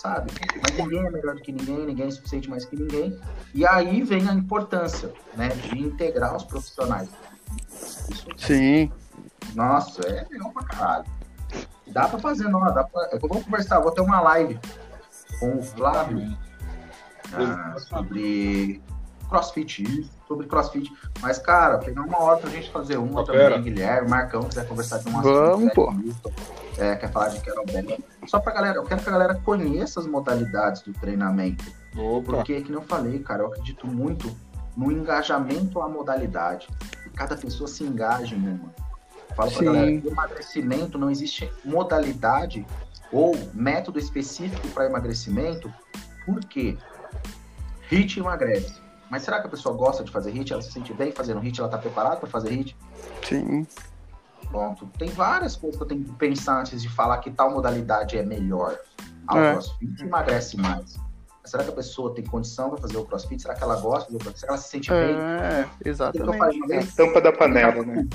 sabe? 0.03 0.31
Mas 0.61 0.77
ninguém 0.77 0.99
é 0.99 1.09
melhor 1.09 1.35
do 1.35 1.41
que 1.41 1.51
ninguém, 1.53 1.85
ninguém 1.85 2.07
é 2.07 2.11
suficiente 2.11 2.49
mais 2.49 2.65
que 2.65 2.75
ninguém. 2.75 3.17
E 3.55 3.65
aí 3.65 4.03
vem 4.03 4.27
a 4.27 4.33
importância, 4.33 5.13
né, 5.35 5.47
de 5.47 5.79
integrar 5.79 6.35
os 6.35 6.43
profissionais. 6.43 7.09
Isso, 8.09 8.27
Sim. 8.37 8.91
Nossa, 9.55 10.01
é 10.05 10.27
legal 10.29 10.51
pra 10.51 10.63
caralho. 10.65 11.05
Dá 11.87 12.07
pra 12.07 12.19
fazer, 12.19 12.49
não, 12.49 12.59
dá 12.59 12.83
pra... 12.83 13.09
É 13.11 13.15
eu 13.15 13.19
vou 13.19 13.41
conversar, 13.41 13.79
vou 13.79 13.91
ter 13.91 14.01
uma 14.01 14.19
live 14.19 14.59
com 15.39 15.57
o 15.57 15.63
Flávio 15.63 16.37
ah, 17.33 17.75
sobre 17.79 18.81
crossfit, 19.33 20.07
sobre 20.27 20.45
crossfit. 20.45 20.91
Mas, 21.19 21.39
cara, 21.39 21.79
pegar 21.79 22.03
uma 22.03 22.21
hora 22.21 22.39
pra 22.39 22.49
gente 22.51 22.69
fazer 22.69 22.97
uma 22.97 23.21
ah, 23.21 23.25
também, 23.25 23.41
pera. 23.41 23.57
Guilherme, 23.57 24.09
Marcão, 24.09 24.43
quiser 24.43 24.67
conversar 24.67 24.99
de 24.99 25.09
uma 25.09 25.23
Vamos, 25.23 25.73
pô. 25.73 25.91
É, 26.77 26.95
quer 26.95 27.11
falar 27.11 27.29
de 27.29 27.39
kettlebell. 27.41 27.97
Só 28.27 28.39
pra 28.39 28.53
galera, 28.53 28.77
eu 28.77 28.83
quero 28.83 29.01
que 29.01 29.09
a 29.09 29.11
galera 29.11 29.35
conheça 29.35 29.99
as 29.99 30.05
modalidades 30.05 30.83
do 30.83 30.93
treinamento. 30.93 31.65
Opa. 31.97 32.31
Porque, 32.31 32.61
que 32.61 32.71
eu 32.71 32.81
falei, 32.83 33.19
cara, 33.19 33.41
eu 33.41 33.47
acredito 33.47 33.87
muito 33.87 34.35
no 34.77 34.91
engajamento 34.91 35.81
à 35.81 35.89
modalidade. 35.89 36.67
E 37.05 37.09
cada 37.09 37.35
pessoa 37.35 37.67
se 37.67 37.83
engaja 37.83 38.35
em 38.35 38.47
uma. 38.47 38.71
Falo 39.35 39.49
Sim. 39.49 39.55
pra 39.55 39.65
galera, 39.65 39.91
emagrecimento 39.91 40.97
não 40.97 41.09
existe 41.09 41.51
modalidade 41.65 42.65
ou 43.11 43.35
método 43.51 43.97
específico 43.97 44.67
para 44.69 44.85
emagrecimento. 44.85 45.73
Por 46.23 46.39
quê? 46.45 46.77
HIT 47.89 48.19
emagrece. 48.19 48.82
Mas 49.13 49.21
será 49.21 49.39
que 49.39 49.45
a 49.45 49.49
pessoa 49.51 49.77
gosta 49.77 50.03
de 50.03 50.09
fazer 50.09 50.31
HIT? 50.31 50.53
Ela 50.53 50.61
se 50.63 50.71
sente 50.71 50.91
bem 50.91 51.11
fazendo 51.11 51.39
HIT? 51.39 51.59
Ela 51.59 51.67
está 51.67 51.77
preparada 51.77 52.15
para 52.15 52.27
fazer 52.27 52.49
HIT? 52.49 52.75
Sim. 53.21 53.67
Pronto. 54.49 54.89
Tem 54.97 55.07
várias 55.09 55.55
coisas 55.55 55.77
que 55.77 55.83
eu 55.83 55.87
tenho 55.87 56.03
que 56.03 56.13
pensar 56.13 56.61
antes 56.61 56.81
de 56.81 56.89
falar 56.89 57.19
que 57.19 57.29
tal 57.29 57.51
modalidade 57.51 58.17
é 58.17 58.23
melhor. 58.23 58.75
A 59.27 59.37
é. 59.37 59.51
crossfit 59.51 60.01
emagrece 60.01 60.57
mais. 60.57 60.97
Mas 61.43 61.51
será 61.51 61.63
que 61.63 61.69
a 61.69 61.73
pessoa 61.73 62.15
tem 62.15 62.25
condição 62.25 62.71
para 62.71 62.81
fazer 62.81 62.97
o 62.97 63.05
crossfit? 63.05 63.39
Será 63.39 63.53
que 63.53 63.63
ela 63.63 63.79
gosta 63.79 64.11
do 64.11 64.17
crossfit? 64.17 64.39
Será 64.39 64.47
que 64.47 64.53
ela 64.55 64.63
se 64.63 64.69
sente 64.69 64.91
é, 64.91 65.05
bem? 65.05 65.15
É, 65.15 65.69
exatamente. 65.85 66.31
Eu, 66.31 66.37
falei, 66.39 66.87
tampa 66.97 67.21
da 67.21 67.31
panela, 67.31 67.85
né? 67.85 68.07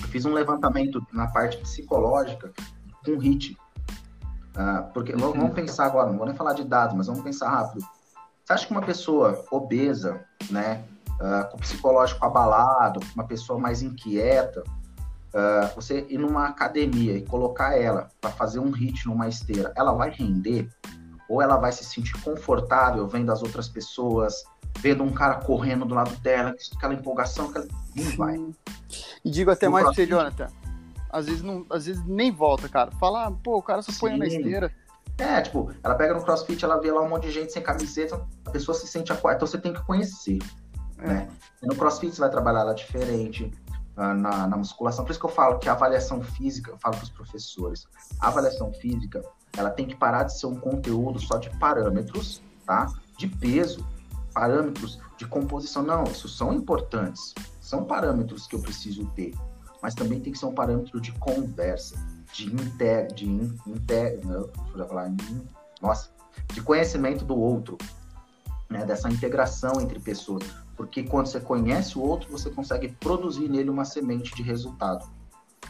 Eu 0.00 0.08
fiz 0.08 0.24
um 0.24 0.32
levantamento 0.32 1.06
na 1.12 1.26
parte 1.26 1.58
psicológica 1.58 2.50
com 3.04 3.18
HIT. 3.18 3.54
Uh, 4.56 4.90
porque 4.94 5.14
vamos 5.14 5.52
pensar 5.52 5.84
agora, 5.84 6.08
não 6.08 6.16
vou 6.16 6.26
nem 6.26 6.34
falar 6.34 6.54
de 6.54 6.64
dados, 6.64 6.96
mas 6.96 7.06
vamos 7.06 7.20
pensar 7.20 7.50
rápido 7.50 7.86
você 8.48 8.52
acha 8.54 8.66
que 8.66 8.72
uma 8.72 8.80
pessoa 8.80 9.44
obesa, 9.50 10.24
né, 10.50 10.82
uh, 11.20 11.50
com 11.50 11.58
psicológico 11.58 12.24
abalado, 12.24 12.98
uma 13.14 13.24
pessoa 13.24 13.58
mais 13.58 13.82
inquieta, 13.82 14.64
uh, 14.64 15.74
você 15.74 16.06
ir 16.08 16.16
numa 16.16 16.46
academia 16.46 17.14
e 17.14 17.22
colocar 17.26 17.76
ela 17.78 18.08
para 18.18 18.30
fazer 18.30 18.58
um 18.58 18.70
hit 18.70 19.06
numa 19.06 19.28
esteira, 19.28 19.70
ela 19.76 19.92
vai 19.92 20.08
render? 20.08 20.66
Ou 21.28 21.42
ela 21.42 21.58
vai 21.58 21.72
se 21.72 21.84
sentir 21.84 22.18
confortável 22.22 23.06
vendo 23.06 23.30
as 23.30 23.42
outras 23.42 23.68
pessoas, 23.68 24.42
vendo 24.78 25.04
um 25.04 25.12
cara 25.12 25.34
correndo 25.34 25.84
do 25.84 25.94
lado 25.94 26.16
dela, 26.20 26.54
aquela 26.74 26.94
empolgação, 26.94 27.50
aquela... 27.50 27.66
não 27.94 28.16
vai. 28.16 28.42
E 29.22 29.30
digo 29.30 29.50
até 29.50 29.68
mais 29.68 29.84
pra 29.84 29.92
você, 29.92 30.06
Jonathan, 30.06 30.46
às 31.10 31.26
vezes, 31.26 31.42
não, 31.42 31.66
às 31.68 31.84
vezes 31.84 32.02
nem 32.06 32.32
volta, 32.32 32.66
cara. 32.66 32.90
Fala, 32.92 33.30
pô, 33.30 33.58
o 33.58 33.62
cara 33.62 33.82
só 33.82 33.92
põe 34.00 34.16
na 34.16 34.26
esteira. 34.26 34.72
É, 35.18 35.40
tipo, 35.40 35.72
ela 35.82 35.96
pega 35.96 36.14
no 36.14 36.22
crossfit, 36.22 36.64
ela 36.64 36.80
vê 36.80 36.92
lá 36.92 37.02
um 37.02 37.08
monte 37.08 37.24
de 37.24 37.32
gente 37.32 37.52
sem 37.52 37.62
camiseta, 37.62 38.24
a 38.46 38.50
pessoa 38.50 38.76
se 38.76 38.86
sente 38.86 39.12
acuada. 39.12 39.36
Então 39.36 39.48
você 39.48 39.58
tem 39.58 39.72
que 39.72 39.84
conhecer, 39.84 40.38
é. 40.98 41.06
né? 41.06 41.28
No 41.62 41.74
crossfit 41.74 42.14
você 42.14 42.20
vai 42.20 42.30
trabalhar 42.30 42.60
ela 42.60 42.74
diferente, 42.74 43.52
uh, 43.96 44.14
na, 44.14 44.46
na, 44.46 44.56
musculação. 44.56 45.04
Por 45.04 45.10
isso 45.10 45.20
que 45.20 45.26
eu 45.26 45.30
falo 45.30 45.58
que 45.58 45.68
a 45.68 45.72
avaliação 45.72 46.22
física, 46.22 46.70
eu 46.70 46.78
falo 46.78 46.96
para 46.96 47.04
os 47.04 47.10
professores, 47.10 47.86
a 48.20 48.28
avaliação 48.28 48.72
física, 48.72 49.22
ela 49.56 49.70
tem 49.70 49.86
que 49.86 49.96
parar 49.96 50.22
de 50.22 50.38
ser 50.38 50.46
um 50.46 50.54
conteúdo 50.54 51.18
só 51.18 51.36
de 51.38 51.50
parâmetros, 51.58 52.40
tá? 52.64 52.86
De 53.16 53.26
peso, 53.26 53.84
parâmetros 54.32 55.00
de 55.16 55.26
composição. 55.26 55.82
Não, 55.82 56.04
isso 56.04 56.28
são 56.28 56.52
importantes. 56.52 57.34
São 57.60 57.84
parâmetros 57.84 58.46
que 58.46 58.54
eu 58.54 58.60
preciso 58.60 59.04
ter. 59.16 59.34
mas 59.82 59.94
também 59.94 60.20
tem 60.20 60.32
que 60.32 60.38
ser 60.38 60.46
um 60.46 60.54
parâmetro 60.54 61.00
de 61.00 61.12
conversa, 61.12 61.96
de 62.32 62.46
inter, 62.46 63.12
de 63.12 63.26
inter, 63.26 64.20
não, 64.24 64.48
falar, 64.86 65.10
nossa, 65.80 66.10
de 66.52 66.60
conhecimento 66.60 67.24
do 67.24 67.38
outro, 67.38 67.78
né, 68.68 68.84
dessa 68.84 69.08
integração 69.08 69.80
entre 69.80 69.98
pessoas, 69.98 70.44
porque 70.76 71.02
quando 71.02 71.26
você 71.26 71.40
conhece 71.40 71.98
o 71.98 72.02
outro, 72.02 72.30
você 72.30 72.50
consegue 72.50 72.88
produzir 72.88 73.48
nele 73.48 73.70
uma 73.70 73.84
semente 73.84 74.34
de 74.34 74.42
resultado. 74.42 75.08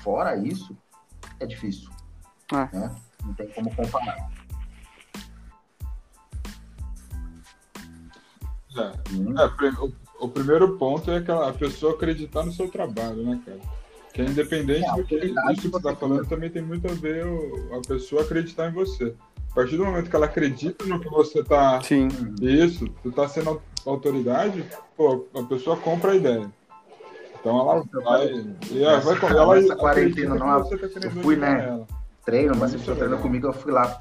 Fora 0.03 0.37
isso, 0.37 0.77
é 1.41 1.47
difícil, 1.47 1.91
é. 2.53 2.77
né? 2.77 2.95
Não 3.25 3.35
tem 3.35 3.49
como 3.49 3.75
comparar. 3.75 4.31
É. 8.77 8.81
É, 8.81 9.71
o, 9.81 9.93
o, 10.21 10.29
primeiro 10.29 10.77
ponto 10.79 11.11
é 11.11 11.17
aquela, 11.17 11.49
a 11.49 11.53
pessoa 11.53 11.95
acreditar 11.95 12.45
no 12.45 12.53
seu 12.53 12.71
trabalho, 12.71 13.25
né, 13.25 13.41
cara? 13.45 13.78
Que 14.19 14.23
é 14.23 14.25
independente 14.25 14.85
é, 14.85 14.97
do 14.97 15.05
que 15.05 15.15
isso 15.15 15.63
que 15.63 15.69
você 15.69 15.77
está 15.77 15.95
falando, 15.95 16.27
também 16.27 16.51
tem 16.51 16.61
muito 16.61 16.91
a 16.91 16.93
ver 16.93 17.25
o, 17.25 17.73
a 17.73 17.81
pessoa 17.87 18.23
acreditar 18.23 18.69
em 18.69 18.73
você. 18.73 19.15
A 19.53 19.55
partir 19.55 19.77
do 19.77 19.85
momento 19.85 20.11
que 20.11 20.17
ela 20.17 20.27
acredita 20.27 20.85
no 20.87 20.99
que 20.99 21.09
você 21.09 21.39
está. 21.39 21.81
Sim. 21.83 22.09
Isso, 22.43 22.89
tu 23.01 23.11
está 23.11 23.29
sendo 23.29 23.63
autoridade, 23.87 24.65
pô, 24.97 25.25
a 25.33 25.45
pessoa 25.45 25.77
compra 25.77 26.11
a 26.11 26.17
ideia. 26.17 26.51
Então 27.39 27.61
ela 27.61 27.85
vai. 28.03 28.27
E 28.73 28.83
ela 28.83 28.99
vai 28.99 29.17
ela, 29.19 29.41
ela 29.41 29.59
essa 29.61 29.77
quarentena 29.77 30.35
não. 30.35 30.65
Tá 30.65 30.77
eu 31.01 31.11
fui, 31.23 31.37
né? 31.37 31.69
Ela. 31.69 31.87
Treino, 32.25 32.57
mas 32.57 32.75
você 32.75 32.97
treinou 32.97 33.21
comigo, 33.21 33.47
eu 33.47 33.53
fui 33.53 33.71
lá. 33.71 34.01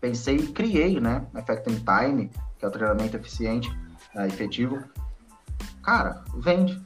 Pensei 0.00 0.36
e 0.36 0.46
criei, 0.52 1.00
né? 1.00 1.26
Effecting 1.34 1.82
Time, 1.84 2.30
que 2.60 2.64
é 2.64 2.68
o 2.68 2.70
treinamento 2.70 3.16
eficiente, 3.16 3.76
né, 4.14 4.28
efetivo. 4.28 4.78
Cara, 5.82 6.22
vende. 6.36 6.80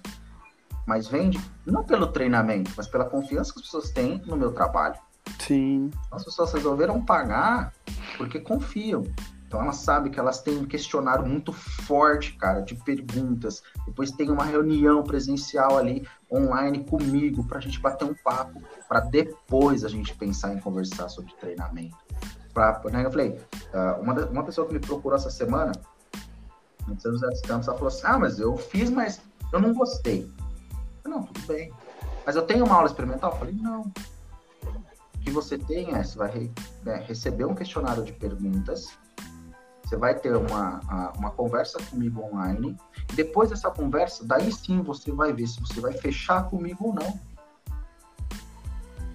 Mas 0.86 1.08
vende 1.08 1.40
não 1.64 1.82
pelo 1.82 2.06
treinamento, 2.06 2.70
mas 2.76 2.86
pela 2.86 3.04
confiança 3.04 3.52
que 3.52 3.58
as 3.58 3.64
pessoas 3.64 3.90
têm 3.90 4.22
no 4.24 4.36
meu 4.36 4.52
trabalho. 4.52 4.94
Sim. 5.40 5.90
As 6.10 6.24
pessoas 6.24 6.52
resolveram 6.52 7.04
pagar 7.04 7.72
porque 8.16 8.38
confiam. 8.38 9.04
Então 9.46 9.60
elas 9.60 9.76
sabem 9.76 10.10
que 10.10 10.18
elas 10.18 10.42
têm 10.42 10.58
um 10.58 10.64
questionário 10.64 11.24
muito 11.24 11.52
forte, 11.52 12.32
cara, 12.34 12.60
de 12.60 12.74
perguntas. 12.74 13.62
Depois 13.86 14.10
tem 14.10 14.30
uma 14.30 14.44
reunião 14.44 15.02
presencial 15.04 15.78
ali 15.78 16.06
online 16.30 16.84
comigo 16.84 17.44
para 17.44 17.58
a 17.58 17.60
gente 17.60 17.78
bater 17.80 18.04
um 18.04 18.14
papo, 18.14 18.60
para 18.88 19.00
depois 19.00 19.84
a 19.84 19.88
gente 19.88 20.14
pensar 20.16 20.52
em 20.52 20.58
conversar 20.58 21.08
sobre 21.08 21.32
treinamento. 21.34 21.96
Pra, 22.52 22.80
né, 22.90 23.04
eu 23.04 23.10
falei, 23.10 23.38
uh, 23.72 24.00
uma, 24.00 24.14
uma 24.26 24.42
pessoa 24.42 24.66
que 24.66 24.72
me 24.72 24.80
procurou 24.80 25.16
essa 25.16 25.30
semana, 25.30 25.72
no 26.88 27.00
São 27.00 27.12
José 27.12 27.26
dos 27.28 27.40
Campos, 27.42 27.68
ela 27.68 27.76
falou 27.76 27.88
assim: 27.88 28.02
Ah, 28.04 28.18
mas 28.18 28.40
eu 28.40 28.56
fiz, 28.56 28.90
mas 28.90 29.20
eu 29.52 29.60
não 29.60 29.72
gostei. 29.74 30.28
Não, 31.06 31.22
tudo 31.22 31.46
bem. 31.46 31.72
Mas 32.24 32.36
eu 32.36 32.42
tenho 32.42 32.64
uma 32.64 32.74
aula 32.74 32.86
experimental? 32.86 33.32
Eu 33.32 33.38
falei, 33.38 33.54
não. 33.54 33.82
O 33.82 35.18
que 35.20 35.30
você 35.30 35.58
tem 35.58 35.94
é, 35.94 36.02
você 36.02 36.16
vai 36.18 36.50
né, 36.84 37.04
receber 37.06 37.44
um 37.44 37.54
questionário 37.54 38.04
de 38.04 38.12
perguntas 38.12 38.96
você 39.86 39.96
vai 39.96 40.18
ter 40.18 40.34
uma, 40.34 40.80
uma 41.16 41.30
conversa 41.30 41.78
comigo 41.88 42.20
online. 42.20 42.76
Depois 43.14 43.50
dessa 43.50 43.70
conversa, 43.70 44.26
daí 44.26 44.50
sim 44.52 44.82
você 44.82 45.12
vai 45.12 45.32
ver 45.32 45.46
se 45.46 45.60
você 45.60 45.80
vai 45.80 45.92
fechar 45.92 46.50
comigo 46.50 46.88
ou 46.88 46.94
não. 46.94 47.20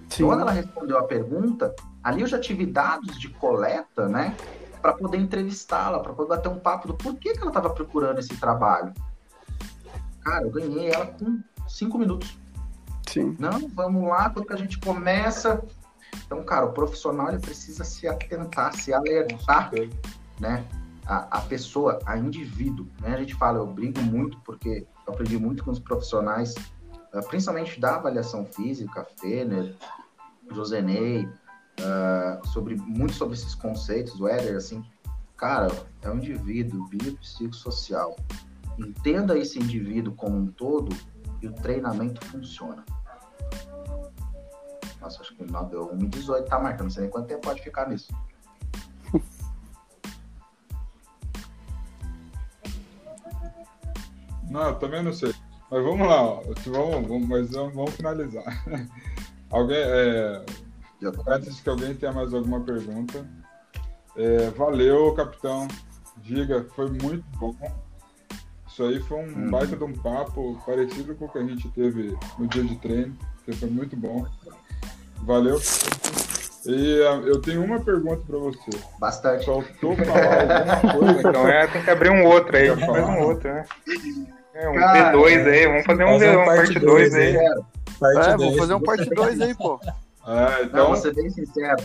Sim. 0.08 0.24
Quando 0.24 0.40
ela 0.40 0.50
respondeu 0.50 0.98
a 0.98 1.02
pergunta, 1.02 1.74
ali 2.02 2.22
eu 2.22 2.26
já 2.26 2.40
tive 2.40 2.64
dados 2.64 3.20
de 3.20 3.28
coleta, 3.28 4.08
né? 4.08 4.34
Para 4.80 4.94
poder 4.94 5.18
entrevistá-la, 5.18 6.00
para 6.00 6.14
poder 6.14 6.30
bater 6.30 6.48
um 6.48 6.58
papo 6.58 6.88
do 6.88 6.94
porquê 6.94 7.34
que 7.34 7.38
ela 7.38 7.48
estava 7.48 7.68
procurando 7.68 8.18
esse 8.18 8.34
trabalho. 8.38 8.94
Cara, 10.22 10.46
eu 10.46 10.50
ganhei 10.50 10.90
ela 10.90 11.06
com 11.06 11.38
cinco 11.72 11.98
minutos. 11.98 12.38
Sim. 13.08 13.36
Não, 13.38 13.68
vamos 13.68 14.08
lá, 14.08 14.30
quando 14.30 14.52
a 14.52 14.56
gente 14.56 14.78
começa. 14.78 15.62
Então, 16.26 16.42
cara, 16.44 16.66
o 16.66 16.72
profissional 16.72 17.28
ele 17.28 17.38
precisa 17.38 17.84
se 17.84 18.06
atentar, 18.06 18.74
se 18.74 18.92
alertar 18.92 19.70
né? 20.38 20.64
A, 21.06 21.38
a 21.38 21.40
pessoa, 21.40 21.98
a 22.06 22.16
indivíduo, 22.16 22.86
né? 23.00 23.14
A 23.14 23.18
gente 23.18 23.34
fala, 23.34 23.58
eu 23.58 23.66
brigo 23.66 24.00
muito 24.02 24.38
porque 24.40 24.86
eu 25.06 25.12
aprendi 25.12 25.36
muito 25.36 25.64
com 25.64 25.70
os 25.70 25.80
profissionais, 25.80 26.54
uh, 27.12 27.26
principalmente 27.28 27.80
da 27.80 27.96
avaliação 27.96 28.44
física, 28.44 29.06
Fener, 29.18 29.74
Josenei, 30.52 31.24
uh, 31.24 32.46
sobre 32.48 32.76
muito 32.76 33.14
sobre 33.14 33.34
esses 33.34 33.54
conceitos, 33.54 34.20
o 34.20 34.28
Éder, 34.28 34.56
assim, 34.56 34.84
cara, 35.36 35.68
é 36.02 36.10
um 36.10 36.18
indivíduo 36.18 36.86
biopsicossocial. 36.88 38.16
Entenda 38.78 39.36
esse 39.36 39.58
indivíduo 39.58 40.14
como 40.14 40.36
um 40.36 40.46
todo 40.46 40.94
e 41.42 41.48
o 41.48 41.52
treinamento 41.52 42.24
funciona. 42.26 42.84
Nossa, 45.00 45.20
acho 45.20 45.34
que 45.34 45.44
não 45.50 45.68
deu 45.68 45.88
1,18, 45.96 46.44
tá 46.44 46.60
marcando, 46.60 46.84
não 46.84 46.90
sei 46.90 47.02
nem 47.02 47.10
quanto 47.10 47.26
tempo 47.26 47.40
pode 47.40 47.60
ficar 47.60 47.88
nisso. 47.88 48.12
Não, 54.48 54.68
eu 54.68 54.74
também 54.78 55.02
não 55.02 55.12
sei. 55.14 55.34
Mas 55.70 55.82
vamos 55.82 56.06
lá, 56.06 56.22
ó. 56.22 56.42
Vamos, 56.66 57.08
vamos, 57.08 57.26
mas 57.26 57.50
vamos 57.52 57.94
finalizar. 57.94 58.44
alguém, 59.48 59.78
é, 59.78 60.44
antes 61.26 61.60
que 61.62 61.70
alguém 61.70 61.94
tenha 61.94 62.12
mais 62.12 62.34
alguma 62.34 62.60
pergunta, 62.60 63.26
é, 64.14 64.50
valeu, 64.50 65.14
capitão. 65.14 65.66
Diga, 66.18 66.66
foi 66.74 66.90
muito 66.90 67.24
bom. 67.38 67.56
Isso 68.72 68.84
aí 68.84 68.98
foi 69.00 69.18
um 69.18 69.26
hum. 69.26 69.50
baita 69.50 69.76
de 69.76 69.84
um 69.84 69.92
papo 69.92 70.58
parecido 70.64 71.14
com 71.14 71.26
o 71.26 71.28
que 71.28 71.38
a 71.38 71.44
gente 71.44 71.68
teve 71.72 72.16
no 72.38 72.46
dia 72.46 72.64
de 72.64 72.74
treino, 72.76 73.14
que 73.44 73.52
foi 73.52 73.68
muito 73.68 73.94
bom. 73.94 74.26
Valeu. 75.18 75.60
E 76.64 77.00
uh, 77.00 77.26
eu 77.26 77.38
tenho 77.42 77.62
uma 77.62 77.80
pergunta 77.80 78.22
para 78.26 78.38
você. 78.38 78.70
Bastante. 78.98 79.44
Faltou 79.44 79.94
falar 79.94 80.40
alguma 80.40 80.92
coisa? 80.94 81.20
Então 81.28 81.48
é, 81.48 81.66
tem 81.66 81.82
que 81.82 81.90
abrir 81.90 82.10
um 82.10 82.24
outro 82.24 82.56
aí. 82.56 82.68
Faz 82.74 83.08
um 83.08 83.18
outro, 83.20 83.52
né? 83.52 83.64
É, 84.54 84.68
um 84.70 84.74
Cara, 84.74 85.12
V2 85.18 85.46
aí, 85.46 85.66
vamos 85.66 85.84
fazer 85.84 86.04
um, 86.04 86.18
V, 86.18 86.36
um 86.36 86.44
parte 86.44 86.78
2 86.78 87.14
aí. 87.14 87.36
Parte 88.00 88.30
é, 88.30 88.36
vamos 88.38 88.56
fazer 88.56 88.74
um 88.74 88.80
parte 88.80 89.10
2 89.10 89.40
aí, 89.42 89.54
pô. 89.54 89.80
É, 90.26 90.62
então... 90.62 90.80
Não, 90.80 90.86
vou 90.86 90.96
ser 90.96 91.14
bem 91.14 91.28
sincero. 91.28 91.84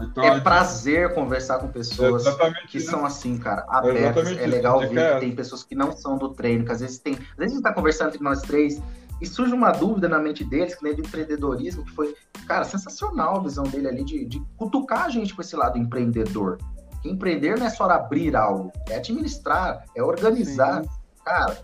Então, 0.00 0.24
é 0.24 0.40
prazer 0.40 1.14
conversar 1.14 1.58
com 1.58 1.68
pessoas 1.68 2.24
que 2.68 2.78
isso. 2.78 2.90
são 2.90 3.04
assim, 3.04 3.38
cara, 3.38 3.64
abertas. 3.68 4.36
É, 4.36 4.42
é 4.42 4.46
legal 4.46 4.80
ver 4.80 5.14
que 5.14 5.20
tem 5.20 5.34
pessoas 5.34 5.62
que 5.62 5.74
não 5.74 5.92
são 5.92 6.18
do 6.18 6.30
treino, 6.30 6.64
que 6.64 6.72
às 6.72 6.80
vezes 6.80 6.98
tem. 6.98 7.14
Às 7.14 7.36
vezes 7.36 7.52
a 7.52 7.54
gente 7.54 7.62
tá 7.62 7.72
conversando 7.72 8.08
entre 8.08 8.22
nós 8.22 8.42
três 8.42 8.82
e 9.20 9.26
surge 9.26 9.54
uma 9.54 9.70
dúvida 9.70 10.08
na 10.08 10.18
mente 10.18 10.42
deles, 10.44 10.74
que 10.74 10.82
nem 10.82 10.94
do 10.94 11.02
empreendedorismo, 11.02 11.84
que 11.84 11.92
foi, 11.92 12.14
cara, 12.46 12.64
sensacional 12.64 13.36
a 13.36 13.42
visão 13.42 13.64
dele 13.64 13.86
ali 13.86 14.04
de, 14.04 14.24
de 14.24 14.42
cutucar 14.56 15.04
a 15.04 15.08
gente 15.08 15.32
com 15.32 15.40
esse 15.42 15.54
lado 15.54 15.78
empreendedor. 15.78 16.58
Que 17.00 17.08
empreender 17.08 17.56
não 17.56 17.66
é 17.66 17.70
só 17.70 17.84
abrir 17.88 18.34
algo, 18.34 18.72
é 18.88 18.96
administrar, 18.96 19.84
é 19.94 20.02
organizar. 20.02 20.82
Sim. 20.82 20.88
Cara, 21.24 21.56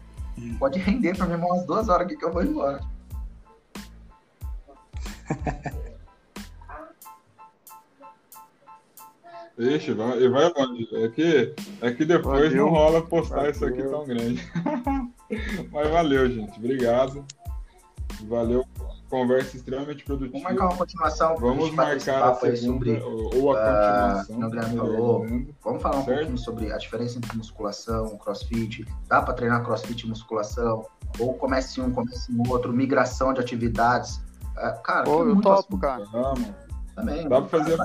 Pode 0.59 0.78
render 0.78 1.16
pra 1.16 1.27
mim 1.27 1.35
umas 1.35 1.66
duas 1.66 1.89
horas 1.89 2.07
aqui 2.07 2.16
que 2.16 2.24
eu 2.24 2.32
vou 2.32 2.43
embora. 2.43 2.81
Ixi, 9.60 9.92
vai, 9.92 10.28
vai 10.28 10.52
longe. 10.56 10.88
É 10.92 11.08
que, 11.08 11.54
é 11.82 11.92
que 11.92 12.04
depois 12.04 12.50
valeu. 12.50 12.64
não 12.64 12.70
rola 12.70 13.02
postar 13.02 13.36
valeu. 13.36 13.50
isso 13.50 13.64
aqui 13.64 13.82
tão 13.82 14.06
grande. 14.06 14.42
Mas 15.70 15.90
valeu, 15.90 16.30
gente. 16.30 16.58
Obrigado. 16.58 17.24
Valeu 18.26 18.64
conversa 19.10 19.56
extremamente 19.56 20.04
produtiva. 20.04 20.38
Vamos 20.38 20.44
marcar 20.44 20.64
uma 20.66 20.76
continuação. 20.76 21.36
Vamos 21.36 21.70
marcar 21.72 22.22
a 22.22 22.34
segunda, 22.36 22.56
sobre, 22.56 23.02
ou 23.02 23.52
a 23.52 23.58
ah, 23.58 24.24
continuação. 24.26 24.48
Uh, 24.48 24.76
falou. 24.76 25.26
Vamos 25.62 25.82
falar 25.82 25.98
um 25.98 26.04
certo? 26.04 26.18
pouquinho 26.18 26.38
sobre 26.38 26.72
a 26.72 26.78
diferença 26.78 27.18
entre 27.18 27.36
musculação, 27.36 28.16
crossfit. 28.18 28.86
Dá 29.08 29.20
para 29.20 29.34
treinar 29.34 29.64
crossfit 29.64 30.06
e 30.06 30.08
musculação? 30.08 30.86
Ou 31.18 31.34
comece 31.34 31.80
um, 31.80 31.90
comece 31.90 32.32
um 32.32 32.48
outro, 32.48 32.72
migração 32.72 33.34
de 33.34 33.40
atividades. 33.40 34.16
Uh, 34.56 34.80
cara, 34.82 35.04
Pô, 35.04 35.24
eu 35.24 35.34
topo, 35.40 35.50
assunto. 35.50 35.78
cara. 35.78 36.04
Vamos. 36.04 36.48
Também. 36.94 37.28
Dá 37.28 37.42
para 37.42 37.48
fazer. 37.48 37.78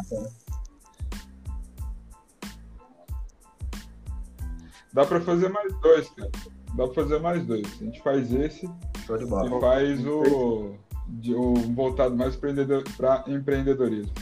Dá 4.96 5.06
para 5.06 5.20
fazer 5.20 5.50
mais 5.50 5.74
dois, 5.82 6.10
cara. 6.12 6.32
Dá 6.74 6.86
para 6.86 6.94
fazer 6.94 7.20
mais 7.20 7.46
dois. 7.46 7.68
A 7.82 7.84
gente 7.84 8.02
faz 8.02 8.34
esse 8.34 8.66
Show 9.06 9.18
de 9.18 9.26
bola. 9.26 9.58
e 9.58 9.60
faz 9.60 10.08
o 10.08 10.74
de, 11.06 11.34
voltado 11.76 12.16
mais 12.16 12.38
para 12.38 13.26
empreendedorismo, 13.28 14.14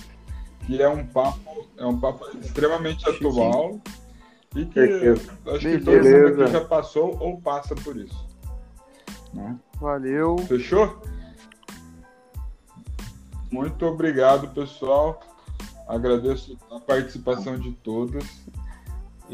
que 0.66 0.82
é 0.82 0.90
um 0.90 1.06
papo, 1.06 1.68
é 1.78 1.86
um 1.86 2.00
papo 2.00 2.26
extremamente 2.40 3.08
atual 3.08 3.80
e 4.56 4.66
que 4.66 4.80
acho 4.80 5.60
que 5.60 5.78
todo 5.80 6.04
mundo 6.04 6.42
aqui 6.42 6.52
já 6.52 6.66
passou 6.66 7.18
ou 7.20 7.40
passa 7.40 7.76
por 7.76 7.96
isso. 7.96 8.28
Né? 9.32 9.56
Valeu. 9.80 10.40
Fechou? 10.40 11.00
Muito 13.52 13.86
obrigado, 13.86 14.48
pessoal. 14.56 15.20
Agradeço 15.88 16.58
a 16.72 16.80
participação 16.80 17.60
de 17.60 17.74
todos. 17.74 18.26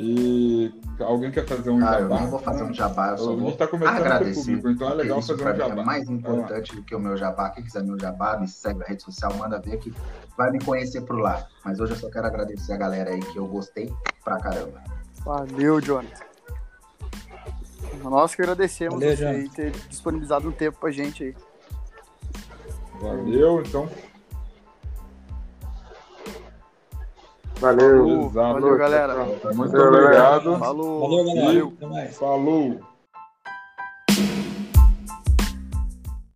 E 0.01 0.71
alguém 1.01 1.30
quer 1.30 1.45
fazer 1.45 1.69
um 1.71 1.85
Ah, 1.85 1.95
eu 1.99 2.03
jabá? 2.07 2.21
não 2.21 2.30
vou 2.30 2.39
fazer 2.39 2.63
um 2.63 2.73
jabá, 2.73 3.09
eu 3.11 3.17
só 3.17 3.35
vou 3.35 3.51
tá 3.51 3.67
começando 3.67 3.95
a 3.97 3.99
ter 3.99 4.05
agradecer. 4.05 4.39
público, 4.55 4.69
então 4.69 4.89
é 4.89 4.93
legal 4.93 5.21
fazer 5.21 5.34
um 5.34 5.51
mim 5.51 5.57
jabá. 5.57 5.81
é 5.81 5.85
mais 5.85 6.09
importante 6.09 6.76
do 6.76 6.84
que 6.84 6.95
o 6.95 6.99
meu 6.99 7.17
jabá. 7.17 7.49
Quem 7.49 7.63
quiser 7.65 7.84
meu 7.84 7.99
jabá, 7.99 8.38
me 8.39 8.47
segue 8.47 8.80
na 8.80 8.85
rede 8.85 9.03
social, 9.03 9.34
manda 9.35 9.59
ver 9.59 9.77
que 9.77 9.93
vai 10.38 10.51
me 10.51 10.59
conhecer 10.63 11.01
por 11.01 11.19
lá. 11.19 11.45
Mas 11.65 11.81
hoje 11.81 11.91
eu 11.93 11.97
só 11.97 12.09
quero 12.09 12.27
agradecer 12.27 12.71
a 12.71 12.77
galera 12.77 13.09
aí 13.09 13.19
que 13.19 13.38
eu 13.38 13.45
gostei 13.45 13.93
pra 14.23 14.38
caramba. 14.38 14.81
Valeu, 15.26 15.81
Jonathan. 15.81 16.23
Nós 18.03 18.34
que 18.34 18.41
agradecemos 18.41 18.93
Valeu, 19.01 19.17
você 19.17 19.23
Jonathan. 19.26 19.49
ter 19.53 19.71
disponibilizado 19.89 20.47
um 20.47 20.51
tempo 20.53 20.80
pra 20.80 20.91
gente 20.91 21.23
aí. 21.26 21.35
Valeu, 23.01 23.61
então. 23.61 23.89
Valeu. 27.60 28.27
Exato. 28.27 28.53
Valeu, 28.53 28.77
galera. 28.77 29.15
Muito 29.53 29.72
Valeu, 29.72 29.72
galera. 29.72 30.06
obrigado. 30.06 30.60
Falou. 30.60 30.99
Valeu, 31.02 31.26
galera. 31.26 31.45
Valeu. 31.45 31.73
Falou. 32.11 32.80